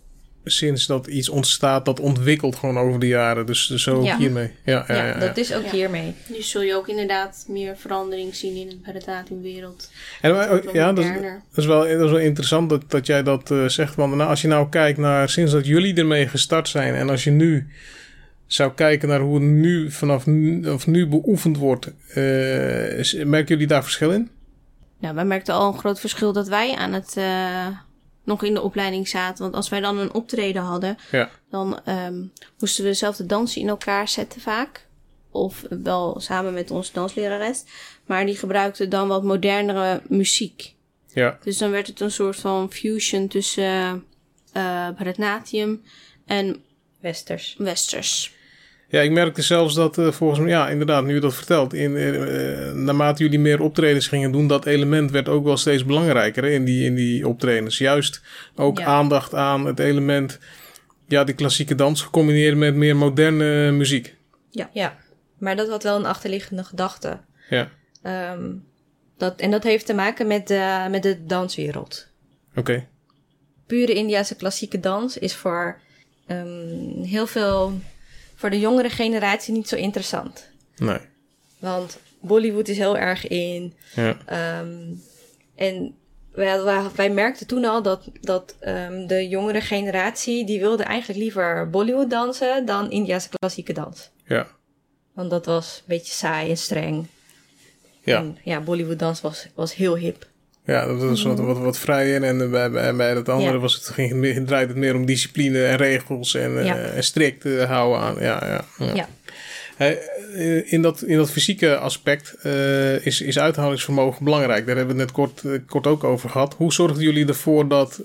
sinds 0.48 0.86
dat 0.86 1.06
iets 1.06 1.28
ontstaat, 1.28 1.84
dat 1.84 2.00
ontwikkelt 2.00 2.56
gewoon 2.56 2.78
over 2.78 3.00
de 3.00 3.06
jaren. 3.06 3.46
Dus, 3.46 3.66
dus 3.66 3.82
zo 3.82 3.96
ook 3.96 4.04
Ja. 4.04 4.16
hiermee. 4.16 4.50
Ja, 4.64 4.84
ja, 4.88 4.94
Ja, 4.94 5.02
ja, 5.06 5.12
ja. 5.12 5.18
dat 5.18 5.36
is 5.36 5.54
ook 5.54 5.64
Ja. 5.64 5.70
hiermee. 5.70 6.14
Nu 6.26 6.42
zul 6.42 6.62
je 6.62 6.74
ook 6.74 6.88
inderdaad 6.88 7.44
meer 7.48 7.76
verandering 7.76 8.34
zien 8.34 8.56
in 8.56 8.66
het 8.68 8.82
Bharatanatyam-wereld. 8.82 9.90
En, 10.20 10.34
Wat 10.34 10.72
ja, 10.72 10.92
dat 10.92 11.04
is, 11.04 11.10
dat, 11.54 11.64
wel, 11.64 11.80
dat 11.80 11.88
is 12.04 12.10
wel 12.10 12.18
interessant 12.18 12.68
dat, 12.70 12.82
dat 12.90 13.06
jij 13.06 13.22
dat 13.22 13.50
eh, 13.50 13.68
zegt. 13.68 13.94
Want 13.94 14.14
nou, 14.14 14.30
als 14.30 14.42
je 14.42 14.48
nou 14.48 14.68
kijkt 14.68 14.98
naar 14.98 15.28
sinds 15.28 15.52
dat 15.52 15.66
jullie 15.66 15.94
ermee 15.94 16.28
gestart 16.28 16.68
zijn. 16.68 16.94
En 16.94 17.10
als 17.10 17.24
je 17.24 17.30
nu 17.30 17.68
zou 18.46 18.72
kijken 18.72 19.08
naar 19.08 19.20
hoe 19.20 19.34
het 19.34 19.42
nu 19.42 19.90
vanaf 19.90 20.26
nu, 20.26 20.68
of 20.70 20.86
nu 20.86 21.06
beoefend 21.06 21.56
wordt. 21.56 21.90
eh, 22.14 22.98
is- 22.98 23.14
merken 23.24 23.48
jullie 23.54 23.66
daar 23.66 23.82
verschil 23.82 24.10
in? 24.10 24.30
Nou, 25.00 25.14
wij 25.14 25.24
merkten 25.24 25.54
al 25.54 25.72
een 25.72 25.78
groot 25.78 26.00
verschil 26.00 26.32
dat 26.32 26.48
wij 26.48 26.74
aan 26.74 26.92
het 26.92 27.14
eh, 27.16 27.66
nog 28.26 28.42
in 28.42 28.54
de 28.54 28.62
opleiding 28.62 29.08
zaten. 29.08 29.42
Want 29.42 29.54
als 29.54 29.68
wij 29.68 29.80
dan 29.80 29.98
een 29.98 30.14
optreden 30.14 30.62
hadden, 30.62 30.96
Ja, 31.10 31.30
dan 31.50 31.80
ehm, 31.84 32.22
moesten 32.58 32.84
we 32.84 32.90
dezelfde 32.90 33.26
dansen 33.26 33.60
in 33.60 33.68
elkaar 33.68 34.08
zetten 34.08 34.40
vaak. 34.40 34.86
Of 35.30 35.64
wel 35.82 36.20
samen 36.20 36.52
met 36.54 36.70
onze 36.70 36.92
danslerares. 36.92 37.64
Maar 38.06 38.26
die 38.26 38.36
gebruikte 38.36 38.88
dan 38.88 39.08
wat 39.08 39.22
modernere 39.24 40.02
muziek. 40.08 40.74
ja, 41.12 41.38
Dus 41.42 41.58
dan 41.58 41.70
werd 41.70 41.86
het 41.86 42.00
een 42.00 42.10
soort 42.10 42.36
van 42.36 42.72
fusion 42.72 43.28
tussen 43.28 44.04
eh 44.52 44.88
Bharatanatyam 44.88 45.82
en 46.26 46.64
Westers. 47.00 47.54
Westers. 47.58 48.34
Ja, 48.88 49.00
ik 49.00 49.10
merkte 49.10 49.42
zelfs 49.42 49.74
dat 49.74 49.98
eh, 49.98 50.10
volgens 50.12 50.40
mij, 50.40 50.48
ja, 50.48 50.68
inderdaad, 50.68 51.04
nu 51.04 51.14
je 51.14 51.20
dat 51.20 51.34
vertelt. 51.34 51.74
In, 51.74 51.96
eh, 51.96 52.68
eh, 52.68 52.74
naarmate 52.74 53.22
jullie 53.22 53.38
meer 53.38 53.60
optredens 53.60 54.08
gingen 54.08 54.32
doen, 54.32 54.46
dat 54.46 54.66
element 54.66 55.10
werd 55.10 55.28
ook 55.28 55.44
wel 55.44 55.56
steeds 55.56 55.84
belangrijker 55.84 56.42
hè, 56.42 56.50
in, 56.50 56.64
die, 56.64 56.84
in 56.84 56.94
die 56.94 57.28
optredens. 57.28 57.78
Juist 57.78 58.20
ook 58.54 58.78
Ja. 58.78 58.84
aandacht 58.84 59.34
aan 59.34 59.66
het 59.66 59.78
element, 59.78 60.38
ja, 61.06 61.24
die 61.24 61.34
klassieke 61.34 61.74
dans 61.74 62.02
gecombineerd 62.02 62.56
met 62.56 62.74
meer 62.74 62.96
moderne 62.96 63.70
muziek. 63.70 64.14
Ja, 64.72 64.96
maar 65.38 65.56
dat 65.56 65.68
had 65.68 65.82
wel 65.82 65.96
een 65.96 66.06
achterliggende 66.06 66.64
gedachte. 66.64 67.20
Ja, 67.50 67.68
Ehm, 68.02 68.52
dat, 69.16 69.40
en 69.40 69.50
dat 69.50 69.62
heeft 69.62 69.86
te 69.86 69.94
maken 69.94 70.26
met 70.26 70.48
de, 70.48 70.86
met 70.90 71.02
de 71.02 71.24
danswereld. 71.24 72.06
oké. 72.56 72.86
Pure 73.66 73.92
Indiase 73.94 74.36
klassieke 74.36 74.80
dans 74.80 75.18
is 75.18 75.34
voor 75.34 75.78
ehm, 76.26 77.02
heel 77.02 77.26
veel, 77.26 77.72
voor 78.36 78.50
de 78.50 78.58
jongere 78.58 78.90
generatie 78.90 79.52
niet 79.52 79.68
zo 79.68 79.76
interessant. 79.76 80.50
Nee. 80.76 80.98
Want 81.58 81.98
Bollywood 82.20 82.68
is 82.68 82.76
heel 82.76 82.98
erg 82.98 83.26
in. 83.26 83.74
Ja, 83.94 84.16
ehm, 84.26 84.94
en 85.54 85.94
wij, 86.32 86.62
wij, 86.94 87.10
merkten 87.10 87.46
toen 87.46 87.64
al 87.64 87.82
dat, 87.82 88.10
dat 88.20 88.56
ehm, 88.60 89.06
de 89.06 89.28
jongere 89.28 89.60
generatie... 89.60 90.46
die 90.46 90.60
wilde 90.60 90.82
eigenlijk 90.82 91.20
liever 91.20 91.70
Bollywood 91.70 92.10
dansen 92.10 92.66
dan 92.66 92.90
Indiase 92.90 93.28
klassieke 93.28 93.72
dans. 93.72 94.10
Ja. 94.24 94.46
Want 95.12 95.30
dat 95.30 95.46
was 95.46 95.76
een 95.76 95.84
beetje 95.86 96.12
saai 96.12 96.50
en 96.50 96.56
streng. 96.56 97.06
Ja. 98.02 98.18
En 98.18 98.38
ja, 98.42 98.60
Bollywood 98.60 98.98
dans 98.98 99.20
was, 99.20 99.46
was 99.54 99.74
heel 99.74 99.96
hip. 99.96 100.26
Ja, 100.66 100.86
dat 100.86 101.02
was 101.02 101.22
wat, 101.22 101.38
wat, 101.38 101.58
wat 101.58 101.78
vrijer. 101.78 102.22
En 102.22 102.50
bij, 102.50 102.70
bij, 102.70 102.94
bij 102.94 103.14
dat 103.14 103.28
andere 103.28 103.52
Ja. 103.52 103.58
was 103.58 103.74
het, 103.74 103.88
ging, 103.88 104.46
draaide 104.46 104.72
het 104.72 104.80
meer 104.80 104.94
om 104.94 105.06
discipline 105.06 105.64
en 105.64 105.76
regels 105.76 106.34
en, 106.34 106.58
eh, 106.58 106.64
Ja. 106.64 106.76
en 106.76 107.04
strikt 107.04 107.44
eh, 107.44 107.64
houden 107.64 108.00
aan. 108.00 108.14
Ja, 108.20 108.42
ja, 108.78 108.86
ja. 108.94 109.08
Eh, 109.76 110.72
in, 110.72 110.82
dat, 110.82 111.02
in 111.02 111.16
dat 111.16 111.30
fysieke 111.30 111.76
aspect 111.76 112.34
eh, 112.42 113.06
is, 113.06 113.20
is 113.20 113.38
uithoudingsvermogen 113.38 114.24
belangrijk. 114.24 114.66
Daar 114.66 114.76
hebben 114.76 114.96
we 114.96 115.02
het 115.02 115.10
net 115.10 115.16
kort, 115.16 115.44
eh, 115.44 115.60
kort 115.66 115.86
ook 115.86 116.04
over 116.04 116.30
gehad. 116.30 116.54
Hoe 116.54 116.72
zorgden 116.72 117.02
jullie 117.02 117.26
ervoor 117.26 117.68
dat, 117.68 118.02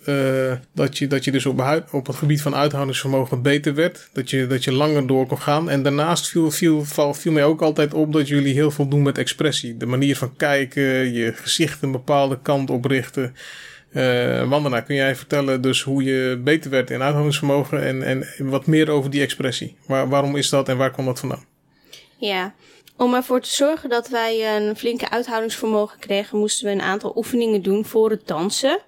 dat, 0.73 0.97
je, 0.97 1.07
dat 1.07 1.23
je 1.23 1.31
dus 1.31 1.45
op, 1.45 1.83
op 1.91 2.07
het 2.07 2.15
gebied 2.15 2.41
van 2.41 2.55
uithoudingsvermogen 2.55 3.41
beter 3.41 3.75
werd? 3.75 4.09
Dat 4.13 4.29
je, 4.29 4.47
dat 4.47 4.63
je 4.63 4.73
langer 4.73 5.07
door 5.07 5.27
kon 5.27 5.41
gaan? 5.41 5.69
En 5.69 5.83
daarnaast 5.83 6.29
viel, 6.29 6.51
viel, 6.51 6.85
mij 7.23 7.43
ook 7.43 7.61
altijd 7.61 7.93
op 7.93 8.13
dat 8.13 8.27
jullie 8.27 8.53
heel 8.53 8.71
veel 8.71 8.87
doen 8.87 9.01
met 9.01 9.17
expressie. 9.17 9.77
De 9.77 9.85
manier 9.85 10.15
van 10.15 10.35
kijken, 10.35 11.13
je 11.13 11.33
gezicht 11.33 11.81
een 11.81 11.91
bepaalde 11.91 12.39
kant 12.41 12.69
oprichten. 12.69 13.35
Wandana, 14.47 14.81
kun 14.81 14.95
jij 14.95 15.15
vertellen 15.15 15.61
dus 15.61 15.81
hoe 15.81 16.03
je 16.03 16.41
beter 16.43 16.71
werd 16.71 16.89
in 16.89 17.01
uithoudingsvermogen 17.01 17.83
en, 17.83 18.03
en 18.03 18.25
wat 18.49 18.65
meer 18.65 18.89
over 18.89 19.09
die 19.09 19.21
expressie? 19.21 19.75
Waar, 19.85 20.09
waarom 20.09 20.35
is 20.35 20.49
dat 20.49 20.69
en 20.69 20.77
waar 20.77 20.91
komt 20.91 21.07
dat 21.07 21.19
vandaan? 21.19 21.50
Ja, 22.21 22.53
om 22.97 23.13
ervoor 23.13 23.41
te 23.41 23.49
zorgen 23.49 23.89
dat 23.89 24.07
wij 24.07 24.57
een 24.57 24.77
flinke 24.77 25.09
uithoudingsvermogen 25.09 25.99
kregen, 25.99 26.39
moesten 26.39 26.65
we 26.65 26.71
een 26.71 26.81
aantal 26.81 27.13
oefeningen 27.15 27.61
doen 27.61 27.85
voor 27.85 28.09
het 28.09 28.27
dansen. 28.27 28.79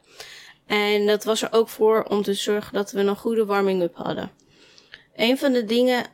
En 0.66 1.08
dat 1.08 1.24
was 1.24 1.42
er 1.42 1.48
ook 1.52 1.70
voor 1.70 2.04
om 2.04 2.24
te 2.24 2.34
zorgen 2.34 2.74
dat 2.74 2.92
we 2.92 3.00
een 3.00 3.16
goede 3.16 3.46
warming-up 3.46 3.96
hadden. 3.96 4.32
Een 5.16 5.38
van 5.38 5.52
de 5.52 5.66
dingen 5.66 6.06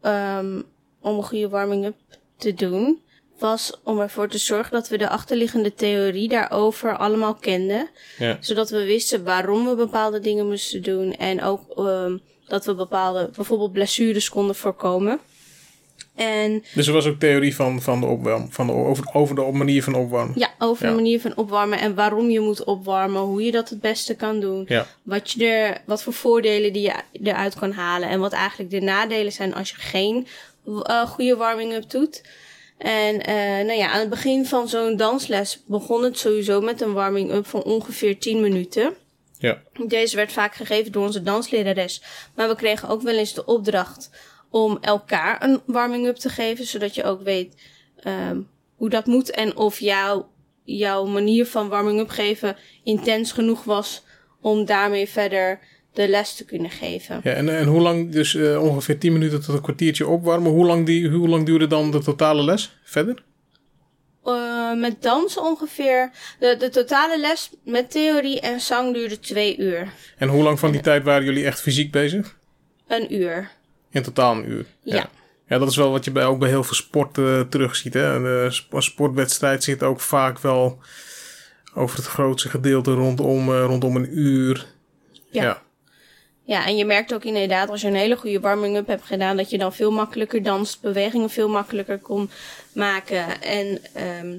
ehm, 0.00 0.62
om 1.00 1.16
een 1.16 1.22
goede 1.22 1.48
warming-up 1.48 1.96
te 2.36 2.54
doen, 2.54 3.02
was 3.38 3.80
om 3.84 4.00
ervoor 4.00 4.28
te 4.28 4.38
zorgen 4.38 4.72
dat 4.72 4.88
we 4.88 4.98
de 4.98 5.08
achterliggende 5.08 5.74
theorie 5.74 6.28
daarover 6.28 6.96
allemaal 6.96 7.34
kenden. 7.34 7.88
Ja. 8.18 8.36
Zodat 8.40 8.70
we 8.70 8.84
wisten 8.84 9.24
waarom 9.24 9.66
we 9.66 9.74
bepaalde 9.74 10.20
dingen 10.20 10.46
moesten 10.46 10.82
doen. 10.82 11.12
En 11.12 11.42
ook 11.42 11.78
ehm, 11.78 12.18
dat 12.46 12.64
we 12.64 12.74
bepaalde, 12.74 13.30
bijvoorbeeld 13.34 13.72
blessures 13.72 14.28
konden 14.28 14.54
voorkomen. 14.54 15.20
En 16.16 16.64
Dus 16.74 16.86
er 16.86 16.92
was 16.92 17.06
ook 17.06 17.18
theorie 17.18 17.54
van, 17.54 17.82
van 17.82 18.00
de 18.00 18.06
opwarm, 18.06 18.46
van 18.50 18.66
de, 18.66 18.72
over, 18.72 19.04
over 19.12 19.34
de 19.34 19.50
manier 19.52 19.82
van 19.82 19.94
opwarmen. 19.94 20.34
Ja, 20.38 20.48
over 20.58 20.84
Ja. 20.84 20.90
de 20.90 20.96
manier 20.96 21.20
van 21.20 21.36
opwarmen 21.36 21.78
en 21.80 21.94
waarom 21.94 22.30
je 22.30 22.40
moet 22.40 22.64
opwarmen, 22.64 23.20
hoe 23.22 23.42
je 23.44 23.50
dat 23.50 23.68
het 23.68 23.80
beste 23.80 24.14
kan 24.14 24.40
doen. 24.40 24.64
Ja. 24.68 24.86
Wat, 25.02 25.30
je 25.30 25.46
er, 25.46 25.78
wat 25.86 26.02
voor 26.02 26.12
voordelen 26.12 26.72
die 26.72 26.82
je 26.82 26.94
eruit 27.22 27.54
kan 27.54 27.72
halen 27.72 28.08
en 28.08 28.20
wat 28.20 28.32
eigenlijk 28.32 28.70
de 28.70 28.80
nadelen 28.80 29.32
zijn 29.32 29.54
als 29.54 29.70
je 29.70 29.76
geen 29.76 30.26
eh, 30.82 31.02
goede 31.08 31.36
warming-up 31.36 31.90
doet. 31.90 32.22
En 32.78 33.22
eh, 33.22 33.34
nou 33.66 33.72
ja, 33.78 33.90
aan 33.90 34.00
het 34.00 34.10
begin 34.10 34.46
van 34.46 34.68
zo'n 34.68 34.96
dansles 34.96 35.62
begon 35.66 36.02
het 36.02 36.18
sowieso 36.18 36.60
met 36.60 36.80
een 36.80 36.92
warming-up 36.92 37.46
van 37.46 37.62
ongeveer 37.62 38.18
10 38.18 38.40
minuten. 38.40 38.94
Ja. 39.38 39.58
Deze 39.86 40.16
werd 40.16 40.32
vaak 40.32 40.54
gegeven 40.54 40.92
door 40.92 41.04
onze 41.06 41.22
danslerares. 41.22 42.02
Maar 42.34 42.48
we 42.48 42.56
kregen 42.56 42.88
ook 42.88 43.02
wel 43.02 43.14
eens 43.16 43.34
de 43.34 43.44
opdracht 43.44 44.10
om 44.64 44.78
elkaar 44.80 45.42
een 45.42 45.60
warming-up 45.66 46.16
te 46.16 46.28
geven. 46.28 46.66
Zodat 46.66 46.94
je 46.94 47.04
ook 47.04 47.22
weet 47.22 47.54
ehm, 48.00 48.40
hoe 48.74 48.88
dat 48.88 49.06
moet. 49.06 49.30
En 49.30 49.56
of 49.56 49.80
jouw, 49.80 50.28
jouw 50.64 51.04
manier 51.04 51.46
van 51.46 51.68
warming-up 51.68 52.08
geven 52.08 52.56
intens 52.84 53.32
genoeg 53.32 53.64
was 53.64 54.04
om 54.40 54.64
daarmee 54.64 55.08
verder 55.08 55.58
de 55.92 56.08
les 56.08 56.34
te 56.34 56.44
kunnen 56.44 56.70
geven. 56.70 57.20
ja 57.22 57.32
en, 57.32 57.56
en 57.56 57.66
hoe 57.66 57.80
lang, 57.80 58.12
dus 58.12 58.34
eh, 58.34 58.62
ongeveer 58.62 58.98
10 58.98 59.12
minuten 59.12 59.40
tot 59.40 59.54
een 59.54 59.62
kwartiertje 59.62 60.06
opwarmen. 60.06 60.52
Hoe 60.52 60.66
lang, 60.66 60.86
die, 60.86 61.08
hoe 61.08 61.28
lang 61.28 61.46
duurde 61.46 61.66
dan 61.66 61.90
de 61.90 62.02
totale 62.02 62.44
les 62.44 62.76
verder? 62.82 63.24
Eh, 64.24 64.74
met 64.74 65.02
dansen 65.02 65.42
ongeveer. 65.42 66.10
De, 66.38 66.56
de 66.58 66.68
totale 66.68 67.20
les 67.20 67.50
met 67.64 67.90
theorie 67.90 68.40
en 68.40 68.60
zang 68.60 68.94
duurde 68.94 69.18
twee 69.18 69.58
uur. 69.58 69.92
En 70.18 70.28
hoe 70.28 70.42
lang 70.42 70.58
van 70.58 70.72
die 70.72 70.80
tijd 70.80 71.04
waren 71.04 71.24
jullie 71.24 71.44
echt 71.44 71.60
fysiek 71.60 71.90
bezig? 71.90 72.36
Een 72.86 73.14
uur. 73.14 73.55
In 73.96 74.02
totaal 74.02 74.36
een 74.36 74.50
uur. 74.50 74.66
Ja. 74.82 75.08
Ja, 75.48 75.58
dat 75.58 75.68
is 75.68 75.76
wel 75.76 75.90
wat 75.90 76.04
je 76.04 76.10
bij, 76.10 76.24
ook 76.24 76.38
bij 76.38 76.48
heel 76.48 76.64
veel 76.64 76.74
sport 76.74 77.18
eh 77.18 77.40
terugziet. 77.40 77.94
Hè? 77.94 78.14
Een 78.14 78.44
eh, 78.46 78.50
sp- 78.50 78.74
sportwedstrijd 78.82 79.64
zit 79.64 79.82
ook 79.82 80.00
vaak 80.00 80.38
wel 80.38 80.78
over 81.74 81.96
het 81.96 82.06
grootste 82.06 82.48
gedeelte 82.48 82.92
rondom, 82.92 83.52
eh, 83.54 83.64
rondom 83.64 83.96
een 83.96 84.18
uur. 84.18 84.66
Ja. 85.30 85.42
ja. 85.42 85.62
Ja, 86.44 86.66
en 86.66 86.76
je 86.76 86.84
merkt 86.84 87.14
ook 87.14 87.24
inderdaad 87.24 87.68
als 87.70 87.80
je 87.80 87.86
een 87.88 87.94
hele 87.94 88.16
goede 88.16 88.40
warming-up 88.40 88.86
hebt 88.86 89.04
gedaan, 89.04 89.36
dat 89.36 89.50
je 89.50 89.58
dan 89.58 89.72
veel 89.72 89.90
makkelijker 89.90 90.42
danst, 90.42 90.80
bewegingen 90.80 91.30
veel 91.30 91.48
makkelijker 91.48 91.98
kon 91.98 92.30
maken. 92.74 93.42
En 93.42 93.78
ehm, 93.94 94.36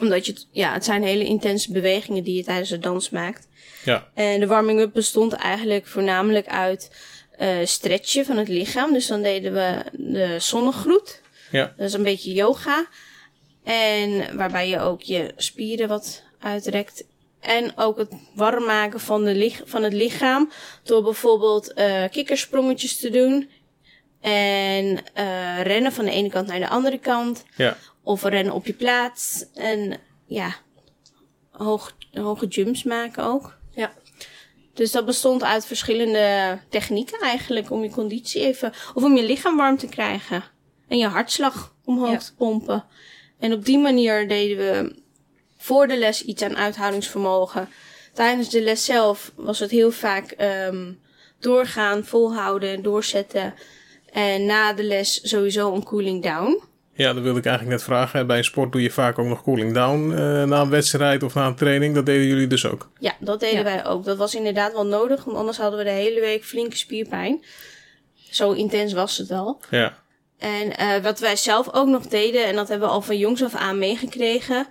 omdat 0.00 0.26
je, 0.26 0.32
het- 0.32 0.46
ja, 0.50 0.72
het 0.72 0.84
zijn 0.84 1.02
hele 1.02 1.24
intense 1.24 1.72
bewegingen 1.72 2.24
die 2.24 2.36
je 2.36 2.44
tijdens 2.44 2.68
de 2.68 2.78
dans 2.78 3.10
maakt. 3.10 3.48
Ja. 3.84 4.08
En 4.14 4.40
de 4.40 4.46
warming-up 4.46 4.92
bestond 4.92 5.32
eigenlijk 5.32 5.86
voornamelijk 5.86 6.46
uit 6.46 6.90
eh 7.38 7.56
stretchen 7.64 8.24
van 8.24 8.36
het 8.36 8.48
lichaam. 8.48 8.92
Dus 8.92 9.06
dan 9.06 9.22
deden 9.22 9.52
we 9.52 9.82
de 9.92 10.36
zonnegroet. 10.38 11.22
Ja. 11.50 11.72
Dat 11.76 11.86
is 11.86 11.92
een 11.92 12.02
beetje 12.02 12.32
yoga. 12.32 12.86
En 13.64 14.36
waarbij 14.36 14.68
je 14.68 14.80
ook 14.80 15.02
je 15.02 15.32
spieren 15.36 15.88
wat 15.88 16.22
uitrekt. 16.40 17.04
En 17.40 17.72
ook 17.76 17.98
het 17.98 18.12
warm 18.34 18.64
maken 18.64 19.00
van, 19.00 19.24
de 19.24 19.34
lich- 19.34 19.62
van 19.64 19.82
het 19.82 19.92
lichaam. 19.92 20.50
Door 20.82 21.02
bijvoorbeeld 21.02 21.72
eh 21.72 22.04
kikkersprongetjes 22.10 22.96
te 22.98 23.10
doen. 23.10 23.50
En 24.20 24.98
eh, 25.14 25.62
rennen 25.62 25.92
van 25.92 26.04
de 26.04 26.10
ene 26.10 26.28
kant 26.28 26.46
naar 26.46 26.58
de 26.58 26.68
andere 26.68 26.98
kant. 26.98 27.44
Ja. 27.56 27.76
Of 28.02 28.22
rennen 28.22 28.52
op 28.54 28.66
je 28.66 28.72
plaats. 28.72 29.44
En 29.54 29.96
ja, 30.26 30.54
hoog, 31.50 31.96
hoge 32.12 32.46
jumps 32.46 32.82
maken 32.82 33.24
ook. 33.24 33.57
Dus 34.78 34.90
dat 34.92 35.06
bestond 35.06 35.42
uit 35.44 35.66
verschillende 35.66 36.58
technieken 36.68 37.20
eigenlijk. 37.20 37.70
Om 37.70 37.82
je 37.82 37.90
conditie 37.90 38.40
even... 38.40 38.72
Of 38.94 39.02
om 39.02 39.16
je 39.16 39.22
lichaam 39.22 39.56
warm 39.56 39.76
te 39.76 39.86
krijgen. 39.86 40.44
En 40.88 40.98
je 40.98 41.06
hartslag 41.06 41.74
omhoog 41.84 42.10
Ja. 42.10 42.18
te 42.18 42.34
pompen. 42.34 42.84
En 43.38 43.52
op 43.52 43.64
die 43.64 43.78
manier 43.78 44.28
deden 44.28 44.56
we 44.56 45.02
voor 45.56 45.86
de 45.86 45.96
les 45.98 46.24
iets 46.24 46.42
aan 46.42 46.56
uithoudingsvermogen. 46.56 47.68
Tijdens 48.12 48.48
de 48.50 48.62
les 48.62 48.84
zelf 48.84 49.32
was 49.36 49.58
het 49.58 49.70
heel 49.70 49.90
vaak 49.90 50.30
ehm, 50.30 50.92
doorgaan, 51.40 52.04
volhouden 52.04 52.70
en 52.70 52.82
doorzetten. 52.82 53.54
En 54.12 54.46
na 54.46 54.72
de 54.72 54.84
les 54.84 55.28
sowieso 55.28 55.74
een 55.74 55.84
cooling 55.84 56.22
down. 56.22 56.62
Ja, 56.98 57.12
dat 57.12 57.22
wilde 57.22 57.38
ik 57.38 57.46
eigenlijk 57.46 57.76
net 57.76 57.84
vragen. 57.86 58.26
Bij 58.26 58.38
een 58.38 58.44
sport 58.44 58.72
doe 58.72 58.82
je 58.82 58.90
vaak 58.90 59.18
ook 59.18 59.26
nog 59.26 59.42
cooling 59.42 59.74
down 59.74 60.10
eh, 60.12 60.44
na 60.44 60.60
een 60.60 60.70
wedstrijd 60.70 61.22
of 61.22 61.34
na 61.34 61.46
een 61.46 61.54
training. 61.54 61.94
Dat 61.94 62.06
deden 62.06 62.26
jullie 62.26 62.46
dus 62.46 62.66
ook. 62.66 62.90
Ja, 62.98 63.12
dat 63.20 63.40
deden 63.40 63.56
Ja. 63.58 63.64
wij 63.64 63.86
ook. 63.86 64.04
Dat 64.04 64.16
was 64.16 64.34
inderdaad 64.34 64.72
wel 64.72 64.86
nodig, 64.86 65.24
want 65.24 65.36
anders 65.36 65.56
hadden 65.58 65.78
we 65.78 65.84
de 65.84 65.90
hele 65.90 66.20
week 66.20 66.44
flinke 66.44 66.76
spierpijn. 66.76 67.44
Zo 68.30 68.52
intens 68.52 68.92
was 68.92 69.18
het 69.18 69.30
al. 69.30 69.60
Ja. 69.70 69.98
En 70.38 70.76
eh, 70.76 71.02
wat 71.02 71.18
wij 71.18 71.36
zelf 71.36 71.72
ook 71.72 71.88
nog 71.88 72.06
deden, 72.06 72.46
en 72.46 72.54
dat 72.56 72.68
hebben 72.68 72.88
we 72.88 72.94
al 72.94 73.00
van 73.02 73.18
jongs 73.18 73.42
af 73.44 73.54
aan 73.54 73.78
meegekregen. 73.78 74.66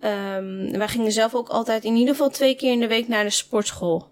ehm, 0.00 0.78
wij 0.78 0.88
gingen 0.88 1.12
zelf 1.12 1.34
ook 1.34 1.48
altijd 1.48 1.84
in 1.84 1.94
ieder 1.94 2.14
geval 2.14 2.30
twee 2.30 2.54
keer 2.54 2.72
in 2.72 2.80
de 2.80 2.86
week 2.88 3.08
naar 3.08 3.24
de 3.24 3.30
sportschool. 3.30 4.10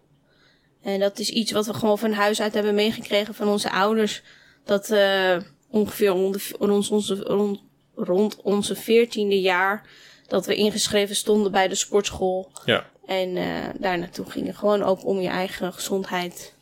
En 0.83 1.01
dat 1.01 1.19
is 1.19 1.31
iets 1.31 1.53
wat 1.53 1.67
we 1.67 1.75
gewoon 1.75 1.99
van 1.99 2.13
huis 2.13 2.41
uit 2.41 2.55
hebben 2.55 2.75
meegekregen 2.75 3.35
van 3.35 3.49
onze 3.49 3.71
ouders. 3.71 4.23
Dat 4.65 4.91
eh, 4.91 5.37
ongeveer 5.71 6.09
rond, 6.09 6.51
rond, 6.59 6.91
onze, 6.91 7.15
rond, 7.15 7.63
rond 7.95 8.37
onze 8.43 8.75
veertiende 8.75 9.41
jaar 9.41 9.89
dat 10.27 10.47
we 10.47 10.55
ingeschreven 10.55 11.17
stonden 11.17 11.53
bij 11.53 11.69
de 11.69 11.75
sportschool. 11.75 12.51
Ja. 12.65 12.87
En 13.07 13.37
eh, 13.37 13.45
daar 13.79 13.99
naartoe 13.99 14.31
gingen. 14.31 14.55
Gewoon 14.55 14.83
ook 14.83 15.07
om 15.07 15.21
je 15.21 15.29
eigen 15.29 15.73
gezondheid. 15.73 16.55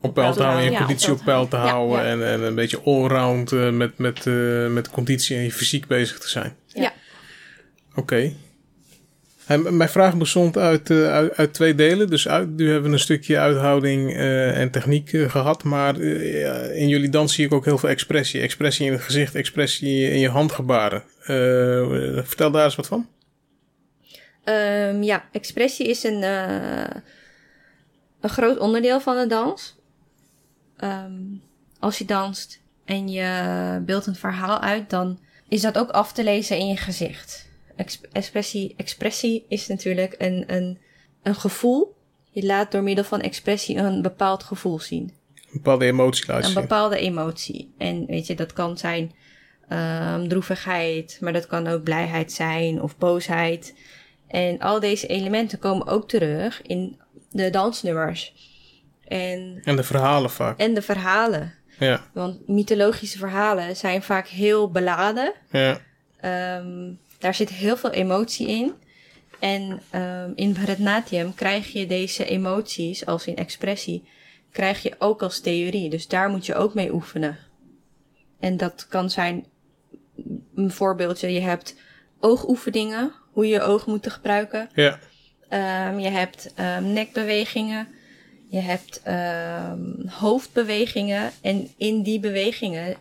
Op 0.00 0.14
peil 0.14 0.32
te 0.32 0.42
houden, 0.42 0.64
je 0.64 0.70
Ja, 0.70 0.78
conditie 0.78 1.12
op 1.12 1.20
peil 1.24 1.48
te 1.48 1.56
houden. 1.56 1.98
ja. 1.98 2.04
En, 2.04 2.26
en 2.26 2.42
een 2.42 2.54
beetje 2.54 2.80
allround 2.80 3.52
eh, 3.52 3.70
met, 3.70 3.98
met, 3.98 4.26
eh, 4.26 4.66
met 4.66 4.90
conditie 4.90 5.36
en 5.36 5.42
je 5.42 5.52
fysiek 5.52 5.86
bezig 5.86 6.18
te 6.18 6.28
zijn. 6.28 6.56
Ja. 6.66 6.92
Oké. 7.94 8.32
Mijn 9.46 9.88
vraag 9.88 10.16
bestond 10.16 10.56
uit, 10.56 10.90
eh, 10.90 11.12
uit, 11.12 11.36
uit 11.36 11.52
twee 11.54 11.74
delen. 11.74 12.10
Dus 12.10 12.28
uit, 12.28 12.50
nu 12.50 12.70
hebben 12.70 12.90
we 12.90 12.96
een 12.96 13.02
stukje 13.02 13.38
uithouding 13.38 14.12
eh, 14.12 14.60
en 14.60 14.70
techniek 14.70 15.12
eh, 15.12 15.30
gehad. 15.30 15.62
Maar 15.62 16.00
in 16.00 16.88
jullie 16.88 17.08
dans 17.08 17.34
zie 17.34 17.46
ik 17.46 17.52
ook 17.52 17.64
heel 17.64 17.78
veel 17.78 17.88
expressie. 17.88 18.40
Expressie 18.40 18.86
in 18.86 18.92
het 18.92 19.02
gezicht, 19.02 19.34
expressie 19.34 20.10
in 20.10 20.18
je 20.18 20.28
handgebaren. 20.28 21.02
Vertel 22.24 22.50
daar 22.50 22.64
eens 22.64 22.76
wat 22.76 22.86
van. 22.86 23.08
Ehm, 24.44 25.02
ja, 25.02 25.24
expressie 25.32 25.88
is 25.88 26.04
een, 26.04 26.22
een 28.20 28.30
groot 28.30 28.58
onderdeel 28.58 29.00
van 29.00 29.16
de 29.16 29.26
dans. 29.26 29.76
Ehm, 30.76 31.12
als 31.78 31.98
je 31.98 32.04
danst 32.04 32.60
en 32.84 33.08
je 33.08 33.80
beeldt 33.86 34.06
een 34.06 34.14
verhaal 34.14 34.60
uit, 34.60 34.90
dan 34.90 35.18
is 35.48 35.60
dat 35.60 35.78
ook 35.78 35.90
af 35.90 36.12
te 36.12 36.24
lezen 36.24 36.58
in 36.58 36.66
je 36.66 36.76
gezicht. 36.76 37.52
Ex- 37.76 38.00
expressie, 38.12 38.74
expressie 38.76 39.44
is 39.48 39.66
natuurlijk 39.66 40.14
een, 40.18 40.44
een 40.46 40.78
een 41.22 41.34
gevoel. 41.34 41.96
Je 42.30 42.44
laat 42.46 42.72
door 42.72 42.82
middel 42.82 43.04
van 43.04 43.20
expressie 43.20 43.76
een 43.76 44.02
bepaald 44.02 44.42
gevoel 44.42 44.80
zien. 44.80 45.12
Een 45.34 45.50
bepaalde 45.52 45.84
emotie 45.84 46.26
laten 46.26 46.48
Een 46.48 46.54
bepaalde 46.54 46.98
emotie. 46.98 47.74
En 47.78 48.06
weet 48.06 48.26
je, 48.26 48.34
dat 48.34 48.52
kan 48.52 48.78
zijn 48.78 49.12
ehm, 49.68 50.28
droevigheid, 50.28 51.18
maar 51.20 51.32
dat 51.32 51.46
kan 51.46 51.66
ook 51.66 51.82
blijheid 51.82 52.32
zijn 52.32 52.82
of 52.82 52.96
boosheid. 52.98 53.74
En 54.28 54.58
al 54.58 54.80
deze 54.80 55.06
elementen 55.06 55.58
komen 55.58 55.86
ook 55.86 56.08
terug 56.08 56.62
in 56.62 57.00
de 57.30 57.50
dansnummers. 57.50 58.34
En, 59.08 59.60
En 59.64 59.76
de 59.76 59.82
verhalen 59.84 60.30
vaak. 60.30 60.58
en 60.58 60.74
de 60.74 60.82
verhalen. 60.82 61.54
Ja, 61.78 62.00
Want 62.12 62.48
mythologische 62.48 63.18
verhalen 63.18 63.76
zijn 63.76 64.02
vaak 64.02 64.28
heel 64.28 64.70
beladen. 64.70 65.32
ja, 65.50 65.80
Ehm, 66.20 66.92
daar 67.24 67.34
zit 67.34 67.50
heel 67.50 67.76
veel 67.76 67.90
emotie 67.90 68.48
in. 68.48 68.72
En 69.38 69.80
ehm, 69.90 70.30
in 70.34 70.52
Bharatnatyam 70.52 71.34
krijg 71.34 71.72
je 71.72 71.86
deze 71.86 72.24
emoties, 72.24 73.06
als 73.06 73.26
in 73.26 73.36
expressie, 73.36 74.04
krijg 74.50 74.82
je 74.82 74.94
ook 74.98 75.22
als 75.22 75.40
theorie. 75.40 75.90
Dus 75.90 76.08
daar 76.08 76.28
moet 76.28 76.46
je 76.46 76.54
ook 76.54 76.74
mee 76.74 76.92
oefenen. 76.92 77.38
En 78.40 78.56
dat 78.56 78.86
kan 78.88 79.10
zijn, 79.10 79.46
een 80.54 80.70
voorbeeldje, 80.70 81.32
je 81.32 81.40
hebt 81.40 81.74
oogoefeningen, 82.20 83.12
hoe 83.32 83.46
je 83.46 83.52
je 83.52 83.62
ogen 83.62 83.90
moet 83.92 84.12
gebruiken. 84.12 84.68
ja. 84.74 84.98
Ehm, 85.48 85.98
je 85.98 86.08
hebt 86.08 86.52
ehm, 86.54 86.92
nekbewegingen. 86.92 87.88
Je 88.48 88.60
hebt 88.60 89.02
hoofdbewegingen. 90.06 91.30
En 91.40 91.68
in 91.76 92.02
die 92.02 92.20
bewegingen 92.20 92.96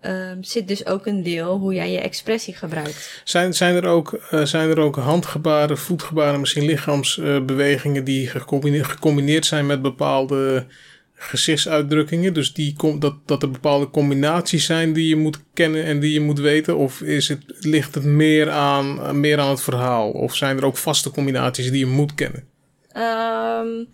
ehm, 0.00 0.42
zit 0.42 0.68
dus 0.68 0.86
ook 0.86 1.06
een 1.06 1.22
deel 1.22 1.58
hoe 1.58 1.74
jij 1.74 1.92
je 1.92 2.00
expressie 2.00 2.54
gebruikt. 2.54 3.22
Zijn, 3.24 3.54
zijn, 3.54 3.74
er 3.74 3.86
ook, 3.86 4.12
eh, 4.12 4.44
zijn 4.44 4.70
er 4.70 4.78
ook 4.78 4.96
handgebaren, 4.96 5.78
voetgebaren, 5.78 6.40
misschien 6.40 6.64
lichaamsbewegingen 6.64 8.04
die 8.04 8.26
gecombineerd, 8.28 8.86
gecombineerd 8.86 9.46
zijn 9.46 9.66
met 9.66 9.82
bepaalde 9.82 10.66
gezichtsuitdrukkingen? 11.14 12.34
Dus 12.34 12.52
die, 12.52 12.98
dat, 12.98 13.14
dat 13.24 13.42
er 13.42 13.50
bepaalde 13.50 13.90
combinaties 13.90 14.64
zijn 14.64 14.92
die 14.92 15.08
je 15.08 15.16
moet 15.16 15.42
kennen 15.54 15.84
en 15.84 16.00
die 16.00 16.12
je 16.12 16.20
moet 16.20 16.38
weten? 16.38 16.76
Of 16.76 17.00
is 17.00 17.28
het, 17.28 17.44
ligt 17.46 17.94
het 17.94 18.04
meer 18.04 18.50
aan, 18.50 19.20
meer 19.20 19.38
aan 19.38 19.50
het 19.50 19.62
verhaal? 19.62 20.10
Of 20.10 20.34
zijn 20.34 20.56
er 20.56 20.64
ook 20.64 20.76
vaste 20.76 21.10
combinaties 21.10 21.70
die 21.70 21.78
je 21.78 21.86
moet 21.86 22.14
kennen? 22.14 22.44
Ehm, 22.92 23.84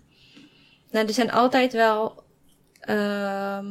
nou, 0.91 1.07
er 1.07 1.13
zijn 1.13 1.31
altijd 1.31 1.73
wel 1.73 2.23
ehm, 2.79 3.65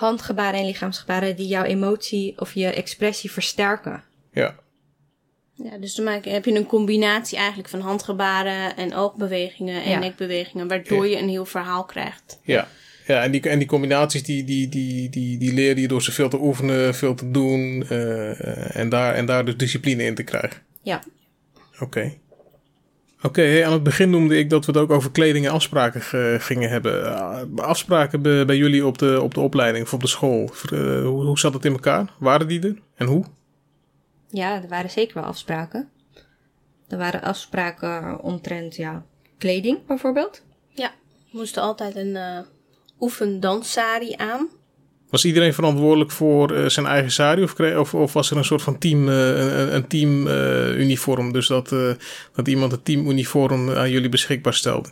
handgebaren 0.00 0.60
en 0.60 0.66
lichaamsgebaren 0.66 1.36
die 1.36 1.46
jouw 1.46 1.64
emotie 1.64 2.40
of 2.40 2.54
je 2.54 2.66
expressie 2.66 3.30
versterken. 3.30 4.02
Ja, 4.32 4.54
Ja, 5.54 5.78
dus 5.78 5.94
dan 5.94 6.04
maak, 6.04 6.24
heb 6.24 6.44
je 6.44 6.54
een 6.54 6.66
combinatie 6.66 7.38
eigenlijk 7.38 7.68
van 7.68 7.80
handgebaren 7.80 8.76
en 8.76 8.94
oogbewegingen 8.94 9.82
en 9.82 9.90
Ja. 9.90 9.98
nekbewegingen, 9.98 10.68
waardoor 10.68 11.06
je 11.08 11.18
een 11.18 11.28
heel 11.28 11.46
verhaal 11.46 11.84
krijgt. 11.84 12.38
ja. 12.44 12.68
Ja, 13.06 13.22
en 13.22 13.30
die, 13.30 13.40
en 13.40 13.58
die 13.58 13.68
combinaties 13.68 14.22
die, 14.22 14.44
die, 14.44 14.68
die, 14.68 15.08
die, 15.08 15.38
die 15.38 15.52
leer 15.52 15.78
je 15.78 15.88
door 15.88 16.02
ze 16.02 16.12
veel 16.12 16.28
te 16.28 16.40
oefenen, 16.40 16.94
veel 16.94 17.14
te 17.14 17.30
doen 17.30 17.84
eh, 17.88 18.76
en, 18.76 18.88
daar, 18.88 19.14
en 19.14 19.26
daar 19.26 19.44
dus 19.44 19.56
discipline 19.56 20.04
in 20.04 20.14
te 20.14 20.22
krijgen. 20.22 20.62
Ja. 20.82 21.02
Oké. 21.80 22.12
Oké, 23.22 23.64
aan 23.64 23.72
het 23.72 23.82
begin 23.82 24.10
noemde 24.10 24.38
ik 24.38 24.50
dat 24.50 24.64
we 24.66 24.72
het 24.72 24.80
ook 24.80 24.90
over 24.90 25.10
kleding 25.10 25.46
en 25.46 25.52
afspraken 25.52 26.00
ge- 26.00 26.36
gingen 26.40 26.70
hebben. 26.70 27.02
Uh, 27.04 27.40
afspraken 27.56 28.22
bij, 28.22 28.44
bij 28.44 28.56
jullie 28.56 28.86
op 28.86 28.98
de, 28.98 29.20
op 29.22 29.34
de 29.34 29.40
opleiding 29.40 29.84
of 29.84 29.92
op 29.92 30.00
de 30.00 30.06
school, 30.06 30.50
uh, 30.72 31.02
hoe, 31.04 31.24
hoe 31.24 31.38
zat 31.38 31.52
het 31.54 31.64
in 31.64 31.72
elkaar? 31.72 32.12
Waren 32.18 32.48
die 32.48 32.60
er 32.60 32.78
en 32.94 33.06
hoe? 33.06 33.24
Ja, 34.28 34.62
er 34.62 34.68
waren 34.68 34.90
zeker 34.90 35.14
wel 35.14 35.24
afspraken. 35.24 35.88
Er 36.88 36.98
waren 36.98 37.22
afspraken 37.22 38.20
omtrent 38.20 38.76
ja, 38.76 39.04
kleding 39.38 39.86
bijvoorbeeld. 39.86 40.42
Ja, 40.68 40.90
we 41.30 41.38
moesten 41.38 41.62
altijd 41.62 41.96
een 41.96 42.14
uh, 42.14 42.38
oefendanssari 43.00 44.14
aan. 44.16 44.48
Was 45.10 45.24
iedereen 45.24 45.54
verantwoordelijk 45.54 46.10
voor 46.10 46.52
uh, 46.52 46.68
zijn 46.68 46.86
eigen 46.86 47.10
sari 47.10 47.42
of, 47.42 47.60
of, 47.60 47.94
of, 47.94 48.12
was 48.12 48.30
er 48.30 48.36
een 48.36 48.44
soort 48.44 48.62
van 48.62 48.78
team, 48.78 49.08
uh, 49.08 49.28
een, 49.28 49.74
een 49.74 49.86
team 49.86 50.26
uniform? 50.78 51.32
Dus 51.32 51.46
dat, 51.46 51.68
dat 52.34 52.48
iemand 52.48 52.72
het 52.72 52.84
teamuniform 52.84 53.70
aan 53.70 53.90
jullie 53.90 54.08
beschikbaar 54.08 54.54
stelde? 54.54 54.88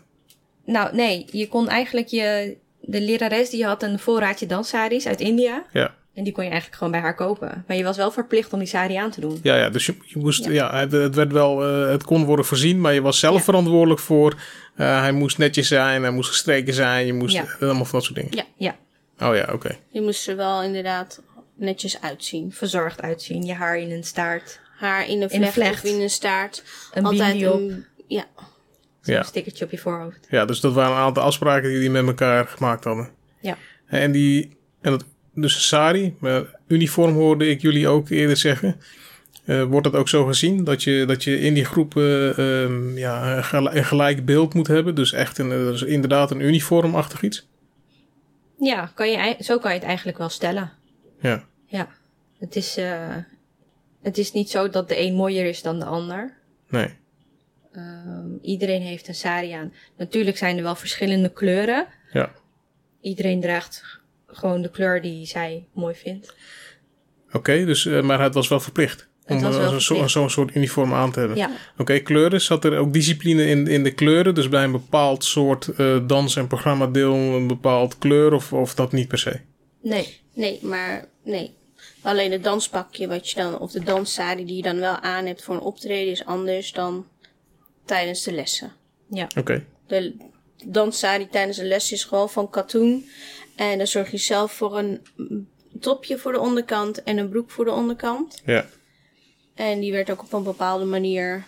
Nou, 0.65 0.95
nee. 0.97 1.25
Je 1.31 1.49
kon 1.49 1.69
eigenlijk 1.69 2.07
je... 2.07 2.57
De 2.81 3.01
lerares 3.01 3.51
die 3.51 3.65
had 3.65 3.83
een 3.83 3.99
voorraadje 3.99 4.47
danssaris 4.47 5.07
uit 5.07 5.21
India. 5.21 5.65
Ja. 5.73 5.95
En 6.15 6.25
die 6.25 6.33
kon 6.33 6.45
je 6.45 6.51
eigenlijk 6.51 6.79
gewoon 6.79 6.93
bij 6.93 7.03
haar 7.03 7.15
kopen. 7.15 7.65
Maar 7.67 7.77
je 7.77 7.85
was 7.85 7.97
wel 7.97 8.11
verplicht 8.11 8.53
om 8.53 8.59
die 8.59 8.69
sari 8.69 8.95
aan 8.95 9.11
te 9.11 9.21
doen. 9.21 9.39
Ja, 9.43 9.57
ja 9.57 9.71
dus 9.71 9.87
je, 9.87 9.95
je 10.05 10.19
moest, 10.19 10.45
ja, 10.45 10.51
ja 10.51 10.79
het, 10.79 10.93
het, 10.93 11.15
werd 11.15 11.33
wel, 11.33 11.83
uh, 11.83 11.91
het 11.91 12.05
kon 12.05 12.25
worden 12.25 12.45
voorzien, 12.45 12.81
maar 12.81 12.95
je 12.95 13.03
was 13.03 13.19
zelf 13.19 13.37
ja. 13.37 13.43
verantwoordelijk 13.43 14.01
voor. 14.01 14.35
Uh, 14.77 15.01
hij 15.01 15.13
moest 15.13 15.39
netjes 15.39 15.69
zijn, 15.69 16.03
hij 16.03 16.11
moest 16.11 16.29
gestreken 16.29 16.75
zijn, 16.75 17.07
je 17.07 17.13
moest 17.13 17.35
Ja. 17.35 17.45
allemaal 17.61 17.85
van 17.85 17.99
dat 17.99 18.05
soort 18.05 18.15
dingen. 18.15 18.31
Ja, 18.35 18.45
Ja, 18.57 18.77
Oh 19.21 19.35
ja, 19.37 19.49
oké. 19.53 19.77
je 19.89 20.01
moest 20.01 20.29
er 20.29 20.37
wel 20.37 20.63
inderdaad 20.63 21.23
netjes 21.55 22.01
uitzien. 22.01 22.53
verzorgd 22.53 23.03
uitzien. 23.03 23.45
Je 23.45 23.55
haar 23.55 23.79
in 23.79 23.91
een 23.91 24.05
staart. 24.05 24.61
Haar 24.79 25.09
in 25.09 25.09
een 25.09 25.15
In 25.15 25.23
een 25.23 25.29
vlecht, 25.31 25.53
vlecht. 25.53 25.85
of 25.85 25.91
in 25.91 26.01
een 26.01 26.11
staart. 26.11 26.63
Een 26.95 27.05
altijd 27.05 27.43
een, 27.43 27.85
ja, 28.09 28.25
Zo'n 29.01 29.15
Ja. 29.15 29.23
stickertje 29.23 29.65
op 29.65 29.71
je 29.71 29.79
voorhoofd. 29.79 30.27
Ja, 30.31 30.45
dus 30.45 30.61
dat 30.61 30.73
waren 30.73 30.93
een 30.97 31.03
aantal 31.03 31.23
afspraken 31.23 31.63
die 31.63 31.73
jullie 31.73 31.91
met 31.91 32.07
elkaar 32.07 32.47
gemaakt 32.47 32.85
hadden. 32.85 33.09
Ja. 33.41 33.57
En 33.87 34.13
die, 34.13 34.57
en 34.81 34.91
dat, 34.91 35.05
dus 35.35 35.67
sari, 35.69 36.15
maar 36.19 36.43
uniform 36.67 37.15
hoorde 37.15 37.49
ik 37.49 37.61
jullie 37.61 37.89
ook 37.89 38.09
eerder 38.09 38.37
zeggen. 38.37 38.81
Eh, 39.45 39.63
wordt 39.65 39.85
dat 39.93 39.95
ook 40.01 40.09
zo 40.09 40.25
gezien? 40.25 40.65
Dat 40.65 40.83
je, 40.83 41.05
dat 41.07 41.25
je 41.25 41.41
in 41.41 41.55
die 41.55 41.65
groep 41.65 41.97
eh, 41.97 42.39
ehm, 42.63 42.97
ja, 42.99 43.37
een 43.37 43.45
gel- 43.45 43.75
een 43.75 43.85
gelijk 43.85 44.25
beeld 44.25 44.55
moet 44.55 44.67
hebben? 44.67 44.95
Dus 44.95 45.13
echt 45.13 45.39
een, 45.39 45.49
dus 45.49 45.83
inderdaad 45.83 46.31
een 46.31 46.41
uniformachtig 46.41 47.23
iets? 47.23 47.47
Ja, 48.59 48.91
kan 48.95 49.11
je, 49.11 49.37
zo 49.41 49.59
kan 49.59 49.73
je 49.73 49.79
het 49.79 49.87
eigenlijk 49.87 50.19
wel 50.19 50.29
stellen. 50.29 50.73
Ja. 51.21 51.45
Ja. 51.67 51.89
Het 52.39 52.57
is, 52.57 52.77
eh, 52.77 53.17
het 54.03 54.19
is 54.19 54.33
niet 54.33 54.51
zo 54.51 54.69
dat 54.69 54.89
de 54.89 55.01
een 55.01 55.15
mooier 55.15 55.47
is 55.47 55.63
dan 55.63 55.79
de 55.79 55.85
ander. 55.85 56.37
Nee. 56.69 56.97
Ehm, 57.73 58.37
iedereen 58.43 58.83
heeft 58.83 59.09
een 59.09 59.15
sari 59.15 59.53
aan. 59.53 59.73
Natuurlijk 59.97 60.37
zijn 60.37 60.57
er 60.57 60.63
wel 60.63 60.75
verschillende 60.75 61.33
kleuren. 61.33 61.87
Ja. 62.13 62.33
Iedereen 63.01 63.41
draagt 63.41 64.01
gewoon 64.27 64.63
de 64.63 64.71
kleur 64.71 65.03
die 65.03 65.27
zij 65.27 65.67
mooi 65.73 65.95
vindt. 65.95 66.35
Oké, 67.33 67.65
dus, 67.65 67.87
eh, 67.87 68.03
maar 68.03 68.21
het 68.21 68.35
was 68.35 68.49
wel 68.49 68.61
verplicht. 68.61 69.08
Om 69.29 69.45
eh, 69.45 70.07
zo'n 70.07 70.31
soort 70.31 70.55
uniform 70.55 70.95
aan 70.95 71.13
te 71.13 71.19
hebben. 71.19 71.37
Ja, 71.37 71.51
Oké, 71.79 71.99
kleuren. 71.99 72.41
Zat 72.41 72.65
er 72.65 72.79
ook 72.79 72.93
discipline 72.93 73.47
in, 73.47 73.67
in 73.67 73.83
de 73.83 73.95
kleuren? 73.95 74.35
Dus 74.35 74.49
bij 74.49 74.65
een 74.65 74.73
bepaald 74.73 75.25
soort 75.25 75.69
eh, 75.69 75.97
dans- 76.07 76.37
en 76.37 76.47
programmadeel 76.47 77.15
een 77.15 77.47
bepaald 77.47 77.99
kleur 77.99 78.33
of, 78.33 78.53
of 78.53 78.75
dat 78.75 78.93
niet 78.93 79.09
per 79.09 79.19
se? 79.19 79.41
nee. 79.83 80.21
nee, 80.35 80.59
maar 80.63 81.09
nee. 81.25 81.57
Alleen 82.03 82.33
het 82.33 82.45
danspakje 82.45 83.09
wat 83.09 83.31
je 83.31 83.37
dan, 83.41 83.59
of 83.59 83.71
de 83.73 83.85
danssari 83.85 84.45
die 84.45 84.57
je 84.57 84.63
dan 84.63 84.79
wel 84.79 84.97
aan 85.01 85.27
hebt 85.27 85.43
voor 85.43 85.55
een 85.55 85.61
optreden 85.61 86.13
is 86.13 86.25
anders 86.25 86.73
dan 86.73 87.07
tijdens 87.85 88.23
de 88.23 88.33
lessen. 88.33 88.73
Ja, 89.11 89.27
Oké. 89.37 89.65
De 89.87 90.17
danssari 90.65 91.29
tijdens 91.29 91.57
de 91.57 91.65
les 91.65 91.93
is 91.93 92.05
gewoon 92.05 92.31
van 92.31 92.51
katoen. 92.51 93.09
En 93.57 93.79
dan 93.79 93.87
zorg 93.87 94.11
je 94.11 94.19
zelf 94.19 94.53
voor 94.53 94.79
een 94.79 95.07
topje 95.81 96.19
voor 96.19 96.33
de 96.33 96.41
onderkant 96.41 97.03
en 97.03 97.19
een 97.19 97.29
broek 97.29 97.51
voor 97.51 97.65
de 97.65 97.73
onderkant. 97.73 98.43
Ja. 98.45 98.67
En 99.59 99.81
die 99.81 99.93
werd 99.93 100.11
ook 100.11 100.23
op 100.23 100.33
een 100.33 100.43
bepaalde 100.43 100.85
manier 100.85 101.45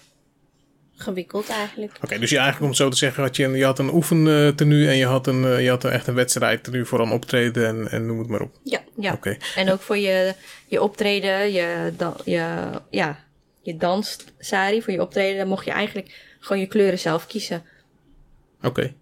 gewikkeld 0.94 1.48
eigenlijk. 1.48 1.92
Oké, 2.02 2.18
dus 2.18 2.30
je 2.30 2.36
eigenlijk 2.36 2.64
om 2.64 2.68
het 2.68 2.78
zo 2.78 2.88
te 2.88 2.96
zeggen, 2.96 3.22
had 3.22 3.36
je, 3.36 3.48
je 3.48 3.64
had 3.64 3.78
een 3.78 3.92
oefentenu 3.94 4.88
en 4.88 4.96
je 4.96 5.06
had, 5.06 5.26
een, 5.26 5.44
eh, 5.44 5.62
je 5.62 5.68
had 5.68 5.84
een, 5.84 5.90
echt 5.90 6.06
een 6.06 6.14
wedstrijd 6.14 6.64
tenue 6.64 6.84
voor 6.84 7.00
een 7.00 7.10
optreden 7.10 7.66
en, 7.66 7.90
en 7.90 8.06
noem 8.06 8.18
het 8.18 8.28
maar 8.28 8.40
op. 8.40 8.58
Ja, 8.62 8.80
ja. 8.96 9.12
Oké. 9.12 9.36
En 9.56 9.70
ook 9.70 9.80
voor 9.80 9.96
je, 9.96 10.34
je 10.66 10.82
optreden, 10.82 11.52
je, 11.52 11.92
dan, 11.96 12.14
je, 12.24 12.70
ja, 12.90 13.24
je 13.62 13.76
danssari 13.76 14.82
voor 14.82 14.92
je 14.92 15.00
optreden, 15.00 15.38
dan 15.38 15.48
mocht 15.48 15.64
je 15.64 15.70
eigenlijk 15.70 16.36
gewoon 16.40 16.60
je 16.60 16.68
kleuren 16.68 16.98
zelf 16.98 17.26
kiezen. 17.26 17.62
Oké. 18.62 18.94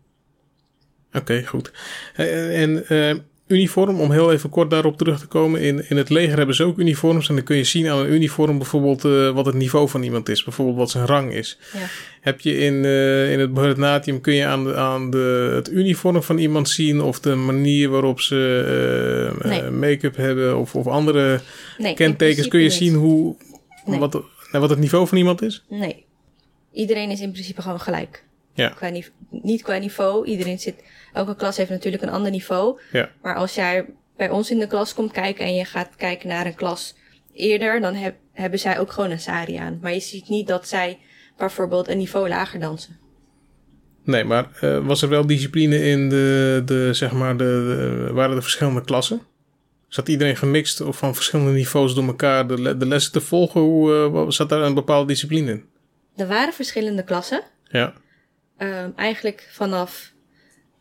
Oké, 1.12 1.46
goed. 1.46 1.72
Eh, 2.14 2.62
En 2.62 2.86
eh, 2.88 3.14
uniform, 3.48 4.00
om 4.00 4.10
heel 4.10 4.32
even 4.32 4.50
kort 4.50 4.70
daarop 4.70 4.96
terug 4.98 5.18
te 5.18 5.26
komen. 5.26 5.60
In, 5.60 5.84
in 5.88 5.96
het 5.96 6.08
leger 6.10 6.36
hebben 6.36 6.54
ze 6.54 6.64
ook 6.64 6.78
uniforms. 6.78 7.28
En 7.28 7.34
dan 7.34 7.44
kun 7.44 7.56
je 7.56 7.64
zien 7.64 7.88
aan 7.88 7.98
een 7.98 8.12
uniform 8.12 8.58
bijvoorbeeld 8.58 9.04
eh, 9.04 9.30
wat 9.30 9.46
het 9.46 9.54
niveau 9.54 9.88
van 9.88 10.02
iemand 10.02 10.28
is. 10.28 10.44
Bijvoorbeeld 10.44 10.76
wat 10.76 10.90
zijn 10.90 11.06
rang 11.06 11.32
is. 11.32 11.58
Ja. 11.72 11.86
Heb 12.20 12.40
je 12.40 12.58
in, 12.58 12.84
eh, 12.84 13.32
in 13.32 13.38
het 13.40 14.20
kun 14.20 14.34
je 14.34 14.44
aan, 14.46 14.64
de, 14.64 14.74
aan 14.76 15.10
de, 15.10 15.52
het 15.54 15.70
uniform 15.70 16.22
van 16.22 16.38
iemand 16.38 16.68
zien. 16.68 17.00
Of 17.00 17.20
de 17.20 17.34
manier 17.34 17.88
waarop 17.88 18.20
ze 18.20 19.36
eh, 19.42 19.50
Nee. 19.50 19.70
make-up 19.70 20.16
hebben. 20.16 20.58
Of, 20.58 20.74
of 20.74 20.86
andere 20.86 21.40
Nee, 21.78 21.94
kentekens. 21.94 22.48
Kun 22.48 22.58
je 22.60 22.64
niet. 22.64 22.74
zien 22.74 22.94
hoe, 22.94 23.36
Nee. 23.84 23.98
wat, 23.98 24.12
nou, 24.12 24.24
wat 24.50 24.70
het 24.70 24.78
niveau 24.78 25.06
van 25.06 25.18
iemand 25.18 25.42
is? 25.42 25.64
Nee. 25.68 26.04
Iedereen 26.72 27.10
is 27.10 27.20
in 27.20 27.32
principe 27.32 27.62
gewoon 27.62 27.80
gelijk. 27.80 28.24
Ja. 28.54 28.68
Qua 28.68 28.88
niet 29.30 29.62
qua 29.62 29.78
niveau. 29.78 30.26
Iedereen 30.26 30.58
zit. 30.58 30.74
Elke 31.12 31.36
klas 31.36 31.56
heeft 31.56 31.70
natuurlijk 31.70 32.02
een 32.02 32.08
ander 32.10 32.30
niveau. 32.30 32.80
Ja. 32.92 33.10
Maar 33.22 33.34
als 33.34 33.54
jij 33.54 33.86
bij 34.16 34.30
ons 34.30 34.50
in 34.50 34.58
de 34.58 34.66
klas 34.66 34.94
komt 34.94 35.12
kijken 35.12 35.44
en 35.44 35.54
je 35.54 35.64
gaat 35.64 35.96
kijken 35.96 36.28
naar 36.28 36.46
een 36.46 36.54
klas 36.54 36.94
eerder, 37.32 37.80
dan 37.80 37.94
heb, 37.94 38.14
hebben 38.32 38.58
zij 38.58 38.78
ook 38.78 38.92
gewoon 38.92 39.10
een 39.10 39.20
sari 39.20 39.56
aan. 39.56 39.78
Maar 39.82 39.92
je 39.92 40.00
ziet 40.00 40.28
niet 40.28 40.46
dat 40.46 40.68
zij 40.68 40.98
bijvoorbeeld 41.36 41.88
een 41.88 41.98
niveau 41.98 42.28
lager 42.28 42.60
dansen. 42.60 42.98
Nee, 44.04 44.24
maar 44.24 44.48
eh, 44.60 44.86
was 44.86 45.02
er 45.02 45.08
wel 45.08 45.26
discipline 45.26 45.84
in 45.84 46.08
de, 46.08 46.62
de 46.64 46.88
zeg 46.92 47.12
maar, 47.12 47.36
de, 47.36 47.44
de- 48.06 48.12
waren 48.12 48.36
er 48.36 48.42
verschillende 48.42 48.84
klassen? 48.84 49.20
Zat 49.88 50.08
iedereen 50.08 50.36
gemixt 50.36 50.80
of 50.80 50.96
van 50.98 51.14
verschillende 51.14 51.52
niveaus 51.52 51.94
door 51.94 52.06
elkaar 52.06 52.48
de, 52.48 52.60
le- 52.60 52.76
de 52.76 52.86
lessen 52.86 53.12
te 53.12 53.20
volgen? 53.20 53.60
Hoe 53.60 53.94
eh, 54.14 54.30
zat 54.30 54.48
daar 54.48 54.60
een 54.62 54.74
bepaalde 54.74 55.06
discipline 55.06 55.50
in? 55.50 55.64
Er 56.16 56.26
waren 56.26 56.52
verschillende 56.52 57.04
klassen. 57.04 57.42
Ja, 57.64 57.92
Ehm, 58.56 58.90
eigenlijk 58.96 59.48
vanaf. 59.52 60.12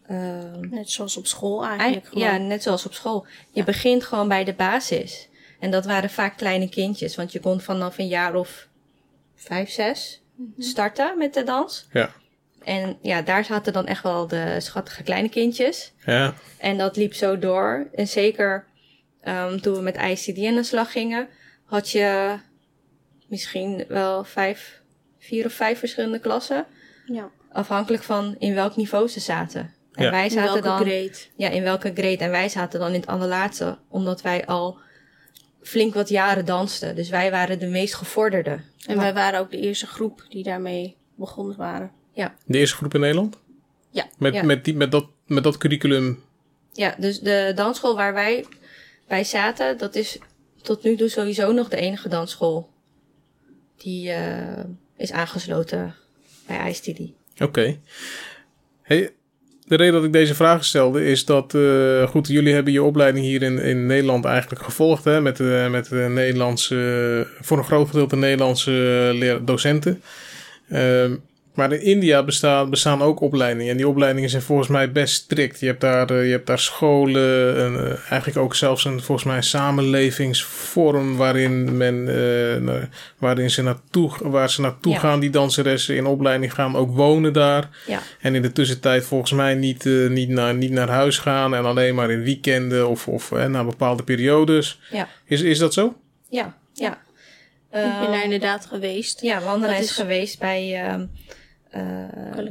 Ehm, 0.08 0.70
Net 0.70 0.90
zoals 0.90 1.18
op 1.18 1.28
school 1.28 1.66
eigenlijk. 1.66 2.04
Ei- 2.06 2.12
gewoon. 2.14 2.28
ja, 2.28 2.38
net 2.38 2.64
zoals 2.64 2.86
op 2.86 2.94
school. 2.94 3.26
Je 3.52 3.64
begint 3.64 4.04
gewoon 4.04 4.28
bij 4.28 4.44
de 4.44 4.54
basis. 4.54 5.28
En 5.60 5.72
dat 5.72 5.86
waren 5.86 6.10
vaak 6.10 6.38
kleine 6.38 6.70
kindjes, 6.70 7.16
want 7.16 7.32
je 7.32 7.40
kon 7.40 7.62
vanaf 7.62 7.98
een 7.98 8.08
jaar 8.08 8.36
of 8.36 8.68
vijf, 9.36 9.70
zes 9.70 10.22
starten 10.58 11.18
met 11.18 11.34
de 11.34 11.44
dans. 11.44 11.88
ja, 11.92 12.12
En 12.64 12.98
ja, 13.02 13.22
daar 13.22 13.46
zaten 13.46 13.74
dan 13.74 13.86
echt 13.86 14.04
wel 14.04 14.28
de 14.28 14.56
schattige 14.60 15.04
kleine 15.04 15.30
kindjes. 15.30 15.94
ja. 16.06 16.34
En 16.58 16.78
dat 16.78 16.96
liep 16.96 17.14
zo 17.14 17.40
door. 17.40 17.88
En 17.94 18.08
zeker 18.08 18.66
ehm, 19.22 19.60
toen 19.60 19.74
we 19.76 19.82
met 19.82 19.98
ICD 19.98 20.46
aan 20.46 20.56
de 20.56 20.64
slag 20.64 20.92
gingen, 20.92 21.28
had 21.66 21.90
je 21.90 22.38
misschien 23.28 23.86
wel 23.88 24.24
vijf, 24.24 24.82
vier 25.20 25.46
of 25.46 25.54
vijf 25.54 25.80
verschillende 25.80 26.20
klassen. 26.20 26.66
ja. 27.06 27.30
Afhankelijk 27.52 28.04
van 28.04 28.36
in 28.40 28.54
welk 28.54 28.76
niveau 28.76 29.08
ze 29.08 29.20
zaten. 29.20 29.74
En 29.98 30.04
Ja. 30.04 30.12
wij 30.12 30.24
In 30.24 30.30
zaten 30.32 30.52
welke 30.64 30.68
dan. 30.68 30.78
grade? 30.78 31.14
Ja, 31.36 31.50
in 31.50 31.64
welke 31.64 31.92
grade. 31.94 32.18
En 32.18 32.30
wij 32.32 32.50
zaten 32.50 32.80
dan 32.80 32.94
in 32.94 33.00
het 33.00 33.10
allerlaatste, 33.10 33.78
omdat 33.88 34.22
wij 34.22 34.46
al 34.46 34.78
flink 35.62 35.94
wat 35.94 36.10
jaren 36.10 36.46
dansten. 36.46 36.96
Dus 36.96 37.10
wij 37.10 37.32
waren 37.32 37.60
de 37.60 37.68
meest 37.68 37.94
gevorderde. 37.96 38.60
En 38.88 38.98
wij 38.98 39.14
waren 39.14 39.40
ook 39.40 39.52
de 39.52 39.58
eerste 39.60 39.88
groep 39.88 40.26
die 40.30 40.44
daarmee 40.44 40.96
begonnen 41.16 41.58
waren. 41.58 41.92
De 42.46 42.58
eerste 42.58 42.76
groep 42.76 42.94
in 42.94 43.00
Nederland? 43.00 43.40
Ja. 43.90 44.08
Met, 44.18 44.34
Ja. 44.34 44.44
met, 44.44 44.66
die, 44.66 44.76
met, 44.76 44.92
dat, 44.92 45.06
met 45.26 45.44
dat 45.44 45.58
curriculum? 45.58 46.24
Ja, 46.74 46.96
dus 46.98 47.20
de 47.20 47.52
dansschool 47.56 47.96
waar 47.96 48.14
wij 48.14 48.46
bij 49.08 49.24
zaten, 49.24 49.78
dat 49.78 49.96
is 49.96 50.20
tot 50.62 50.84
nu 50.84 50.96
toe 50.96 51.08
sowieso 51.10 51.52
nog 51.52 51.70
de 51.70 51.78
enige 51.78 52.10
dansschool 52.10 52.70
die 53.78 54.12
eh, 54.12 54.64
is 54.98 55.12
aangesloten 55.12 55.96
bij 56.48 56.70
ISTD. 56.70 57.00
Oké. 57.42 57.80
Hey, 58.82 59.14
de 59.68 59.76
reden 59.76 59.94
dat 59.94 60.04
ik 60.04 60.14
deze 60.14 60.36
vragen 60.36 60.66
stelde 60.66 61.06
is 61.06 61.26
dat, 61.26 61.54
eh, 61.56 62.08
goed, 62.08 62.28
jullie 62.28 62.54
hebben 62.54 62.74
je 62.74 62.84
opleiding 62.84 63.26
hier 63.26 63.42
in, 63.42 63.60
in 63.60 63.86
Nederland 63.86 64.26
eigenlijk 64.26 64.64
gevolgd, 64.64 65.04
hè, 65.04 65.22
met, 65.22 65.38
de 65.38 65.68
met 65.72 65.90
de 65.90 66.08
Nederlandse, 66.10 67.28
voor 67.42 67.58
een 67.58 67.64
groot 67.64 67.90
gedeelte 67.90 68.16
Nederlandse 68.16 69.42
docenten. 69.46 70.02
Ehm, 71.58 71.70
maar 71.70 71.80
in 71.80 71.86
India 71.86 72.24
bestaan, 72.24 72.70
bestaan 72.70 73.02
ook 73.02 73.20
opleidingen. 73.22 73.72
En 73.72 73.78
die 73.78 73.88
opleidingen 73.88 74.30
zijn 74.30 74.42
volgens 74.42 74.68
mij 74.68 74.92
best 74.92 75.16
strikt. 75.16 75.60
Je 75.60 75.66
hebt 75.66 75.82
daar, 75.82 76.10
eh, 76.10 76.26
je 76.26 76.32
hebt 76.32 76.48
daar 76.48 76.60
scholen, 76.60 77.58
en, 77.58 77.76
eh, 77.92 77.98
eigenlijk 78.10 78.38
ook 78.38 78.56
zelfs 78.56 78.86
een, 78.86 79.02
volgens 79.02 79.28
mij 79.28 79.36
een 79.38 79.44
samenlevingsvorm 79.44 81.16
waarin, 81.18 81.78
men, 81.78 82.08
eh, 82.68 82.84
waarin 83.18 83.50
ze 83.52 83.62
naartoe, 83.64 84.12
waar 84.22 84.50
ze 84.50 84.62
naartoe 84.62 84.92
Ja. 84.94 85.00
gaan, 85.00 85.20
die 85.20 85.30
danseressen 85.30 85.96
in 85.96 86.06
opleiding 86.06 86.54
gaan, 86.54 86.76
ook 86.76 86.96
wonen 86.96 87.34
daar. 87.34 87.70
Ja. 87.88 88.00
En 88.22 88.36
in 88.36 88.42
de 88.42 88.52
tussentijd 88.52 89.06
volgens 89.06 89.32
mij 89.32 89.56
niet, 89.56 89.86
niet, 90.10 90.30
naar, 90.30 90.54
niet 90.56 90.72
naar 90.72 90.90
huis 90.90 91.18
gaan 91.18 91.56
en 91.56 91.66
alleen 91.66 91.96
maar 91.96 92.12
in 92.12 92.22
weekenden 92.24 92.90
of, 92.90 93.08
of 93.08 93.32
na 93.48 93.64
bepaalde 93.64 94.04
periodes. 94.04 94.80
Ja, 94.92 95.08
Is, 95.26 95.42
is 95.42 95.58
dat 95.60 95.74
zo? 95.74 95.96
ja, 96.30 96.58
ja. 96.74 96.92
ik 96.92 96.98
ben 97.72 97.82
Ehm, 98.02 98.12
daar 98.12 98.24
inderdaad 98.24 98.66
geweest. 98.66 99.22
Ja, 99.22 99.42
wandelreis 99.42 99.80
Dat 99.80 99.90
is- 99.90 99.96
geweest 99.96 100.40
bij, 100.40 100.70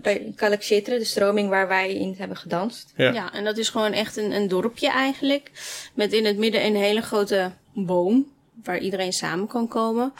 bij 0.02 0.32
Kalakshitra, 0.34 0.98
de 0.98 1.04
stroming 1.04 1.48
waar 1.48 1.68
wij 1.68 1.94
in 1.94 2.14
hebben 2.18 2.36
gedanst. 2.36 2.92
Ja. 2.96 3.12
Ja. 3.12 3.32
en 3.32 3.44
dat 3.44 3.58
is 3.58 3.68
gewoon 3.68 3.92
echt 3.92 4.16
een, 4.16 4.32
een 4.32 4.48
dorpje 4.48 4.90
eigenlijk. 4.90 5.50
Met 5.94 6.12
in 6.12 6.24
het 6.24 6.36
midden 6.36 6.64
een 6.64 6.76
hele 6.76 7.02
grote 7.02 7.52
boom. 7.72 8.34
Waar 8.64 8.78
iedereen 8.78 9.12
samen 9.12 9.46
kan 9.46 9.68
komen. 9.68 10.12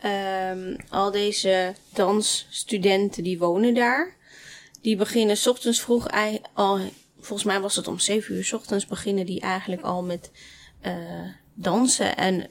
Ehm, 0.00 0.76
al 0.88 1.10
deze 1.10 1.74
dansstudenten 1.92 3.22
die 3.22 3.38
wonen 3.38 3.74
daar. 3.74 4.14
Die 4.80 4.96
beginnen 4.96 5.36
's 5.36 5.46
ochtends 5.46 5.80
vroeg 5.80 6.08
al. 6.54 6.80
Volgens 7.20 7.48
mij 7.48 7.60
was 7.60 7.76
het 7.76 7.88
om 7.88 7.98
7 7.98 8.34
uur 8.34 8.44
's 8.44 8.52
ochtends 8.52 8.86
beginnen 8.86 9.26
die 9.26 9.40
eigenlijk 9.40 9.82
al 9.82 10.02
met 10.02 10.30
eh, 10.80 10.92
dansen. 11.54 12.16
En 12.16 12.46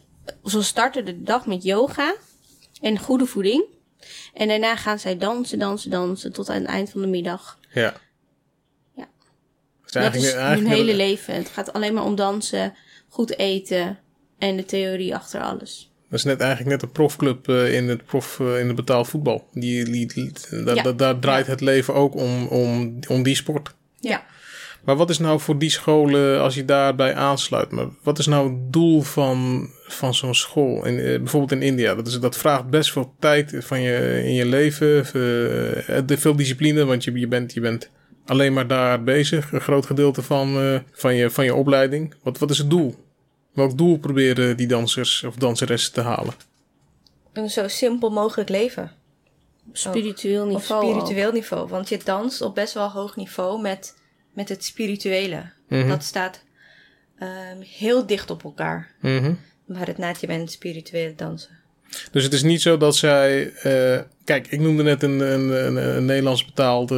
ze 0.45 0.63
starten 0.63 1.05
de 1.05 1.23
dag 1.23 1.45
met 1.45 1.63
yoga 1.63 2.15
en 2.81 2.99
goede 2.99 3.25
voeding. 3.25 3.63
En 4.35 4.47
daarna 4.47 4.75
gaan 4.75 4.99
zij 4.99 5.17
dansen, 5.17 5.59
dansen, 5.59 5.89
dansen 5.89 6.33
tot 6.33 6.49
aan 6.49 6.61
het 6.61 6.65
eind 6.65 6.89
van 6.89 7.01
de 7.01 7.07
middag. 7.07 7.59
Ja. 7.73 7.93
Ja. 8.95 9.07
Dat 9.85 9.95
eigenlijk, 9.95 10.33
is 10.33 10.41
hun 10.41 10.67
hele 10.67 10.95
leven. 10.95 11.33
Het 11.35 11.49
gaat 11.49 11.73
alleen 11.73 11.93
maar 11.93 12.03
om 12.03 12.15
dansen, 12.15 12.73
goed 13.09 13.37
eten 13.37 13.99
en 14.37 14.55
de 14.57 14.65
theorie 14.65 15.15
achter 15.15 15.41
alles. 15.41 15.89
Dat 16.09 16.19
is 16.19 16.25
net 16.25 16.39
eigenlijk 16.39 16.69
net 16.69 16.81
een 16.81 16.91
profclub 16.91 17.49
eh, 17.49 17.73
in 17.73 17.89
het 17.89 18.05
prof 18.05 18.39
eh, 18.39 18.59
in 18.59 18.67
het 18.67 18.75
betaald 18.75 19.07
voetbal. 19.07 19.47
Die, 19.51 19.89
die, 19.89 20.31
Ja. 20.65 20.91
daar 20.91 21.19
draait 21.19 21.47
het 21.47 21.61
leven 21.61 21.93
ook 21.93 22.15
om, 22.15 22.47
om, 22.47 22.99
om 23.07 23.23
die 23.23 23.35
sport. 23.35 23.73
Ja. 23.99 24.25
Maar 24.83 24.95
wat 24.95 25.09
is 25.09 25.17
nou 25.17 25.39
voor 25.39 25.57
die 25.57 25.69
scholen, 25.69 26.41
als 26.41 26.55
je 26.55 26.65
daarbij 26.65 27.15
aansluit, 27.15 27.71
maar 27.71 27.87
wat 28.03 28.19
is 28.19 28.25
nou 28.25 28.49
het 28.49 28.73
doel 28.73 29.01
van, 29.01 29.69
van 29.87 30.13
zo'n 30.13 30.35
school? 30.35 30.85
In, 30.85 30.99
eh, 30.99 31.17
bijvoorbeeld 31.17 31.51
in 31.51 31.61
India, 31.61 31.95
dat, 31.95 32.07
is, 32.07 32.19
dat 32.19 32.37
vraagt 32.37 32.69
best 32.69 32.91
veel 32.91 33.13
tijd 33.19 33.55
van 33.59 33.81
je, 33.81 34.21
in 34.25 34.33
je 34.33 34.45
leven, 34.45 35.05
eh, 35.13 35.97
eh, 35.97 36.03
veel 36.07 36.35
discipline, 36.35 36.85
want 36.85 37.03
je, 37.03 37.19
je, 37.19 37.27
bent, 37.27 37.53
je 37.53 37.59
bent 37.59 37.89
alleen 38.25 38.53
maar 38.53 38.67
daar 38.67 39.03
bezig, 39.03 39.51
een 39.51 39.61
groot 39.61 39.85
gedeelte 39.85 40.21
van, 40.21 40.59
eh, 40.59 40.79
van, 40.91 41.15
je, 41.15 41.29
van 41.29 41.45
je 41.45 41.55
opleiding. 41.55 42.13
Wat, 42.23 42.37
wat 42.37 42.49
is 42.49 42.57
het 42.57 42.69
doel? 42.69 42.95
Welk 43.53 43.77
doel 43.77 43.97
proberen 43.97 44.57
die 44.57 44.67
dansers 44.67 45.23
of 45.23 45.35
danseressen 45.35 45.93
te 45.93 46.01
halen? 46.01 46.33
Een 47.33 47.49
zo 47.49 47.67
simpel 47.67 48.09
mogelijk 48.09 48.49
leven. 48.49 48.91
Op 49.67 49.77
spiritueel 49.77 50.43
Op 50.43 50.49
niveau. 50.49 50.85
spiritueel 50.85 51.31
niveau. 51.31 51.67
Want 51.67 51.89
je 51.89 51.99
danst 52.03 52.41
op 52.41 52.55
best 52.55 52.73
wel 52.73 52.89
hoog 52.89 53.15
niveau 53.15 53.61
met, 53.61 53.95
met 54.33 54.49
het 54.49 54.63
spirituele. 54.63 55.51
Mhm. 55.67 55.87
Dat 55.87 56.03
staat 56.03 56.43
ehm, 57.17 57.59
heel 57.59 58.05
dicht 58.05 58.29
op 58.29 58.43
elkaar. 58.43 58.95
Mhm. 59.65 59.77
Bharatnatyam 59.77 60.29
en 60.31 60.47
spirituele 60.47 61.13
dansen. 61.15 61.49
Dus 62.11 62.23
het 62.23 62.33
is 62.33 62.43
niet 62.43 62.61
zo 62.61 62.77
dat 62.77 62.95
zij. 62.95 63.51
eh, 63.53 63.99
kijk, 64.23 64.47
ik 64.47 64.59
noemde 64.59 64.83
net 64.83 65.03
een, 65.03 65.19
een, 65.19 65.65
een, 65.65 65.95
een 65.95 66.05
Nederlands 66.05 66.45
betaalde, 66.45 66.95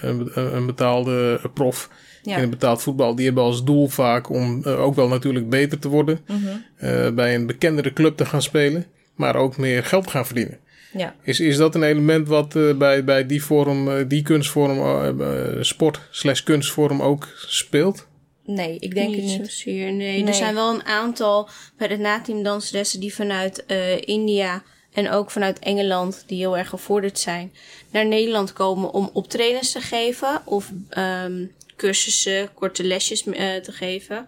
een, 0.00 0.30
een 0.54 0.66
betaalde 0.66 1.40
prof 1.54 1.88
Ja. 2.22 2.34
in 2.34 2.40
het 2.40 2.50
betaald 2.50 2.82
voetbal. 2.82 3.14
Die 3.14 3.24
hebben 3.24 3.42
als 3.44 3.64
doel 3.64 3.88
vaak 3.88 4.30
om 4.30 4.60
eh, 4.64 4.80
ook 4.80 4.94
wel 4.94 5.08
natuurlijk 5.08 5.48
beter 5.48 5.78
te 5.78 5.88
worden. 5.88 6.20
Mhm. 6.26 6.38
eh, 6.76 7.10
bij 7.10 7.34
een 7.34 7.46
bekendere 7.46 7.92
club 7.92 8.16
te 8.16 8.26
gaan 8.26 8.42
spelen. 8.42 8.86
Maar 9.14 9.36
ook 9.36 9.56
meer 9.56 9.84
geld 9.84 10.04
te 10.04 10.10
gaan 10.10 10.26
verdienen. 10.26 10.58
Ja. 10.92 11.14
Is, 11.22 11.40
is 11.40 11.56
dat 11.56 11.74
een 11.74 11.82
element 11.82 12.28
wat 12.28 12.52
bij, 12.78 13.04
bij 13.04 13.26
die 13.26 13.44
vorm, 13.44 14.08
die 14.08 14.22
kunstvorm, 14.22 14.78
sport 15.64 16.00
slash 16.10 16.42
kunstvorm 16.42 17.02
ook 17.02 17.28
speelt? 17.36 18.06
Nee, 18.50 18.78
ik 18.78 18.94
denk 18.94 19.14
het 19.14 19.24
niet. 19.24 19.38
niet. 19.38 19.50
zozeer, 19.50 19.92
nee. 19.92 20.22
Nee. 20.22 20.26
Er 20.26 20.34
zijn 20.34 20.54
wel 20.54 20.74
een 20.74 20.84
aantal 20.84 21.48
bij 21.76 21.88
het 21.88 22.00
nateam 22.00 22.42
danseressen 22.42 23.00
die 23.00 23.14
vanuit 23.14 23.66
eh, 23.66 24.00
India 24.00 24.62
en 24.92 25.10
ook 25.10 25.30
vanuit 25.30 25.58
Engeland, 25.58 26.24
die 26.26 26.38
heel 26.38 26.58
erg 26.58 26.68
gevorderd 26.68 27.18
zijn, 27.18 27.52
naar 27.90 28.06
Nederland 28.06 28.52
komen 28.52 28.92
om 28.92 29.10
optredens 29.12 29.72
te 29.72 29.80
geven 29.80 30.42
of 30.44 30.72
ehm, 30.88 31.46
cursussen, 31.76 32.54
korte 32.54 32.84
lesjes 32.84 33.24
eh, 33.24 33.56
te 33.56 33.72
geven. 33.72 34.26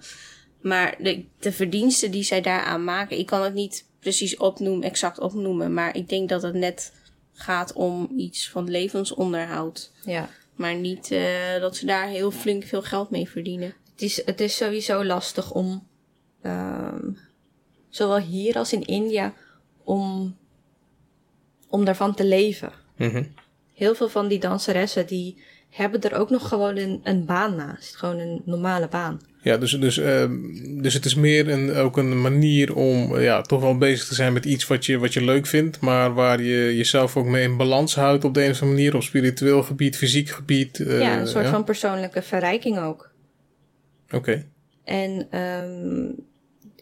Maar 0.61 0.95
de, 0.99 1.25
de 1.41 1.53
verdiensten 1.53 2.11
die 2.11 2.23
zij 2.23 2.41
daaraan 2.41 2.85
maken, 2.85 3.19
ik 3.19 3.27
kan 3.27 3.43
het 3.43 3.55
niet 3.55 3.85
precies 4.01 4.37
opnoemen, 4.37 4.89
exact 4.89 5.19
opnoemen, 5.19 5.75
maar 5.75 5.97
ik 5.97 6.09
denk 6.09 6.29
dat 6.29 6.43
het 6.43 6.55
net 6.55 6.93
gaat 7.33 7.73
om 7.73 8.13
iets 8.17 8.49
van 8.51 8.71
levensonderhoud. 8.71 9.91
Ja. 10.05 10.29
Maar 10.55 10.75
niet 10.75 11.11
eh, 11.11 11.61
dat 11.61 11.77
ze 11.77 11.87
daar 11.87 12.09
heel 12.09 12.31
flink 12.31 12.65
veel 12.65 12.83
geld 12.83 13.11
mee 13.11 13.29
verdienen. 13.29 13.75
Het 14.03 14.11
is, 14.11 14.23
het 14.27 14.41
is 14.41 14.57
sowieso 14.57 15.05
lastig 15.05 15.51
om, 15.51 15.87
ehm, 16.43 17.11
zowel 17.89 18.19
hier 18.19 18.55
als 18.55 18.73
in 18.73 18.85
India, 18.85 19.35
om, 19.85 20.37
om 21.69 21.85
daarvan 21.85 22.15
te 22.15 22.25
leven. 22.25 22.73
Mhm. 22.97 23.25
Heel 23.75 23.95
veel 23.95 24.09
van 24.09 24.29
die 24.29 24.39
danseressen 24.39 25.07
die 25.07 25.43
hebben 25.71 26.01
er 26.01 26.19
ook 26.19 26.31
nog 26.31 26.49
gewoon 26.49 26.77
een, 26.77 27.01
een 27.05 27.25
baan 27.25 27.55
naast. 27.55 27.97
Gewoon 27.97 28.19
een 28.19 28.43
normale 28.45 28.89
baan. 28.89 29.21
Ja, 29.43 29.57
dus, 29.57 29.71
dus, 29.71 29.99
ehm, 29.99 30.33
dus 30.83 30.95
het 30.95 31.05
is 31.05 31.15
meer 31.15 31.49
een, 31.49 31.75
ook 31.75 31.97
een 31.97 32.21
manier 32.21 32.75
om 32.75 33.17
eh, 33.17 33.25
ja, 33.25 33.41
toch 33.41 33.61
wel 33.61 33.79
bezig 33.79 34.09
te 34.09 34.15
zijn 34.15 34.33
met 34.33 34.45
iets 34.45 34.67
wat 34.67 34.87
je, 34.87 34.99
wat 34.99 35.13
je 35.13 35.25
leuk 35.25 35.47
vindt, 35.47 35.81
maar 35.81 36.15
waar 36.15 36.43
je 36.43 36.77
jezelf 36.77 37.17
ook 37.17 37.27
mee 37.27 37.43
in 37.43 37.57
balans 37.57 37.95
houdt 37.95 38.25
op 38.25 38.35
de 38.35 38.45
een 38.45 38.51
of 38.51 38.61
andere 38.61 38.79
manier, 38.79 38.95
op 38.95 39.03
spiritueel 39.03 39.63
gebied, 39.63 39.97
fysiek 39.97 40.29
gebied. 40.29 40.81
eh, 40.81 41.01
ja, 41.01 41.21
een 41.21 41.27
soort 41.27 41.47
van 41.47 41.65
persoonlijke 41.65 42.23
verrijking 42.23 42.79
ook. 42.79 43.12
Oké. 44.13 44.47
En 44.85 45.27
ehm, 45.31 46.11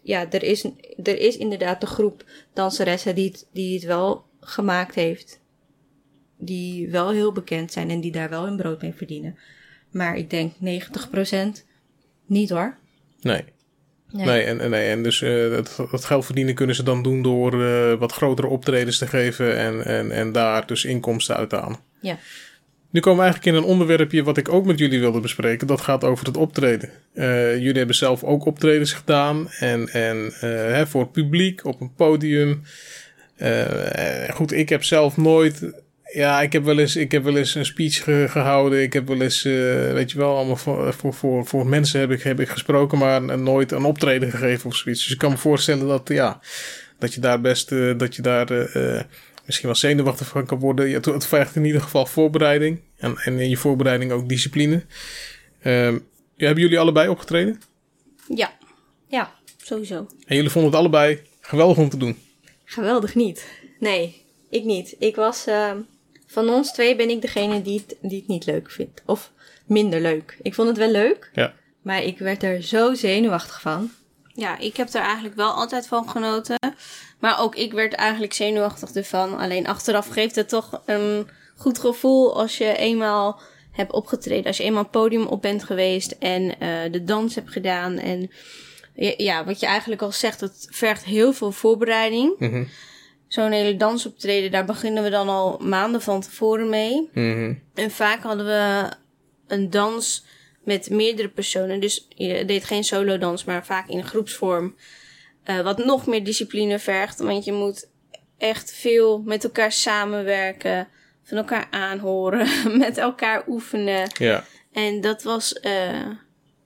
ja, 0.03 0.31
er 0.31 0.43
is, 0.43 0.65
er 1.03 1.19
is 1.19 1.37
inderdaad 1.37 1.81
de 1.81 1.87
groep 1.87 2.25
danseressen 2.53 3.15
die 3.15 3.29
het, 3.29 3.49
die 3.53 3.75
het 3.75 3.85
wel 3.85 4.25
gemaakt 4.41 4.95
heeft. 4.95 5.41
die 6.43 6.91
wel 6.91 7.11
heel 7.11 7.33
bekend 7.33 7.73
zijn 7.73 7.91
en 7.91 8.01
die 8.01 8.13
daar 8.13 8.31
wel 8.31 8.45
hun 8.45 8.57
brood 8.57 8.83
mee 8.83 8.95
verdienen. 8.95 9.39
Maar 9.91 10.17
ik 10.17 10.31
denk 10.31 10.53
90% 10.55 11.65
niet 12.27 12.51
hoor. 12.51 12.77
Nee. 13.21 13.45
Nee. 14.13 14.27
Nee, 14.27 14.43
en, 14.43 14.61
en, 14.61 14.71
nee, 14.71 14.91
en 14.91 15.03
dus 15.03 15.23
eh 15.23 15.51
dat, 15.51 15.77
dat 15.91 16.05
geld 16.05 16.25
verdienen 16.25 16.55
kunnen 16.55 16.77
ze 16.77 16.83
dan 16.83 17.03
doen 17.03 17.23
door 17.23 17.65
eh, 17.65 17.99
wat 17.99 18.13
grotere 18.13 18.49
optredens 18.49 18.99
te 18.99 19.07
geven 19.07 19.57
en, 19.57 19.85
en, 19.85 20.11
en 20.11 20.33
daar 20.33 20.67
dus 20.67 20.85
inkomsten 20.85 21.37
uit 21.37 21.49
te 21.51 21.57
halen. 21.57 21.79
Ja. 22.01 22.19
Nu 22.91 23.01
komen 23.01 23.19
we 23.19 23.25
eigenlijk 23.25 23.57
in 23.57 23.63
een 23.63 23.69
onderwerpje 23.69 24.23
wat 24.23 24.37
ik 24.37 24.49
ook 24.49 24.67
met 24.67 24.79
jullie 24.79 25.01
wilde 25.01 25.21
bespreken. 25.21 25.67
Dat 25.67 25.81
gaat 25.81 26.05
over 26.05 26.27
het 26.27 26.37
optreden. 26.37 26.91
Eh, 27.15 27.57
jullie 27.57 27.79
hebben 27.79 27.97
zelf 27.97 28.25
ook 28.25 28.45
optredens 28.45 28.93
gedaan 28.93 29.51
en, 29.51 29.89
en 29.89 30.33
eh, 30.41 30.51
hè, 30.51 30.87
voor 30.87 31.01
het 31.01 31.13
publiek 31.13 31.65
op 31.65 31.81
een 31.81 31.95
podium. 31.95 32.63
Eh, 33.37 34.29
goed, 34.31 34.53
ik 34.53 34.69
heb 34.69 34.85
zelf 34.85 35.17
nooit. 35.17 35.73
Ja, 36.13 36.41
ik 36.43 36.53
heb 36.53 36.65
wel 36.65 36.79
eens, 36.79 36.97
ik 36.97 37.13
heb 37.13 37.25
wel 37.25 37.37
eens 37.37 37.55
een 37.55 37.65
speech 37.65 38.05
ge- 38.05 38.27
gehouden. 38.29 38.83
Ik 38.83 38.93
heb 38.93 39.09
wel 39.09 39.21
eens, 39.21 39.43
weet 39.93 40.11
je 40.11 40.19
wel, 40.19 40.37
allemaal 40.37 40.57
voor, 40.57 40.93
voor, 40.93 41.15
voor, 41.15 41.47
voor 41.47 41.67
mensen 41.67 42.01
heb 42.01 42.11
ik, 42.11 42.23
heb 42.23 42.41
ik 42.41 42.49
gesproken, 42.49 42.99
maar 42.99 43.39
nooit 43.39 43.73
een 43.73 43.85
optreden 43.85 44.31
gegeven 44.31 44.67
of 44.71 44.77
zoiets. 44.77 45.03
Dus 45.03 45.13
ik 45.13 45.19
kan 45.19 45.31
me 45.31 45.37
voorstellen 45.37 45.87
dat, 45.87 46.09
ja, 46.09 46.41
dat 46.99 47.15
je 47.15 47.21
daar 47.21 47.41
best, 47.41 47.69
dat 47.99 48.17
je 48.17 48.23
daar 48.23 48.47
misschien 49.51 49.69
wel 49.69 49.77
zenuwachtig 49.79 50.27
van 50.27 50.47
kan 50.47 50.59
worden. 50.59 50.89
Ja, 50.89 51.01
het, 51.01 51.27
vergt 51.27 51.57
in 51.57 51.65
ieder 51.65 51.81
geval 51.81 52.07
voorbereiding 52.07 52.81
en, 52.97 53.17
en 53.17 53.39
in 53.39 53.49
je 53.49 53.57
voorbereiding 53.57 54.13
ook 54.13 54.29
discipline. 54.29 54.85
Ehm, 55.63 55.99
ja, 56.37 56.47
hebben 56.47 56.63
jullie 56.63 56.79
allebei 56.79 57.09
opgetreden? 57.09 57.61
Ja, 58.35 58.53
Ja, 59.09 59.33
sowieso. 59.63 60.07
En 60.27 60.37
jullie 60.37 60.51
vonden 60.51 60.71
het 60.71 60.81
allebei 60.81 61.23
geweldig 61.41 61.77
om 61.77 61.89
te 61.89 61.97
doen. 61.97 62.19
geweldig 62.65 63.15
niet. 63.15 63.47
Nee, 63.79 64.23
ik 64.51 64.65
niet. 64.65 64.95
Ik 64.99 65.17
was, 65.17 65.47
ehm, 65.47 65.79
van 66.27 66.49
ons 66.49 66.73
twee 66.73 66.97
ben 66.97 67.11
ik 67.11 67.21
degene 67.21 67.63
die 67.63 67.79
het, 67.87 67.97
die 68.03 68.19
het 68.19 68.29
niet 68.29 68.47
leuk 68.47 68.71
vindt. 68.71 69.03
Of 69.07 69.31
minder 69.67 70.01
leuk. 70.01 70.37
Ik 70.43 70.55
vond 70.55 70.69
het 70.69 70.77
wel 70.77 70.91
leuk, 70.91 71.31
Ja. 71.35 71.55
maar 71.83 72.03
ik 72.03 72.19
werd 72.19 72.43
er 72.43 72.63
zo 72.63 72.95
zenuwachtig 72.95 73.61
van. 73.61 73.91
Ja, 74.35 74.59
ik 74.59 74.77
heb 74.77 74.89
er 74.89 75.01
eigenlijk 75.03 75.37
wel 75.37 75.51
altijd 75.53 75.87
van 75.87 76.09
genoten. 76.09 76.59
Maar 77.21 77.41
ook 77.41 77.55
ik 77.55 77.73
werd 77.73 77.93
eigenlijk 77.93 78.33
zenuwachtig 78.33 78.91
ervan. 78.91 79.39
Alleen 79.39 79.67
achteraf 79.67 80.09
geeft 80.09 80.35
het 80.35 80.49
toch 80.49 80.83
een 80.87 81.29
goed 81.57 81.79
gevoel 81.79 82.35
als 82.37 82.59
je 82.59 82.77
eenmaal 82.77 83.41
hebt 83.71 83.93
opgetreden. 83.93 84.47
Als 84.47 84.57
je 84.57 84.63
eenmaal 84.63 84.83
het 84.83 84.91
podium 84.91 85.27
op 85.27 85.43
bent 85.43 85.65
geweest 85.65 86.11
en 86.11 86.59
eh, 86.59 86.93
de 86.93 87.05
dans 87.05 87.35
hebt 87.35 87.51
gedaan. 87.51 87.99
En 87.99 88.31
ja, 89.17 89.45
wat 89.45 89.61
je 89.61 89.67
eigenlijk 89.67 90.03
al 90.03 90.13
zegt, 90.13 90.41
het 90.41 90.67
vergt 90.71 91.05
heel 91.05 91.33
veel 91.33 91.53
voorbereiding. 91.53 92.35
Mhm. 92.39 92.65
Zo'n 93.29 93.53
hele 93.53 93.77
dansoptreden, 93.77 94.51
daar 94.51 94.65
beginnen 94.65 95.03
we 95.03 95.11
dan 95.11 95.29
al 95.29 95.59
maanden 95.59 96.03
van 96.03 96.21
tevoren 96.21 96.69
mee. 96.69 97.09
Mhm. 97.13 97.55
En 97.75 97.91
vaak 97.91 98.23
hadden 98.23 98.47
we 98.47 98.89
een 99.47 99.71
dans 99.71 100.25
met 100.65 100.91
meerdere 100.91 101.29
personen. 101.29 101.81
Dus 101.81 102.07
je 102.09 102.45
deed 102.45 102.65
geen 102.65 102.85
solo 102.85 103.19
dans, 103.19 103.45
maar 103.45 103.67
vaak 103.67 103.89
in 103.89 104.05
groepsvorm. 104.05 104.75
Eh, 105.51 105.61
wat 105.61 105.85
nog 105.85 106.07
meer 106.07 106.25
discipline 106.25 106.79
vergt. 106.79 107.19
Want 107.19 107.45
je 107.45 107.53
moet 107.53 107.89
echt 108.39 108.73
veel 108.73 109.23
met 109.25 109.45
elkaar 109.45 109.73
samenwerken. 109.73 110.89
Van 111.23 111.37
elkaar 111.37 111.67
aanhoren. 111.71 112.49
met 112.79 112.99
elkaar 112.99 113.45
oefenen. 113.49 114.11
Ja. 114.19 114.45
En 114.73 115.01
dat 115.01 115.23
was 115.23 115.53
eh, 115.53 116.07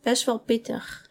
best 0.03 0.25
wel 0.25 0.39
pittig. 0.39 1.03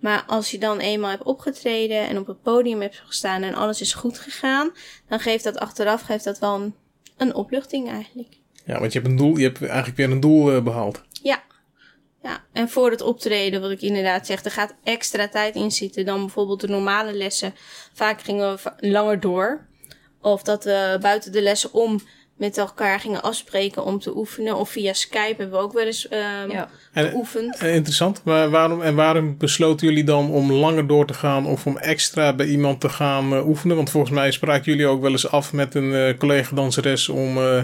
Maar 0.00 0.24
als 0.26 0.50
je 0.50 0.58
dan 0.58 0.78
eenmaal 0.78 1.10
hebt 1.10 1.22
opgetreden 1.22 2.08
en 2.08 2.18
op 2.18 2.26
het 2.26 2.42
podium 2.42 2.80
hebt 2.80 3.02
gestaan 3.06 3.42
en 3.42 3.54
alles 3.54 3.80
is 3.80 3.94
goed 3.94 4.18
gegaan, 4.18 4.70
dan 5.08 5.20
geeft 5.20 5.44
dat 5.44 5.58
achteraf 5.58 6.02
geeft 6.02 6.24
dat 6.24 6.38
wel 6.38 6.54
een, 6.54 6.74
een 7.16 7.34
opluchting 7.34 7.90
eigenlijk. 7.90 8.36
ja, 8.64 8.80
want 8.80 8.92
je 8.92 8.98
hebt 8.98 9.10
een 9.10 9.18
doel, 9.18 9.36
je 9.36 9.44
hebt 9.44 9.62
eigenlijk 9.62 9.96
weer 9.96 10.10
een 10.10 10.20
doel 10.20 10.52
eh, 10.52 10.62
behaald. 10.62 11.02
Ja. 11.22 11.42
En 12.62 12.68
voor 12.68 12.90
het 12.90 13.00
optreden, 13.00 13.60
wat 13.60 13.70
ik 13.70 13.80
inderdaad 13.80 14.26
zeg, 14.26 14.44
er 14.44 14.50
gaat 14.50 14.74
extra 14.84 15.28
tijd 15.28 15.54
in 15.54 15.70
zitten 15.70 16.04
dan 16.04 16.20
bijvoorbeeld 16.20 16.60
de 16.60 16.68
normale 16.68 17.12
lessen. 17.12 17.54
Vaak 17.92 18.20
gingen 18.22 18.54
we 18.78 18.88
langer 18.90 19.20
door. 19.20 19.66
Of 20.20 20.42
dat 20.42 20.64
we 20.64 20.98
buiten 21.00 21.32
de 21.32 21.42
lessen 21.42 21.72
om 21.72 22.00
met 22.36 22.58
elkaar 22.58 23.00
gingen 23.00 23.22
afspreken 23.22 23.84
om 23.84 23.98
te 23.98 24.16
oefenen. 24.16 24.56
Of 24.56 24.70
via 24.70 24.92
Skype 24.92 25.34
hebben 25.36 25.50
we 25.50 25.56
ook 25.64 25.72
wel 25.72 25.84
eens 25.86 26.08
ehm 26.08 26.50
Ja. 26.50 26.68
En, 26.92 27.08
geoefend. 27.08 27.56
Eh, 27.56 27.74
Interessant. 27.74 28.20
Maar 28.24 28.50
waarom, 28.50 28.82
en 28.82 28.94
waarom 28.94 29.36
besloten 29.38 29.86
jullie 29.86 30.04
dan 30.04 30.30
om 30.30 30.52
langer 30.52 30.86
door 30.86 31.06
te 31.06 31.14
gaan 31.14 31.46
of 31.46 31.66
om 31.66 31.78
extra 31.78 32.32
bij 32.34 32.46
iemand 32.46 32.80
te 32.80 32.88
gaan 32.88 33.32
eh, 33.34 33.46
oefenen? 33.48 33.76
Want 33.76 33.90
volgens 33.90 34.12
mij 34.12 34.30
spraken 34.30 34.72
jullie 34.72 34.86
ook 34.86 35.00
wel 35.02 35.10
eens 35.10 35.28
af 35.30 35.52
met 35.52 35.74
een 35.74 35.94
eh, 35.94 36.18
collega-danseres 36.18 37.08
om, 37.08 37.38
eh, 37.38 37.62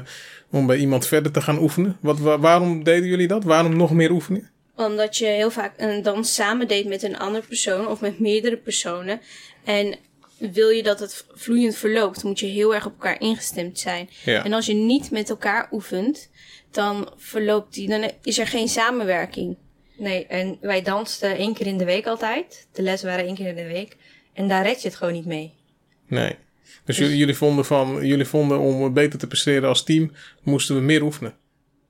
om 0.51 0.67
bij 0.67 0.77
iemand 0.77 1.07
verder 1.07 1.33
te 1.33 1.41
gaan 1.41 1.59
oefenen. 1.59 1.97
Wat, 2.01 2.19
wa- 2.19 2.39
waarom 2.39 2.85
deden 2.85 3.09
jullie 3.09 3.29
dat? 3.29 3.45
Waarom 3.45 3.77
nog 3.77 3.91
meer 3.93 4.11
oefenen? 4.11 4.51
Omdat 4.79 5.17
je 5.17 5.27
heel 5.27 5.51
vaak 5.51 5.75
een 5.77 6.03
dans 6.03 6.35
samen 6.35 6.69
deed 6.69 6.87
met 6.87 7.03
een 7.03 7.19
andere 7.19 7.47
persoon 7.47 7.89
of 7.89 8.01
met 8.01 8.19
meerdere 8.19 8.57
personen. 8.57 9.21
En 9.65 9.97
wil 10.39 10.69
je 10.69 10.83
dat 10.83 11.01
het 11.01 11.27
vloeiend 11.35 11.77
verloopt, 11.77 12.23
moet 12.23 12.41
je 12.41 12.47
heel 12.47 12.75
erg 12.75 12.87
op 12.87 12.93
elkaar 12.93 13.21
ingestemd 13.21 13.79
zijn. 13.79 14.09
Ja. 14.25 14.45
En 14.45 14.53
als 14.53 14.67
je 14.67 14.75
niet 14.75 15.11
met 15.11 15.31
elkaar 15.31 15.69
oefent, 15.73 16.31
dan 16.71 17.13
verloopt 17.17 17.75
die, 17.75 17.89
dan 17.89 18.11
is 18.23 18.39
er 18.39 18.47
geen 18.47 18.69
samenwerking. 18.69 19.57
Nee, 19.97 20.27
en 20.27 20.59
wij 20.61 20.83
dansten 20.83 21.37
één 21.37 21.55
keer 21.55 21.67
in 21.67 21.79
de 21.79 21.85
week 21.85 22.07
altijd. 22.07 22.67
De 22.73 22.83
les 22.83 23.03
waren 23.03 23.25
één 23.25 23.35
keer 23.35 23.47
in 23.47 23.57
de 23.57 23.67
week. 23.67 23.97
En 24.33 24.49
daar 24.49 24.63
red 24.63 24.83
je 24.83 24.89
het 24.89 24.97
gewoon 24.97 25.13
niet 25.13 25.27
mee. 25.27 25.55
Nee. 26.07 26.35
Dus, 26.85 26.99
jullie, 26.99 27.17
jullie, 27.17 27.35
vonden 27.35 27.65
van, 27.65 28.07
jullie 28.07 28.25
vonden 28.25 28.59
om 28.59 28.93
beter 28.93 29.19
te 29.19 29.27
presteren 29.27 29.69
als 29.69 29.85
team, 29.85 30.13
moesten 30.43 30.75
we 30.75 30.81
meer 30.81 31.03
oefenen. 31.03 31.35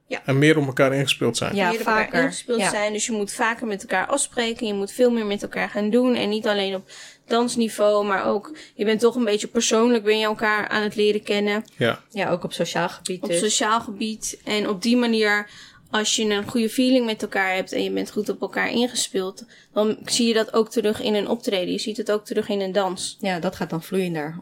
Ja. 0.08 0.22
En 0.24 0.38
meer 0.38 0.58
op 0.58 0.66
elkaar 0.66 0.94
ingespeeld 0.94 1.36
zijn. 1.36 1.54
Ja, 1.56 1.70
meer 1.70 1.80
op 1.80 1.86
elkaar 1.86 2.04
vaker. 2.04 2.22
ingespeeld 2.22 2.60
Ja. 2.60 2.70
zijn. 2.70 2.92
Dus 2.92 3.06
je 3.06 3.12
moet 3.12 3.32
vaker 3.32 3.66
met 3.66 3.80
elkaar 3.82 4.06
afspreken. 4.06 4.66
Je 4.66 4.74
moet 4.74 4.92
veel 4.92 5.10
meer 5.10 5.26
met 5.26 5.42
elkaar 5.42 5.68
gaan 5.68 5.90
doen. 5.90 6.14
En 6.14 6.28
niet 6.28 6.46
alleen 6.46 6.74
op 6.74 6.90
dansniveau, 7.26 8.06
maar 8.06 8.24
ook, 8.26 8.56
je 8.74 8.84
bent 8.84 9.00
toch 9.00 9.14
een 9.14 9.24
beetje 9.24 9.46
persoonlijk, 9.46 10.04
ben 10.04 10.18
je 10.18 10.24
elkaar 10.24 10.68
aan 10.68 10.82
het 10.82 10.94
leren 10.96 11.22
kennen. 11.22 11.64
Ja. 11.76 12.00
Ja, 12.10 12.30
ook 12.30 12.44
op 12.44 12.52
sociaal 12.52 12.88
gebied 12.88 13.22
Op 13.22 13.28
dus. 13.28 13.38
sociaal 13.38 13.80
gebied. 13.80 14.40
En 14.44 14.68
op 14.68 14.82
die 14.82 14.96
manier, 14.96 15.50
als 15.90 16.16
je 16.16 16.24
een 16.24 16.48
goede 16.48 16.70
feeling 16.70 17.06
met 17.06 17.22
elkaar 17.22 17.54
hebt 17.54 17.72
en 17.72 17.82
je 17.82 17.90
bent 17.90 18.10
goed 18.10 18.28
op 18.28 18.40
elkaar 18.40 18.70
ingespeeld, 18.70 19.44
dan 19.72 19.98
zie 20.04 20.26
je 20.26 20.34
dat 20.34 20.52
ook 20.52 20.70
terug 20.70 21.00
in 21.00 21.14
een 21.14 21.28
optreden. 21.28 21.72
Je 21.72 21.78
ziet 21.78 21.96
het 21.96 22.10
ook 22.12 22.24
terug 22.24 22.48
in 22.48 22.60
een 22.60 22.72
dans. 22.72 23.16
Ja, 23.20 23.38
dat 23.38 23.56
gaat 23.56 23.70
dan 23.70 23.82
vloeiender. 23.82 24.40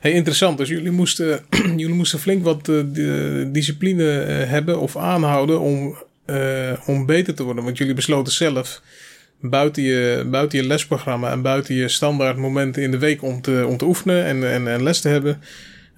Hey, 0.00 0.12
interessant. 0.12 0.58
Dus 0.58 0.68
jullie 0.68 0.90
moesten, 0.90 1.40
jullie 1.76 1.94
moesten 1.94 2.18
flink 2.18 2.44
wat 2.44 2.68
eh, 2.68 2.74
de 2.92 3.48
discipline 3.52 4.20
eh, 4.20 4.48
hebben 4.50 4.80
of 4.80 4.96
aanhouden 4.96 5.60
om, 5.60 5.96
eh, 6.26 6.72
om 6.86 7.06
beter 7.06 7.34
te 7.34 7.42
worden. 7.42 7.64
Want 7.64 7.78
jullie 7.78 7.94
besloten 7.94 8.32
zelf 8.32 8.82
buiten 9.40 9.82
je, 9.82 10.26
buiten 10.30 10.58
je 10.58 10.66
lesprogramma 10.66 11.30
en 11.30 11.42
buiten 11.42 11.74
je 11.74 11.88
standaard 11.88 12.36
momenten 12.36 12.82
in 12.82 12.90
de 12.90 12.98
week 12.98 13.22
om 13.22 13.40
te, 13.40 13.64
om 13.68 13.76
te 13.76 13.84
oefenen 13.84 14.24
en, 14.24 14.50
en, 14.52 14.68
en 14.68 14.82
les 14.82 15.00
te 15.00 15.08
hebben. 15.08 15.40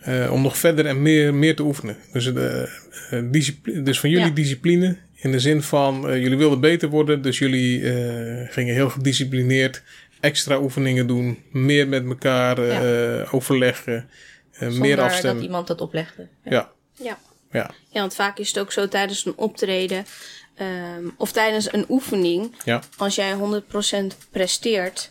eh, 0.00 0.32
om 0.32 0.42
nog 0.42 0.56
verder 0.58 0.86
en 0.86 1.02
meer, 1.02 1.34
meer 1.34 1.56
te 1.56 1.62
oefenen. 1.62 1.96
Dus, 2.12 2.24
de, 2.24 2.68
eh, 3.10 3.20
discipline, 3.30 3.82
dus 3.82 4.00
van 4.00 4.10
jullie 4.10 4.26
Ja. 4.26 4.32
discipline 4.32 4.96
in 5.14 5.32
de 5.32 5.40
zin 5.40 5.62
van 5.62 6.08
eh, 6.08 6.22
jullie 6.22 6.36
wilden 6.38 6.60
beter 6.60 6.88
worden. 6.88 7.22
Dus 7.22 7.38
jullie 7.38 7.90
eh, 7.92 8.48
gingen 8.52 8.74
heel 8.74 8.88
gedisciplineerd 8.90 9.82
extra 10.22 10.58
oefeningen 10.60 11.06
doen. 11.06 11.42
Meer 11.50 11.88
met 11.88 12.06
elkaar 12.06 12.58
eh, 12.58 13.34
overleggen. 13.34 14.08
eh, 14.52 14.60
meer 14.60 14.70
Zonder 14.72 15.00
afstemmen. 15.00 15.34
dat 15.34 15.44
iemand 15.44 15.66
dat 15.66 15.80
oplegde. 15.80 16.28
Ja, 16.44 16.70
Ja. 16.94 17.18
ja, 17.50 17.70
Ja, 17.90 18.00
want 18.00 18.14
vaak 18.14 18.38
is 18.38 18.48
het 18.48 18.58
ook 18.58 18.72
zo 18.72 18.88
tijdens 18.88 19.24
een 19.26 19.36
optreden 19.36 20.04
ehm, 20.54 21.08
of 21.16 21.32
tijdens 21.32 21.72
een 21.72 21.84
oefening. 21.88 22.54
ja. 22.64 22.80
Als 22.96 23.14
jij 23.14 23.32
100% 23.34 24.16
presteert 24.30 25.10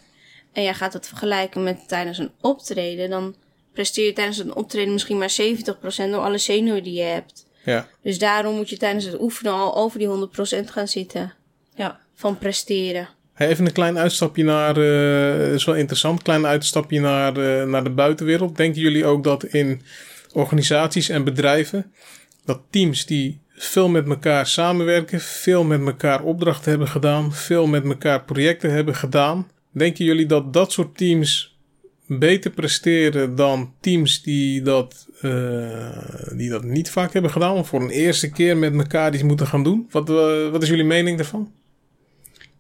en 0.54 0.64
jij 0.64 0.74
gaat 0.74 0.94
het 0.94 1.08
vergelijken 1.08 1.64
met 1.64 1.88
tijdens 1.88 2.18
een 2.18 2.32
optreden, 2.42 3.10
dan 3.10 3.36
presteer 3.74 4.06
je 4.06 4.14
tijdens 4.14 4.38
een 4.38 4.56
optreden 4.56 4.94
misschien 4.94 5.18
maar 5.18 5.30
70% 5.30 6.12
door 6.12 6.22
alle 6.22 6.38
zenuwen 6.38 6.84
die 6.84 6.94
je 6.94 7.02
hebt. 7.04 7.46
ja. 7.66 7.88
Dus 8.04 8.20
daarom 8.20 8.56
moet 8.56 8.70
je 8.70 8.78
tijdens 8.78 9.06
het 9.06 9.22
oefenen 9.22 9.54
al 9.54 9.76
over 9.76 10.00
die 10.00 10.08
100% 10.08 10.72
gaan 10.72 10.88
zitten 10.88 11.34
Ja. 11.76 12.00
van 12.14 12.38
presteren. 12.38 13.10
Even 13.48 13.66
een 13.66 13.72
klein 13.72 13.98
uitstapje 13.98 14.44
naar, 14.44 14.78
eh 14.78 15.54
is 15.54 15.66
wel 15.66 15.76
interessant, 15.76 16.22
klein 16.22 16.46
uitstapje 16.46 17.00
naar, 17.00 17.38
eh, 17.38 17.68
naar 17.68 17.84
de 17.84 17.90
buitenwereld. 17.90 18.58
Denken 18.58 18.82
jullie 18.82 19.06
ook 19.06 19.24
dat 19.24 19.44
in 19.44 19.82
organisaties 20.34 21.10
en 21.10 21.24
bedrijven, 21.24 21.92
dat 22.46 22.62
teams 22.70 23.06
die 23.06 23.40
veel 23.56 23.90
met 23.90 24.08
elkaar 24.08 24.48
samenwerken, 24.48 25.20
veel 25.20 25.64
met 25.64 25.86
elkaar 25.86 26.24
opdrachten 26.24 26.70
hebben 26.70 26.88
gedaan, 26.88 27.34
veel 27.34 27.68
met 27.68 27.84
elkaar 27.84 28.24
projecten 28.24 28.72
hebben 28.72 28.96
gedaan, 28.96 29.48
denken 29.72 30.06
jullie 30.06 30.26
dat 30.26 30.54
dat 30.54 30.72
soort 30.72 30.98
teams 30.98 31.60
beter 32.08 32.52
presteren 32.52 33.36
dan 33.36 33.74
teams 33.80 34.22
die 34.22 34.62
dat, 34.62 35.08
eh, 35.22 36.32
die 36.36 36.50
dat 36.50 36.64
niet 36.64 36.90
vaak 36.90 37.14
hebben 37.14 37.32
gedaan, 37.32 37.56
of 37.56 37.68
voor 37.68 37.82
een 37.82 37.90
eerste 37.90 38.30
keer 38.30 38.58
met 38.58 38.74
elkaar 38.74 39.14
iets 39.14 39.24
moeten 39.24 39.48
gaan 39.48 39.64
doen? 39.64 39.88
Wat, 39.92 40.08
wat 40.52 40.64
is 40.64 40.70
jullie 40.70 40.86
mening 40.86 41.18
daarvan? 41.18 41.52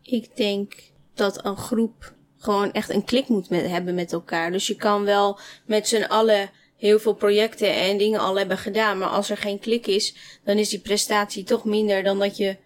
Ik 0.03 0.35
denk 0.35 0.73
dat 1.13 1.45
een 1.45 1.57
groep 1.57 2.13
gewoon 2.37 2.71
echt 2.71 2.89
een 2.89 3.03
klik 3.05 3.27
moet 3.27 3.49
met, 3.49 3.67
hebben 3.67 3.95
met 3.95 4.13
elkaar. 4.13 4.51
Dus 4.51 4.67
je 4.67 4.75
kan 4.75 5.03
wel 5.03 5.39
met 5.65 5.87
z'n 5.87 6.03
allen 6.03 6.49
heel 6.77 6.99
veel 6.99 7.13
projecten 7.13 7.73
en 7.75 7.97
dingen 7.97 8.19
al 8.19 8.37
hebben 8.37 8.57
gedaan. 8.57 8.97
Maar 8.97 9.07
als 9.09 9.29
er 9.29 9.37
geen 9.37 9.59
klik 9.59 9.87
is, 9.87 10.15
dan 10.43 10.57
is 10.57 10.69
die 10.69 10.79
prestatie 10.79 11.43
toch 11.43 11.65
minder 11.65 12.03
dan 12.03 12.19
dat 12.19 12.37
je 12.37 12.57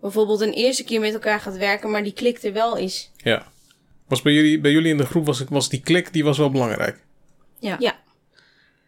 bijvoorbeeld 0.00 0.40
een 0.40 0.52
eerste 0.52 0.84
keer 0.84 1.00
met 1.00 1.12
elkaar 1.12 1.40
gaat 1.40 1.56
werken, 1.56 1.90
maar 1.90 2.02
die 2.02 2.12
klik 2.12 2.42
er 2.42 2.52
wel 2.52 2.76
is. 2.76 3.10
Ja. 3.16 3.46
Was 4.08 4.22
bij 4.22 4.32
jullie, 4.32 4.60
bij 4.60 4.70
jullie 4.70 4.90
in 4.90 4.96
de 4.96 5.06
groep 5.06 5.26
was, 5.26 5.38
het- 5.38 5.48
was 5.48 5.68
die 5.68 5.80
klik 5.80 6.12
die 6.12 6.24
was 6.24 6.38
wel 6.38 6.50
belangrijk. 6.50 6.98
Ja. 7.58 7.76
Ja. 7.78 7.98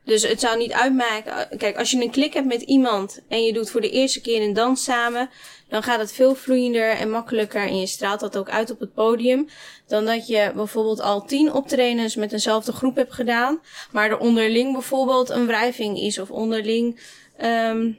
Dus 0.05 0.23
het 0.29 0.41
zou 0.41 0.59
niet 0.59 0.73
uitmaken. 0.73 1.59
Kijk, 1.59 1.77
als 1.79 1.91
je 1.91 2.03
een 2.03 2.11
klik 2.11 2.33
hebt 2.35 2.47
met 2.47 2.63
iemand 2.63 3.21
en 3.29 3.43
je 3.45 3.53
doet 3.53 3.71
voor 3.71 3.81
de 3.81 3.91
eerste 3.91 4.21
keer 4.21 4.43
een 4.43 4.53
dans 4.53 4.85
samen, 4.85 5.31
dan 5.69 5.83
gaat 5.83 6.01
het 6.01 6.13
veel 6.13 6.35
vloeiender 6.35 6.91
en 6.91 7.11
makkelijker 7.11 7.67
en 7.67 7.81
je 7.81 7.87
straalt 7.87 8.21
dat 8.21 8.37
ook 8.37 8.51
uit 8.51 8.71
op 8.71 8.81
het 8.81 8.95
podium. 8.95 9.49
Dan 9.87 10.05
dat 10.05 10.27
je 10.27 10.53
bijvoorbeeld 10.55 11.01
al 11.01 11.25
tien 11.25 11.53
optredens 11.53 12.17
met 12.17 12.33
eenzelfde 12.33 12.73
groep 12.73 12.97
hebt 12.97 13.13
gedaan, 13.13 13.61
maar 13.93 14.11
er 14.11 14.19
onderling 14.19 14.73
bijvoorbeeld 14.73 15.31
een 15.31 15.47
wrijving 15.47 15.99
is 15.99 16.19
of 16.19 16.31
onderling 16.31 17.01
ehm, 17.37 17.91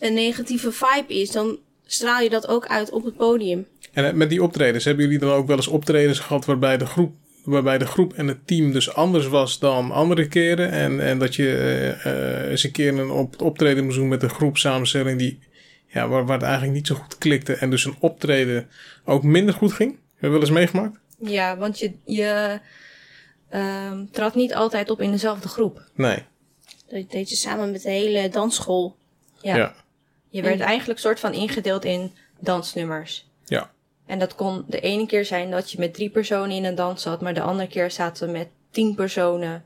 een 0.00 0.14
negatieve 0.14 0.72
vibe 0.72 1.14
is. 1.14 1.30
Dan 1.30 1.58
straal 1.86 2.20
je 2.20 2.30
dat 2.30 2.48
ook 2.48 2.66
uit 2.66 2.90
op 2.90 3.04
het 3.04 3.16
podium. 3.16 3.66
En 3.92 4.04
eh, 4.04 4.12
met 4.12 4.30
die 4.30 4.42
optredens, 4.42 4.84
hebben 4.84 5.04
jullie 5.04 5.18
dan 5.18 5.30
ook 5.30 5.46
wel 5.46 5.56
eens 5.56 5.66
optredens 5.66 6.18
gehad 6.18 6.44
waarbij 6.44 6.76
de 6.76 6.86
groep, 6.86 7.14
waarbij 7.44 7.78
de 7.78 7.86
groep 7.86 8.12
en 8.12 8.28
het 8.28 8.46
team 8.46 8.72
dus 8.72 8.94
anders 8.94 9.26
was 9.26 9.58
dan 9.58 9.90
andere 9.90 10.28
keren? 10.28 10.70
En, 10.70 11.00
en 11.00 11.18
dat 11.18 11.34
je 11.34 11.48
eh, 11.48 12.40
eh, 12.42 12.50
eens 12.50 12.64
een 12.64 12.72
keer 12.72 12.98
een 12.98 13.10
op, 13.10 13.42
optreden 13.42 13.84
moest 13.84 13.96
doen 13.96 14.08
met 14.08 14.22
een 14.22 14.30
groep 14.30 14.56
samenstelling 14.56 15.18
die, 15.18 15.38
ja, 15.86 16.08
waar, 16.08 16.26
waar 16.26 16.36
het 16.36 16.44
eigenlijk 16.46 16.74
niet 16.74 16.86
zo 16.86 16.94
goed 16.94 17.18
klikte 17.18 17.54
en 17.54 17.70
dus 17.70 17.84
een 17.84 17.96
optreden 18.00 18.68
ook 19.04 19.22
minder 19.22 19.54
goed 19.54 19.72
ging? 19.72 19.90
Heb 19.90 20.20
je 20.20 20.28
wel 20.28 20.40
eens 20.40 20.50
meegemaakt? 20.50 20.98
Ja, 21.18 21.56
want 21.56 21.78
je, 21.78 21.92
je 22.04 22.60
ehm 23.48 24.04
trad 24.10 24.34
niet 24.34 24.54
altijd 24.54 24.90
op 24.90 25.00
in 25.00 25.10
dezelfde 25.10 25.48
groep. 25.48 25.82
Nee. 25.94 26.22
Dat 26.88 27.10
deed 27.10 27.28
je 27.30 27.36
samen 27.36 27.70
met 27.70 27.82
de 27.82 27.90
hele 27.90 28.28
dansschool. 28.28 28.96
Ja. 29.40 29.56
Ja. 29.56 29.74
Je 30.28 30.42
werd 30.42 30.60
En- 30.60 30.66
eigenlijk 30.66 30.98
soort 31.00 31.20
van 31.20 31.32
ingedeeld 31.32 31.84
in 31.84 32.12
dansnummers. 32.40 33.28
Ja. 33.44 33.70
En 34.06 34.18
dat 34.18 34.34
kon 34.34 34.64
de 34.68 34.80
ene 34.80 35.06
keer 35.06 35.24
zijn 35.24 35.50
dat 35.50 35.70
je 35.70 35.78
met 35.78 35.94
drie 35.94 36.10
personen 36.10 36.50
in 36.56 36.64
een 36.64 36.74
dans 36.74 37.02
zat, 37.02 37.20
maar 37.20 37.34
de 37.34 37.40
andere 37.40 37.68
keer 37.68 37.90
zaten 37.90 38.26
we 38.26 38.32
met 38.32 38.48
tien 38.70 38.94
personen 38.94 39.64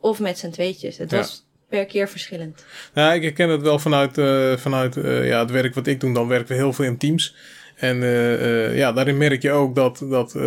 of 0.00 0.20
met 0.20 0.38
z'n 0.38 0.50
tweetjes. 0.50 0.96
Het 0.98 1.10
Ja. 1.10 1.16
was 1.16 1.46
per 1.70 1.86
keer 1.86 2.08
verschillend. 2.08 2.64
Ja, 2.94 3.12
ik 3.12 3.22
herken 3.22 3.48
het 3.48 3.62
wel 3.62 3.78
vanuit, 3.78 4.18
eh, 4.18 4.56
vanuit 4.56 4.96
eh, 4.96 5.26
ja, 5.26 5.40
het 5.40 5.50
werk 5.50 5.74
wat 5.74 5.86
ik 5.86 6.00
doe. 6.00 6.14
Dan 6.14 6.28
werken 6.28 6.48
we 6.48 6.54
heel 6.54 6.72
veel 6.72 6.84
in 6.84 6.98
teams. 6.98 7.34
En 7.76 8.02
eh, 8.02 8.76
ja, 8.76 8.92
daarin 8.92 9.16
merk 9.16 9.42
je 9.42 9.50
ook 9.50 9.74
dat, 9.74 10.04
dat 10.10 10.38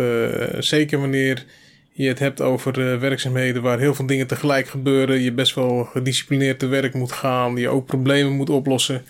zeker 0.58 1.00
wanneer 1.00 1.44
je 1.92 2.08
het 2.08 2.18
hebt 2.18 2.40
over 2.40 3.00
werkzaamheden 3.00 3.62
waar 3.62 3.78
heel 3.78 3.94
veel 3.94 4.06
dingen 4.06 4.26
tegelijk 4.26 4.68
gebeuren, 4.68 5.20
je 5.20 5.32
best 5.32 5.54
wel 5.54 5.84
gedisciplineerd 5.84 6.58
te 6.58 6.66
werk 6.66 6.94
moet 6.94 7.12
gaan, 7.12 7.56
je 7.56 7.68
ook 7.68 7.86
problemen 7.86 8.32
moet 8.32 8.50
oplossen. 8.50 9.04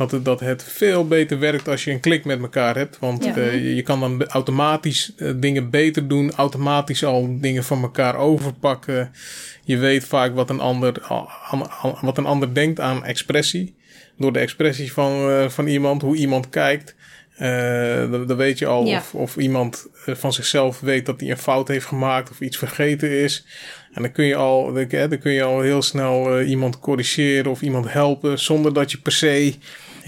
Dat 0.00 0.10
het, 0.10 0.24
dat 0.24 0.40
het 0.40 0.64
veel 0.64 1.06
beter 1.06 1.38
werkt 1.38 1.68
als 1.68 1.84
je 1.84 1.90
een 1.90 2.00
klik 2.00 2.24
met 2.24 2.40
elkaar 2.40 2.76
hebt. 2.76 2.98
Want 2.98 3.24
Ja. 3.24 3.36
eh, 3.36 3.52
je, 3.54 3.74
je 3.74 3.82
kan 3.82 4.00
dan 4.00 4.26
automatisch 4.26 5.12
eh, 5.16 5.30
dingen 5.36 5.70
beter 5.70 6.08
doen, 6.08 6.32
automatisch 6.32 7.04
al 7.04 7.40
dingen 7.40 7.64
van 7.64 7.82
elkaar 7.82 8.16
overpakken. 8.16 9.12
Je 9.64 9.76
weet 9.78 10.04
vaak 10.04 10.34
wat 10.34 10.50
een 10.50 10.60
ander, 10.60 10.92
wat 12.00 12.18
een 12.18 12.26
ander 12.26 12.54
denkt 12.54 12.80
aan 12.80 13.04
expressie. 13.04 13.74
Door 14.18 14.32
de 14.32 14.38
expressie 14.38 14.92
van, 14.92 15.30
eh, 15.30 15.48
van 15.48 15.66
iemand, 15.66 16.02
hoe 16.02 16.16
iemand 16.16 16.48
kijkt. 16.48 16.94
dan, 18.10 18.36
weet 18.36 18.58
je 18.58 18.66
al 18.66 18.84
Ja. 18.86 18.96
of, 18.96 19.14
of 19.14 19.36
iemand 19.36 19.86
van 20.06 20.32
zichzelf 20.32 20.80
weet 20.80 21.06
dat 21.06 21.20
hij 21.20 21.30
een 21.30 21.38
fout 21.38 21.68
heeft 21.68 21.86
gemaakt 21.86 22.30
of 22.30 22.40
iets 22.40 22.56
vergeten 22.58 23.10
is. 23.10 23.44
En 23.92 24.02
dan 24.02 24.12
kun 24.12 24.24
je 24.24 24.34
al, 24.36 24.72
dan, 24.72 24.88
dan 24.88 25.18
kun 25.18 25.32
je 25.32 25.42
al 25.42 25.60
heel 25.60 25.82
snel 25.82 26.40
iemand 26.42 26.78
corrigeren 26.78 27.50
of 27.50 27.62
iemand 27.62 27.92
helpen. 27.92 28.38
Zonder 28.38 28.72
dat 28.74 28.90
je 28.90 28.98
per 28.98 29.12
se, 29.12 29.54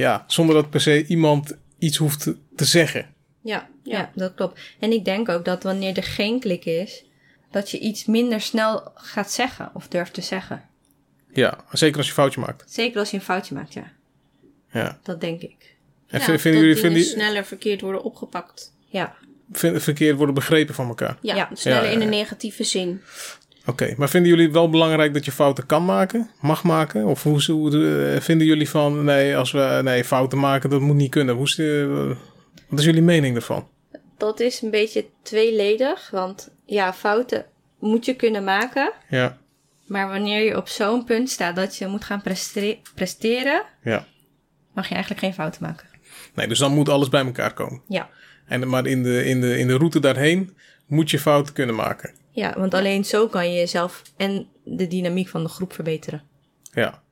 ja, 0.02 0.24
zonder 0.26 0.54
dat 0.54 0.70
per 0.70 0.80
se 0.80 1.06
iemand 1.06 1.56
iets 1.78 1.96
hoeft 1.96 2.20
te, 2.20 2.36
te 2.56 2.64
zeggen. 2.64 3.14
Ja, 3.42 3.68
Ja. 3.82 3.98
ja. 3.98 4.10
dat 4.14 4.34
klopt. 4.34 4.60
En 4.78 4.92
ik 4.92 5.04
denk 5.04 5.28
ook 5.28 5.44
dat 5.44 5.62
wanneer 5.62 5.96
er 5.96 6.02
geen 6.02 6.40
klik 6.40 6.64
is, 6.64 7.04
dat 7.50 7.70
je 7.70 7.78
iets 7.78 8.04
minder 8.04 8.40
snel 8.40 8.90
gaat 8.94 9.30
zeggen 9.32 9.70
of 9.74 9.88
durft 9.88 10.14
te 10.14 10.20
zeggen. 10.20 10.62
Ja, 11.32 11.64
zeker 11.72 11.96
als 11.96 12.06
je 12.06 12.12
een 12.12 12.18
foutje 12.18 12.40
maakt. 12.40 12.64
Zeker 12.70 12.98
als 12.98 13.10
je 13.10 13.16
een 13.16 13.22
foutje 13.22 13.54
maakt, 13.54 13.72
ja. 13.72 13.92
Ja. 14.72 14.98
Dat 15.02 15.20
denk 15.20 15.40
ik. 15.40 15.76
En 16.08 16.18
Ja, 16.20 16.24
vinden 16.24 16.42
jullie, 16.42 16.60
dingen 16.60 16.76
vinden, 16.76 16.98
jullie- 17.00 17.14
sneller 17.14 17.44
verkeerd 17.44 17.80
worden 17.80 18.02
opgepakt. 18.02 18.72
Ja. 18.86 19.14
verkeerd 19.52 20.16
worden 20.16 20.34
begrepen 20.34 20.74
van 20.74 20.88
elkaar? 20.88 21.18
Ja, 21.20 21.34
Ja. 21.34 21.48
sneller 21.54 21.82
Ja, 21.82 21.88
ja, 21.88 21.94
in 21.94 22.00
een 22.00 22.08
negatieve 22.08 22.64
zin. 22.64 23.00
Oké, 23.66 23.94
maar 23.96 24.08
vinden 24.08 24.30
jullie 24.30 24.44
het 24.44 24.54
wel 24.54 24.70
belangrijk 24.70 25.14
dat 25.14 25.24
je 25.24 25.32
fouten 25.32 25.66
kan 25.66 25.84
maken, 25.84 26.30
mag 26.40 26.62
maken? 26.62 27.04
Of 27.04 27.22
hoe, 27.22 27.42
hoe 27.52 27.70
eh, 28.14 28.20
vinden 28.20 28.46
jullie 28.46 28.68
van, 28.68 29.04
nee, 29.04 29.36
als 29.36 29.52
we 29.52 29.80
nee, 29.84 30.04
fouten 30.04 30.38
maken, 30.38 30.70
dat 30.70 30.80
moet 30.80 30.96
niet 30.96 31.10
kunnen? 31.10 31.34
Hoe 31.34 31.44
is 31.44 31.54
de, 31.54 32.16
wat 32.68 32.78
is 32.78 32.84
jullie 32.84 33.02
mening 33.02 33.36
ervan? 33.36 33.68
Dat 34.16 34.40
is 34.40 34.62
een 34.62 34.70
beetje 34.70 35.06
tweeledig, 35.22 36.10
want 36.10 36.50
ja, 36.66 36.92
fouten 36.92 37.44
moet 37.78 38.04
je 38.04 38.14
kunnen 38.14 38.44
maken. 38.44 38.92
Ja, 39.08 39.38
Maar 39.86 40.08
wanneer 40.08 40.44
je 40.44 40.56
op 40.56 40.68
zo'n 40.68 41.04
punt 41.04 41.30
staat 41.30 41.56
dat 41.56 41.76
je 41.76 41.86
moet 41.86 42.04
gaan 42.04 42.22
prestere- 42.22 42.78
presteren, 42.94 43.62
ja. 43.82 44.06
mag 44.74 44.88
je 44.88 44.94
eigenlijk 44.94 45.24
geen 45.24 45.34
fouten 45.34 45.62
maken. 45.62 45.86
Nee, 46.34 46.46
dus 46.48 46.58
dan 46.58 46.72
moet 46.74 46.88
alles 46.88 47.08
bij 47.08 47.24
elkaar 47.24 47.52
komen. 47.54 47.82
Ja. 47.88 48.08
En, 48.46 48.68
maar 48.68 48.86
in 48.86 49.02
de, 49.02 49.24
in, 49.24 49.40
de, 49.40 49.58
in 49.58 49.66
de 49.66 49.76
route 49.76 50.00
daarheen 50.00 50.56
moet 50.86 51.10
je 51.10 51.18
fouten 51.18 51.54
kunnen 51.54 51.74
maken. 51.74 52.14
Ja, 52.34 52.54
want 52.58 52.74
alleen 52.74 53.04
zo 53.04 53.26
kan 53.28 53.48
je 53.52 53.58
jezelf 53.58 54.02
en 54.16 54.48
de 54.64 54.86
dynamiek 54.86 55.28
van 55.28 55.42
de 55.42 55.48
groep 55.48 55.72
verbeteren. 55.72 56.22
Ja, 56.74 57.02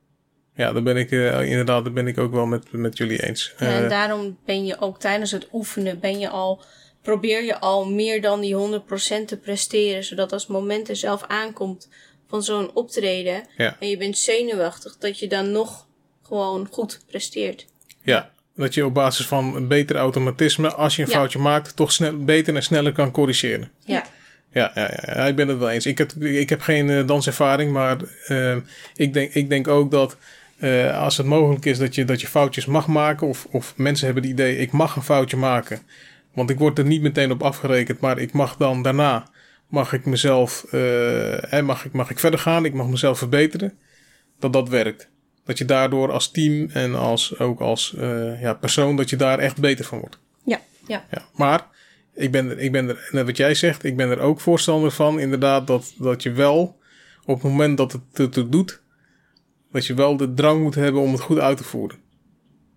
ja 0.54 0.72
daar 0.72 0.82
ben 0.82 0.96
ik 0.96 1.10
eh, 1.10 1.42
inderdaad 1.50 1.84
daar 1.84 1.92
ben 1.92 2.06
ik 2.06 2.18
ook 2.18 2.32
wel 2.32 2.46
met, 2.46 2.72
met 2.72 2.96
jullie 2.96 3.26
eens. 3.26 3.54
Ja, 3.58 3.66
Eh, 3.66 3.76
en 3.76 3.88
daarom 3.88 4.38
ben 4.44 4.64
je 4.66 4.80
ook 4.80 5.00
tijdens 5.00 5.30
het 5.30 5.48
oefenen, 5.52 6.00
ben 6.00 6.18
je 6.18 6.28
al, 6.28 6.62
probeer 7.02 7.44
je 7.44 7.60
al 7.60 7.90
meer 7.90 8.20
dan 8.22 8.40
die 8.40 8.54
100% 8.54 9.24
te 9.26 9.38
presteren. 9.42 10.04
Zodat 10.04 10.32
als 10.32 10.42
het 10.42 10.50
moment 10.50 10.88
er 10.88 10.96
zelf 10.96 11.24
aankomt 11.26 11.88
van 12.28 12.42
zo'n 12.42 12.74
optreden 12.74 13.42
Ja. 13.56 13.76
en 13.80 13.88
je 13.88 13.96
bent 13.96 14.18
zenuwachtig, 14.18 14.96
dat 14.98 15.18
je 15.18 15.26
dan 15.28 15.50
nog 15.52 15.86
gewoon 16.22 16.68
goed 16.70 17.00
presteert. 17.06 17.66
Ja, 18.02 18.30
dat 18.54 18.74
je 18.74 18.84
op 18.84 18.94
basis 18.94 19.26
van 19.26 19.56
een 19.56 19.68
beter 19.68 19.96
automatisme, 19.96 20.72
als 20.74 20.96
je 20.96 21.02
een 21.02 21.08
Ja. 21.08 21.14
foutje 21.14 21.38
maakt, 21.38 21.76
toch 21.76 21.92
snel, 21.92 22.24
beter 22.24 22.54
en 22.54 22.62
sneller 22.62 22.92
kan 22.92 23.10
corrigeren. 23.10 23.70
Ja. 23.84 24.04
Ja, 24.52 24.70
ja, 24.74 25.00
ja, 25.06 25.26
ik 25.26 25.36
ben 25.36 25.48
het 25.48 25.58
wel 25.58 25.70
eens. 25.70 25.86
Ik 25.86 25.98
heb, 25.98 26.12
ik 26.22 26.48
heb 26.48 26.60
geen 26.60 26.90
eh, 26.90 27.06
danservaring, 27.06 27.72
maar 27.72 27.96
eh, 28.26 28.56
ik, 28.96 29.12
denk, 29.12 29.34
ik 29.34 29.48
denk 29.48 29.68
ook 29.68 29.90
dat 29.90 30.16
eh, 30.60 31.02
als 31.02 31.16
het 31.16 31.26
mogelijk 31.26 31.64
is 31.64 31.78
dat 31.78 31.94
je, 31.94 32.04
dat 32.04 32.20
je 32.20 32.26
foutjes 32.26 32.66
mag 32.66 32.86
maken, 32.86 33.26
of, 33.26 33.46
of 33.50 33.76
mensen 33.76 34.04
hebben 34.04 34.22
het 34.22 34.32
idee, 34.32 34.56
ik 34.58 34.72
mag 34.72 34.96
een 34.96 35.02
foutje 35.02 35.36
maken, 35.36 35.80
want 36.34 36.50
ik 36.50 36.58
word 36.58 36.78
er 36.78 36.84
niet 36.84 37.02
meteen 37.02 37.30
op 37.30 37.42
afgerekend, 37.42 38.00
maar 38.00 38.18
ik 38.18 38.32
mag 38.32 38.56
dan 38.56 38.82
daarna, 38.82 39.28
mag 39.68 39.92
ik 39.92 40.04
mezelf, 40.04 40.64
eh, 40.70 40.80
hè, 41.40 41.62
mag, 41.62 41.84
ik, 41.84 41.92
mag 41.92 42.10
ik 42.10 42.18
verder 42.18 42.40
gaan, 42.40 42.64
ik 42.64 42.74
mag 42.74 42.86
mezelf 42.86 43.18
verbeteren, 43.18 43.78
dat 44.38 44.52
dat 44.52 44.68
werkt. 44.68 45.08
Dat 45.44 45.58
je 45.58 45.64
daardoor 45.64 46.12
als 46.12 46.30
team 46.30 46.70
en 46.72 46.94
als, 46.94 47.38
ook 47.38 47.60
als 47.60 47.94
eh, 47.96 48.40
ja, 48.40 48.54
persoon, 48.54 48.96
dat 48.96 49.10
je 49.10 49.16
daar 49.16 49.38
echt 49.38 49.60
beter 49.60 49.84
van 49.84 49.98
wordt. 49.98 50.18
Ja. 50.44 50.60
Ja. 50.86 51.04
Ja, 51.10 51.22
maar 51.34 51.66
ik 52.20 52.30
ben, 52.30 52.50
er, 52.50 52.58
ik 52.58 52.72
ben 52.72 52.88
er, 52.88 53.08
net 53.10 53.26
wat 53.26 53.36
jij 53.36 53.54
zegt, 53.54 53.84
ik 53.84 53.96
ben 53.96 54.10
er 54.10 54.18
ook 54.20 54.40
voorstander 54.40 54.90
van, 54.90 55.20
inderdaad, 55.20 55.66
dat, 55.66 55.92
dat 55.98 56.22
je 56.22 56.32
wel 56.32 56.78
op 57.24 57.42
het 57.42 57.50
moment 57.50 57.76
dat 57.76 57.92
het 58.12 58.34
het 58.36 58.52
doet, 58.52 58.82
dat 59.72 59.86
je 59.86 59.94
wel 59.94 60.16
de 60.16 60.34
drang 60.34 60.62
moet 60.62 60.74
hebben 60.74 61.00
om 61.02 61.12
het 61.12 61.20
goed 61.20 61.38
uit 61.38 61.56
te 61.56 61.64
voeren. 61.64 61.98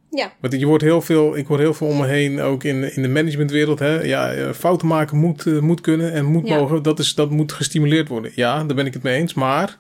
Ja. 0.10 0.34
Want 0.42 0.54
je 0.60 0.66
hoort 0.66 0.82
heel 0.82 1.02
veel, 1.02 1.38
ik 1.38 1.46
hoor 1.48 1.60
heel 1.60 1.74
veel 1.74 1.88
om 1.88 1.98
me 1.98 2.08
heen, 2.08 2.42
ook 2.42 2.64
in, 2.64 2.96
in 2.96 3.02
de 3.02 3.08
managementwereld, 3.08 3.80
hè, 3.80 4.02
ja, 4.02 4.34
eh, 4.34 4.52
fouten 4.52 4.88
maken 4.88 5.18
moet, 5.18 5.46
eh, 5.46 5.60
moet 5.60 5.82
kunnen 5.82 6.12
en 6.12 6.26
moet 6.26 6.48
Ja. 6.48 6.58
mogen, 6.58 6.84
dat, 6.84 7.00
is, 7.00 7.16
dat 7.16 7.30
moet 7.30 7.52
gestimuleerd 7.52 8.08
worden. 8.08 8.32
Ja, 8.36 8.64
daar 8.64 8.76
ben 8.76 8.86
ik 8.86 8.94
het 8.94 9.04
mee 9.04 9.18
eens, 9.18 9.34
maar 9.34 9.78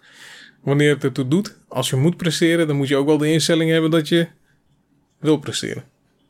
wanneer 0.61 0.93
het 0.93 1.03
ertoe 1.03 1.27
doet, 1.27 1.57
als 1.67 1.89
je 1.89 1.95
moet 1.95 2.17
presteren, 2.17 2.67
dan 2.67 2.75
moet 2.75 2.87
je 2.87 2.95
ook 2.95 3.05
wel 3.07 3.17
de 3.17 3.31
instelling 3.31 3.71
hebben 3.71 3.91
dat 3.91 4.07
je 4.07 4.27
wil 5.19 5.37
presteren. 5.37 5.83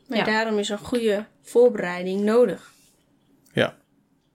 Maar 0.07 0.17
Ja. 0.17 0.23
daarom 0.23 0.57
is 0.57 0.69
een 0.69 0.77
goede 0.77 1.25
voorbereiding 1.41 2.21
nodig. 2.21 2.71
Ja. 3.53 3.77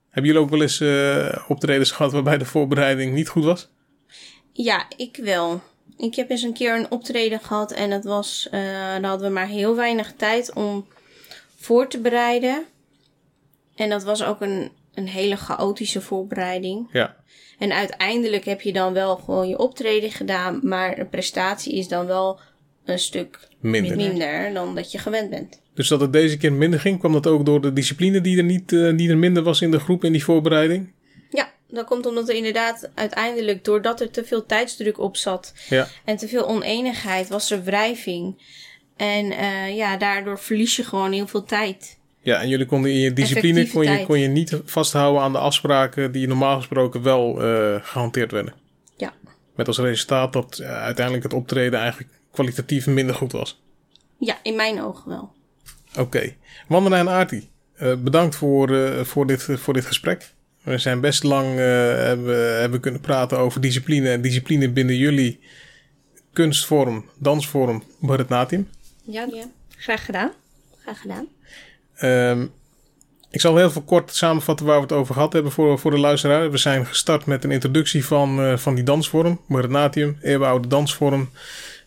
Hebben 0.08 0.30
jullie 0.30 0.46
ook 0.46 0.50
wel 0.50 0.62
eens 0.62 0.80
eh, 0.80 1.44
optredens 1.48 1.90
gehad 1.90 2.12
waarbij 2.12 2.38
de 2.38 2.44
voorbereiding 2.44 3.14
niet 3.14 3.28
goed 3.28 3.44
was? 3.44 3.68
Ja, 4.52 4.86
ik 4.96 5.18
wel. 5.22 5.60
Ik 5.96 6.14
heb 6.14 6.30
eens 6.30 6.42
een 6.42 6.52
keer 6.52 6.76
een 6.76 6.90
optreden 6.90 7.40
gehad 7.40 7.72
en 7.72 7.90
dat 7.90 8.04
was, 8.04 8.48
eh 8.50 8.60
daar 8.60 9.04
hadden 9.04 9.28
we 9.28 9.34
maar 9.34 9.46
heel 9.46 9.76
weinig 9.76 10.12
tijd 10.16 10.52
om 10.52 10.86
voor 11.56 11.88
te 11.88 11.98
bereiden. 12.00 12.64
En 13.74 13.88
dat 13.88 14.04
was 14.04 14.24
ook 14.24 14.40
een, 14.40 14.70
een 14.94 15.08
hele 15.08 15.36
chaotische 15.36 16.00
voorbereiding. 16.00 16.88
Ja. 16.92 17.16
En 17.58 17.72
uiteindelijk 17.72 18.44
heb 18.44 18.60
je 18.60 18.72
dan 18.72 18.92
wel 18.92 19.16
gewoon 19.16 19.48
je 19.48 19.58
optreden 19.58 20.10
gedaan, 20.10 20.60
maar 20.62 20.94
de 20.96 21.04
prestatie 21.04 21.74
is 21.74 21.88
dan 21.88 22.06
wel 22.06 22.40
een 22.84 22.98
stuk 22.98 23.48
Minder. 23.60 23.96
minder 23.96 24.52
dan 24.52 24.74
dat 24.74 24.92
je 24.92 24.98
gewend 24.98 25.30
bent. 25.30 25.60
Dus 25.78 25.88
dat 25.88 26.00
het 26.00 26.12
deze 26.12 26.36
keer 26.36 26.52
minder 26.52 26.80
ging, 26.80 26.98
kwam 26.98 27.12
dat 27.12 27.26
ook 27.26 27.44
door 27.44 27.60
de 27.60 27.72
discipline 27.72 28.20
die 28.20 28.38
er, 28.38 28.44
niet, 28.44 28.72
eh, 28.72 28.96
die 28.96 29.10
er 29.10 29.18
minder 29.18 29.42
was 29.42 29.60
in 29.60 29.70
de 29.70 29.78
groep 29.78 30.04
in 30.04 30.12
die 30.12 30.24
voorbereiding? 30.24 30.92
Ja, 31.30 31.52
dat 31.68 31.86
komt 31.86 32.06
omdat 32.06 32.28
er 32.28 32.34
inderdaad 32.34 32.90
uiteindelijk, 32.94 33.64
doordat 33.64 34.00
er 34.00 34.10
te 34.10 34.24
veel 34.24 34.46
tijdsdruk 34.46 34.98
op 34.98 35.16
zat 35.16 35.54
Ja. 35.68 35.88
en 36.04 36.16
te 36.16 36.28
veel 36.28 36.46
oneenigheid, 36.48 37.28
was 37.28 37.50
er 37.50 37.64
wrijving. 37.64 38.42
En 38.96 39.30
eh, 39.30 39.76
ja, 39.76 39.96
daardoor 39.96 40.38
verlies 40.38 40.76
je 40.76 40.84
gewoon 40.84 41.12
heel 41.12 41.26
veel 41.26 41.44
tijd. 41.44 41.98
Ja, 42.22 42.40
en 42.40 42.48
jullie 42.48 42.66
konden 42.66 42.90
in 42.90 42.98
je 42.98 43.12
discipline 43.12 43.70
kon 43.70 43.84
je, 43.84 44.06
kon 44.06 44.18
je 44.18 44.28
niet 44.28 44.60
vasthouden 44.64 45.22
aan 45.22 45.32
de 45.32 45.38
afspraken 45.38 46.12
die 46.12 46.28
normaal 46.28 46.56
gesproken 46.56 47.02
wel 47.02 47.42
eh, 47.42 47.76
gehanteerd 47.82 48.32
werden. 48.32 48.54
Ja. 48.96 49.12
Met 49.54 49.66
als 49.66 49.78
resultaat 49.78 50.32
dat 50.32 50.62
uiteindelijk 50.62 51.24
het 51.24 51.34
optreden 51.34 51.80
eigenlijk 51.80 52.10
kwalitatief 52.30 52.86
minder 52.86 53.14
goed 53.14 53.32
was. 53.32 53.60
Ja, 54.18 54.38
in 54.42 54.56
mijn 54.56 54.82
ogen 54.82 55.08
wel. 55.08 55.36
Oké. 55.98 56.34
Wandela 56.68 56.98
en 56.98 57.08
Aarti, 57.08 57.48
eh, 57.74 57.94
bedankt 57.94 58.36
voor, 58.36 58.76
eh, 58.76 59.04
voor, 59.04 59.26
dit, 59.26 59.42
voor 59.42 59.74
dit 59.74 59.86
gesprek. 59.86 60.32
We 60.62 60.78
zijn 60.78 61.00
best 61.00 61.22
lang 61.22 61.48
eh, 61.48 61.56
hebben, 61.94 62.60
hebben 62.60 62.80
kunnen 62.80 63.00
praten 63.00 63.38
over 63.38 63.60
discipline 63.60 64.10
en 64.10 64.20
discipline 64.20 64.70
binnen 64.70 64.96
jullie 64.96 65.40
kunstvorm, 66.32 67.04
dansvorm, 67.18 67.82
Bharatanatyam. 68.00 68.68
Ja, 69.02 69.26
Ja, 69.32 69.44
graag 69.76 70.04
gedaan. 70.04 70.32
graag 70.82 71.00
gedaan. 71.00 71.26
Ehm, 71.94 72.46
ik 73.30 73.40
zal 73.40 73.56
heel 73.56 73.70
veel 73.70 73.82
kort 73.82 74.14
samenvatten 74.14 74.66
waar 74.66 74.76
we 74.76 74.82
het 74.82 74.92
over 74.92 75.14
gehad 75.14 75.32
hebben 75.32 75.52
voor, 75.52 75.78
voor 75.78 75.90
de 75.90 75.98
luisteraar. 75.98 76.50
We 76.50 76.56
zijn 76.56 76.86
gestart 76.86 77.26
met 77.26 77.44
een 77.44 77.50
introductie 77.50 78.04
van, 78.04 78.40
eh, 78.40 78.56
van 78.56 78.74
die 78.74 78.84
dansvorm, 78.84 79.40
Bharatanatyam, 79.48 80.16
eeuwenoude 80.22 80.68
dansvorm. 80.68 81.30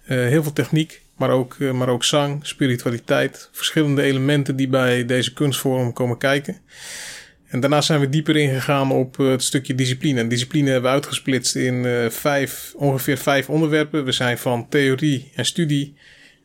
Eh, 0.05 0.18
heel 0.18 0.43
veel 0.43 0.53
techniek, 0.53 1.01
maar 1.22 1.30
ook, 1.30 1.55
eh, 1.59 1.72
maar 1.72 1.89
ook 1.89 2.03
zang, 2.03 2.47
spiritualiteit, 2.47 3.49
verschillende 3.51 4.01
elementen 4.01 4.55
die 4.55 4.67
bij 4.67 5.05
deze 5.05 5.34
kunstvorm 5.34 5.93
komen 5.93 6.17
kijken. 6.17 6.61
En 7.51 7.59
daarna 7.59 7.82
zijn 7.82 7.99
we 7.99 8.09
dieper 8.09 8.36
ingegaan 8.36 8.91
op 8.91 9.19
eh, 9.19 9.30
het 9.30 9.43
stukje 9.43 9.76
discipline. 9.76 10.19
En 10.19 10.28
discipline 10.28 10.69
hebben 10.69 10.89
we 10.89 10.95
uitgesplitst 10.95 11.55
in 11.55 11.86
eh, 11.86 12.09
vijf, 12.09 12.74
ongeveer 12.76 13.17
vijf 13.17 13.49
onderwerpen. 13.49 14.05
We 14.05 14.11
zijn 14.11 14.38
van 14.38 14.69
theorie 14.69 15.32
en 15.36 15.45
studie, 15.45 15.95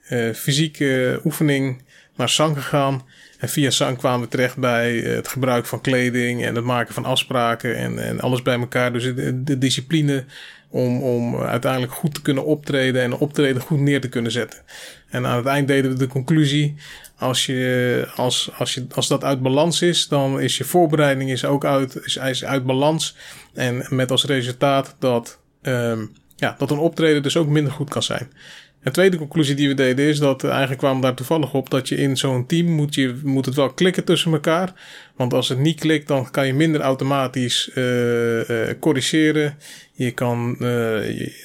eh, 0.08 0.32
fysieke 0.32 1.20
oefening 1.24 1.82
naar 2.16 2.28
zang 2.28 2.56
gegaan. 2.56 3.04
En 3.38 3.48
via 3.48 3.70
zang 3.70 3.98
kwamen 3.98 4.20
we 4.20 4.28
terecht 4.28 4.56
bij 4.56 5.02
eh, 5.04 5.14
het 5.14 5.28
gebruik 5.28 5.66
van 5.66 5.80
kleding 5.80 6.44
en 6.44 6.54
het 6.54 6.64
maken 6.64 6.94
van 6.94 7.04
afspraken 7.04 7.76
en, 7.76 7.98
en 7.98 8.20
alles 8.20 8.42
bij 8.42 8.58
elkaar. 8.58 8.92
Dus 8.92 9.02
de, 9.02 9.42
de 9.42 9.58
discipline 9.58 10.24
om, 10.68 11.02
om 11.02 11.36
uiteindelijk 11.36 11.92
goed 11.92 12.14
te 12.14 12.22
kunnen 12.22 12.44
optreden 12.44 13.02
en 13.02 13.14
optreden 13.14 13.62
goed 13.62 13.80
neer 13.80 14.00
te 14.00 14.08
kunnen 14.08 14.32
zetten. 14.32 14.60
En 15.08 15.26
aan 15.26 15.36
het 15.36 15.46
eind 15.46 15.68
deden 15.68 15.90
we 15.90 15.96
de 15.96 16.06
conclusie. 16.06 16.74
Als, 17.18 17.46
je, 17.46 18.08
als, 18.14 18.50
als, 18.58 18.74
je, 18.74 18.86
als 18.94 19.08
dat 19.08 19.24
uit 19.24 19.42
balans 19.42 19.82
is, 19.82 20.08
dan 20.08 20.40
is 20.40 20.56
je 20.56 20.64
voorbereiding 20.64 21.30
is 21.30 21.44
ook 21.44 21.64
uit, 21.64 22.04
is, 22.04 22.16
is 22.16 22.44
uit 22.44 22.66
balans. 22.66 23.16
En 23.54 23.86
met 23.88 24.10
als 24.10 24.24
resultaat 24.24 24.96
dat, 24.98 25.38
ehm, 25.62 26.06
ja, 26.36 26.54
dat 26.58 26.70
een 26.70 26.78
optreden 26.78 27.22
dus 27.22 27.36
ook 27.36 27.48
minder 27.48 27.72
goed 27.72 27.90
kan 27.90 28.02
zijn. 28.02 28.30
Een 28.86 28.92
tweede 28.92 29.16
conclusie 29.16 29.54
die 29.54 29.68
we 29.68 29.74
deden 29.74 30.06
is 30.06 30.18
dat 30.18 30.44
eh, 30.44 30.50
eigenlijk 30.50 30.78
kwamen 30.78 30.96
we 30.96 31.06
daar 31.06 31.14
toevallig 31.14 31.54
op 31.54 31.70
dat 31.70 31.88
je 31.88 31.96
in 31.96 32.16
zo'n 32.16 32.46
team 32.46 32.66
moet, 32.66 32.94
je, 32.94 33.20
moet 33.24 33.46
het 33.46 33.54
wel 33.54 33.72
klikken 33.72 34.04
tussen 34.04 34.32
elkaar. 34.32 34.72
Want 35.16 35.34
als 35.34 35.48
het 35.48 35.58
niet 35.58 35.80
klikt, 35.80 36.08
dan 36.08 36.30
kan 36.30 36.46
je 36.46 36.54
minder 36.54 36.80
automatisch 36.80 37.70
eh, 37.70 38.70
eh, 38.70 38.78
corrigeren. 38.80 39.58
Je 39.92 40.10
kan, 40.10 40.56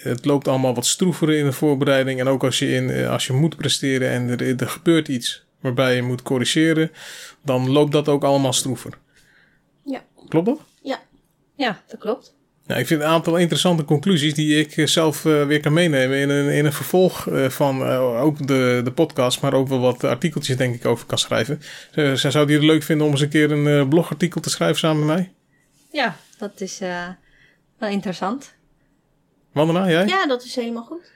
het 0.01 0.25
loopt 0.25 0.47
allemaal 0.47 0.75
wat 0.75 0.85
stroever 0.85 1.29
in 1.29 1.45
de 1.45 1.51
voorbereiding. 1.51 2.19
En 2.19 2.27
ook 2.27 2.43
als 2.43 2.59
je, 2.59 2.73
in, 2.73 3.07
als 3.07 3.27
je 3.27 3.33
moet 3.33 3.57
presteren 3.57 4.09
en 4.09 4.29
er, 4.29 4.61
er 4.61 4.69
gebeurt 4.69 5.07
iets 5.07 5.45
waarbij 5.59 5.95
je 5.95 6.01
moet 6.01 6.21
corrigeren, 6.21 6.91
dan 7.43 7.69
loopt 7.69 7.91
dat 7.91 8.09
ook 8.09 8.23
allemaal 8.23 8.53
stroever. 8.53 8.97
Ja. 9.85 10.03
Klopt 10.27 10.45
dat? 10.45 10.59
Ja, 11.55 11.81
dat 11.87 11.99
klopt. 11.99 12.35
Ja, 12.67 12.75
ik 12.75 12.87
vind 12.87 13.01
een 13.01 13.07
aantal 13.07 13.37
interessante 13.37 13.83
conclusies 13.83 14.33
die 14.33 14.59
ik 14.59 14.77
eh, 14.77 14.85
zelf 14.85 15.25
eh, 15.25 15.45
weer 15.45 15.59
kan 15.59 15.73
meenemen 15.73 16.17
in 16.17 16.29
een, 16.29 16.49
in 16.49 16.65
een 16.65 16.73
vervolg 16.73 17.27
eh, 17.27 17.49
van 17.49 17.83
ook 18.17 18.47
de, 18.47 18.81
de 18.83 18.91
podcast, 18.91 19.41
maar 19.41 19.53
ook 19.53 19.67
wel 19.67 19.79
wat 19.79 20.03
artikeltjes 20.03 20.57
denk 20.57 20.75
ik 20.75 20.85
over 20.85 21.05
kan 21.05 21.17
schrijven. 21.17 21.61
Zou 22.13 22.45
die 22.45 22.55
het 22.55 22.65
leuk 22.65 22.83
vinden 22.83 23.05
om 23.05 23.11
eens 23.11 23.21
een 23.21 23.29
keer 23.29 23.51
een 23.51 23.89
blogartikel 23.89 24.41
te 24.41 24.49
schrijven 24.49 24.77
samen 24.77 25.05
met 25.05 25.15
mij? 25.15 25.31
Ja, 25.91 26.15
dat 26.37 26.61
is 26.61 26.79
wel 27.77 27.89
interessant. 27.89 28.53
Wandela, 29.51 29.89
jij? 29.89 30.07
Ja, 30.07 30.27
dat 30.27 30.43
is 30.43 30.55
helemaal 30.55 30.83
goed. 30.83 31.11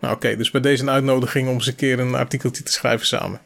Nou 0.00 0.14
oké, 0.14 0.36
dus 0.36 0.50
bij 0.50 0.60
deze 0.60 0.82
een 0.82 0.90
uitnodiging 0.90 1.48
om 1.48 1.54
eens 1.54 1.66
een 1.66 1.74
keer 1.74 1.98
een 1.98 2.14
artikeltje 2.14 2.62
te 2.62 2.72
schrijven 2.72 3.06
samen. 3.06 3.40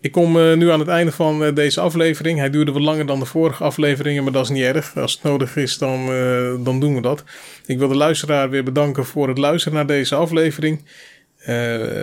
Ik 0.00 0.12
kom 0.12 0.38
eh, 0.38 0.56
nu 0.56 0.70
aan 0.70 0.78
het 0.78 0.88
einde 0.88 1.12
van 1.12 1.44
eh, 1.44 1.54
deze 1.54 1.80
aflevering. 1.80 2.38
Hij 2.38 2.50
duurde 2.50 2.72
wat 2.72 2.82
langer 2.82 3.06
dan 3.06 3.18
de 3.18 3.24
vorige 3.24 3.64
afleveringen, 3.64 4.22
maar 4.22 4.32
dat 4.32 4.44
is 4.44 4.50
niet 4.50 4.62
erg. 4.62 4.96
Als 4.96 5.12
het 5.12 5.22
nodig 5.22 5.56
is, 5.56 5.78
dan, 5.78 6.12
eh, 6.12 6.64
dan 6.64 6.80
doen 6.80 6.94
we 6.94 7.00
dat. 7.00 7.24
Ik 7.66 7.78
wil 7.78 7.88
de 7.88 7.96
luisteraar 7.96 8.50
weer 8.50 8.64
bedanken 8.64 9.06
voor 9.06 9.28
het 9.28 9.38
luisteren 9.38 9.76
naar 9.76 9.86
deze 9.86 10.14
aflevering. 10.14 10.84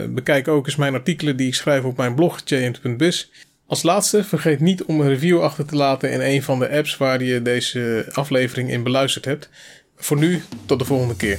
Bekijk 0.09 0.47
ook 0.47 0.65
eens 0.65 0.75
mijn 0.75 0.93
artikelen 0.93 1.37
die 1.37 1.47
ik 1.47 1.53
schrijf 1.53 1.83
op 1.83 1.97
mijn 1.97 2.15
blog, 2.15 2.41
jant.biz. 2.45 3.29
Als 3.67 3.83
laatste, 3.83 4.23
vergeet 4.23 4.59
niet 4.59 4.83
om 4.83 5.01
een 5.01 5.07
review 5.07 5.41
achter 5.41 5.65
te 5.65 5.75
laten 5.75 6.11
in 6.11 6.21
een 6.21 6.43
van 6.43 6.59
de 6.59 6.69
apps 6.69 6.97
waar 6.97 7.23
je 7.23 7.41
deze 7.41 8.05
aflevering 8.11 8.71
in 8.71 8.83
beluisterd 8.83 9.25
hebt. 9.25 9.49
Voor 9.95 10.17
nu, 10.17 10.41
tot 10.65 10.79
de 10.79 10.85
volgende 10.85 11.15
keer. 11.15 11.37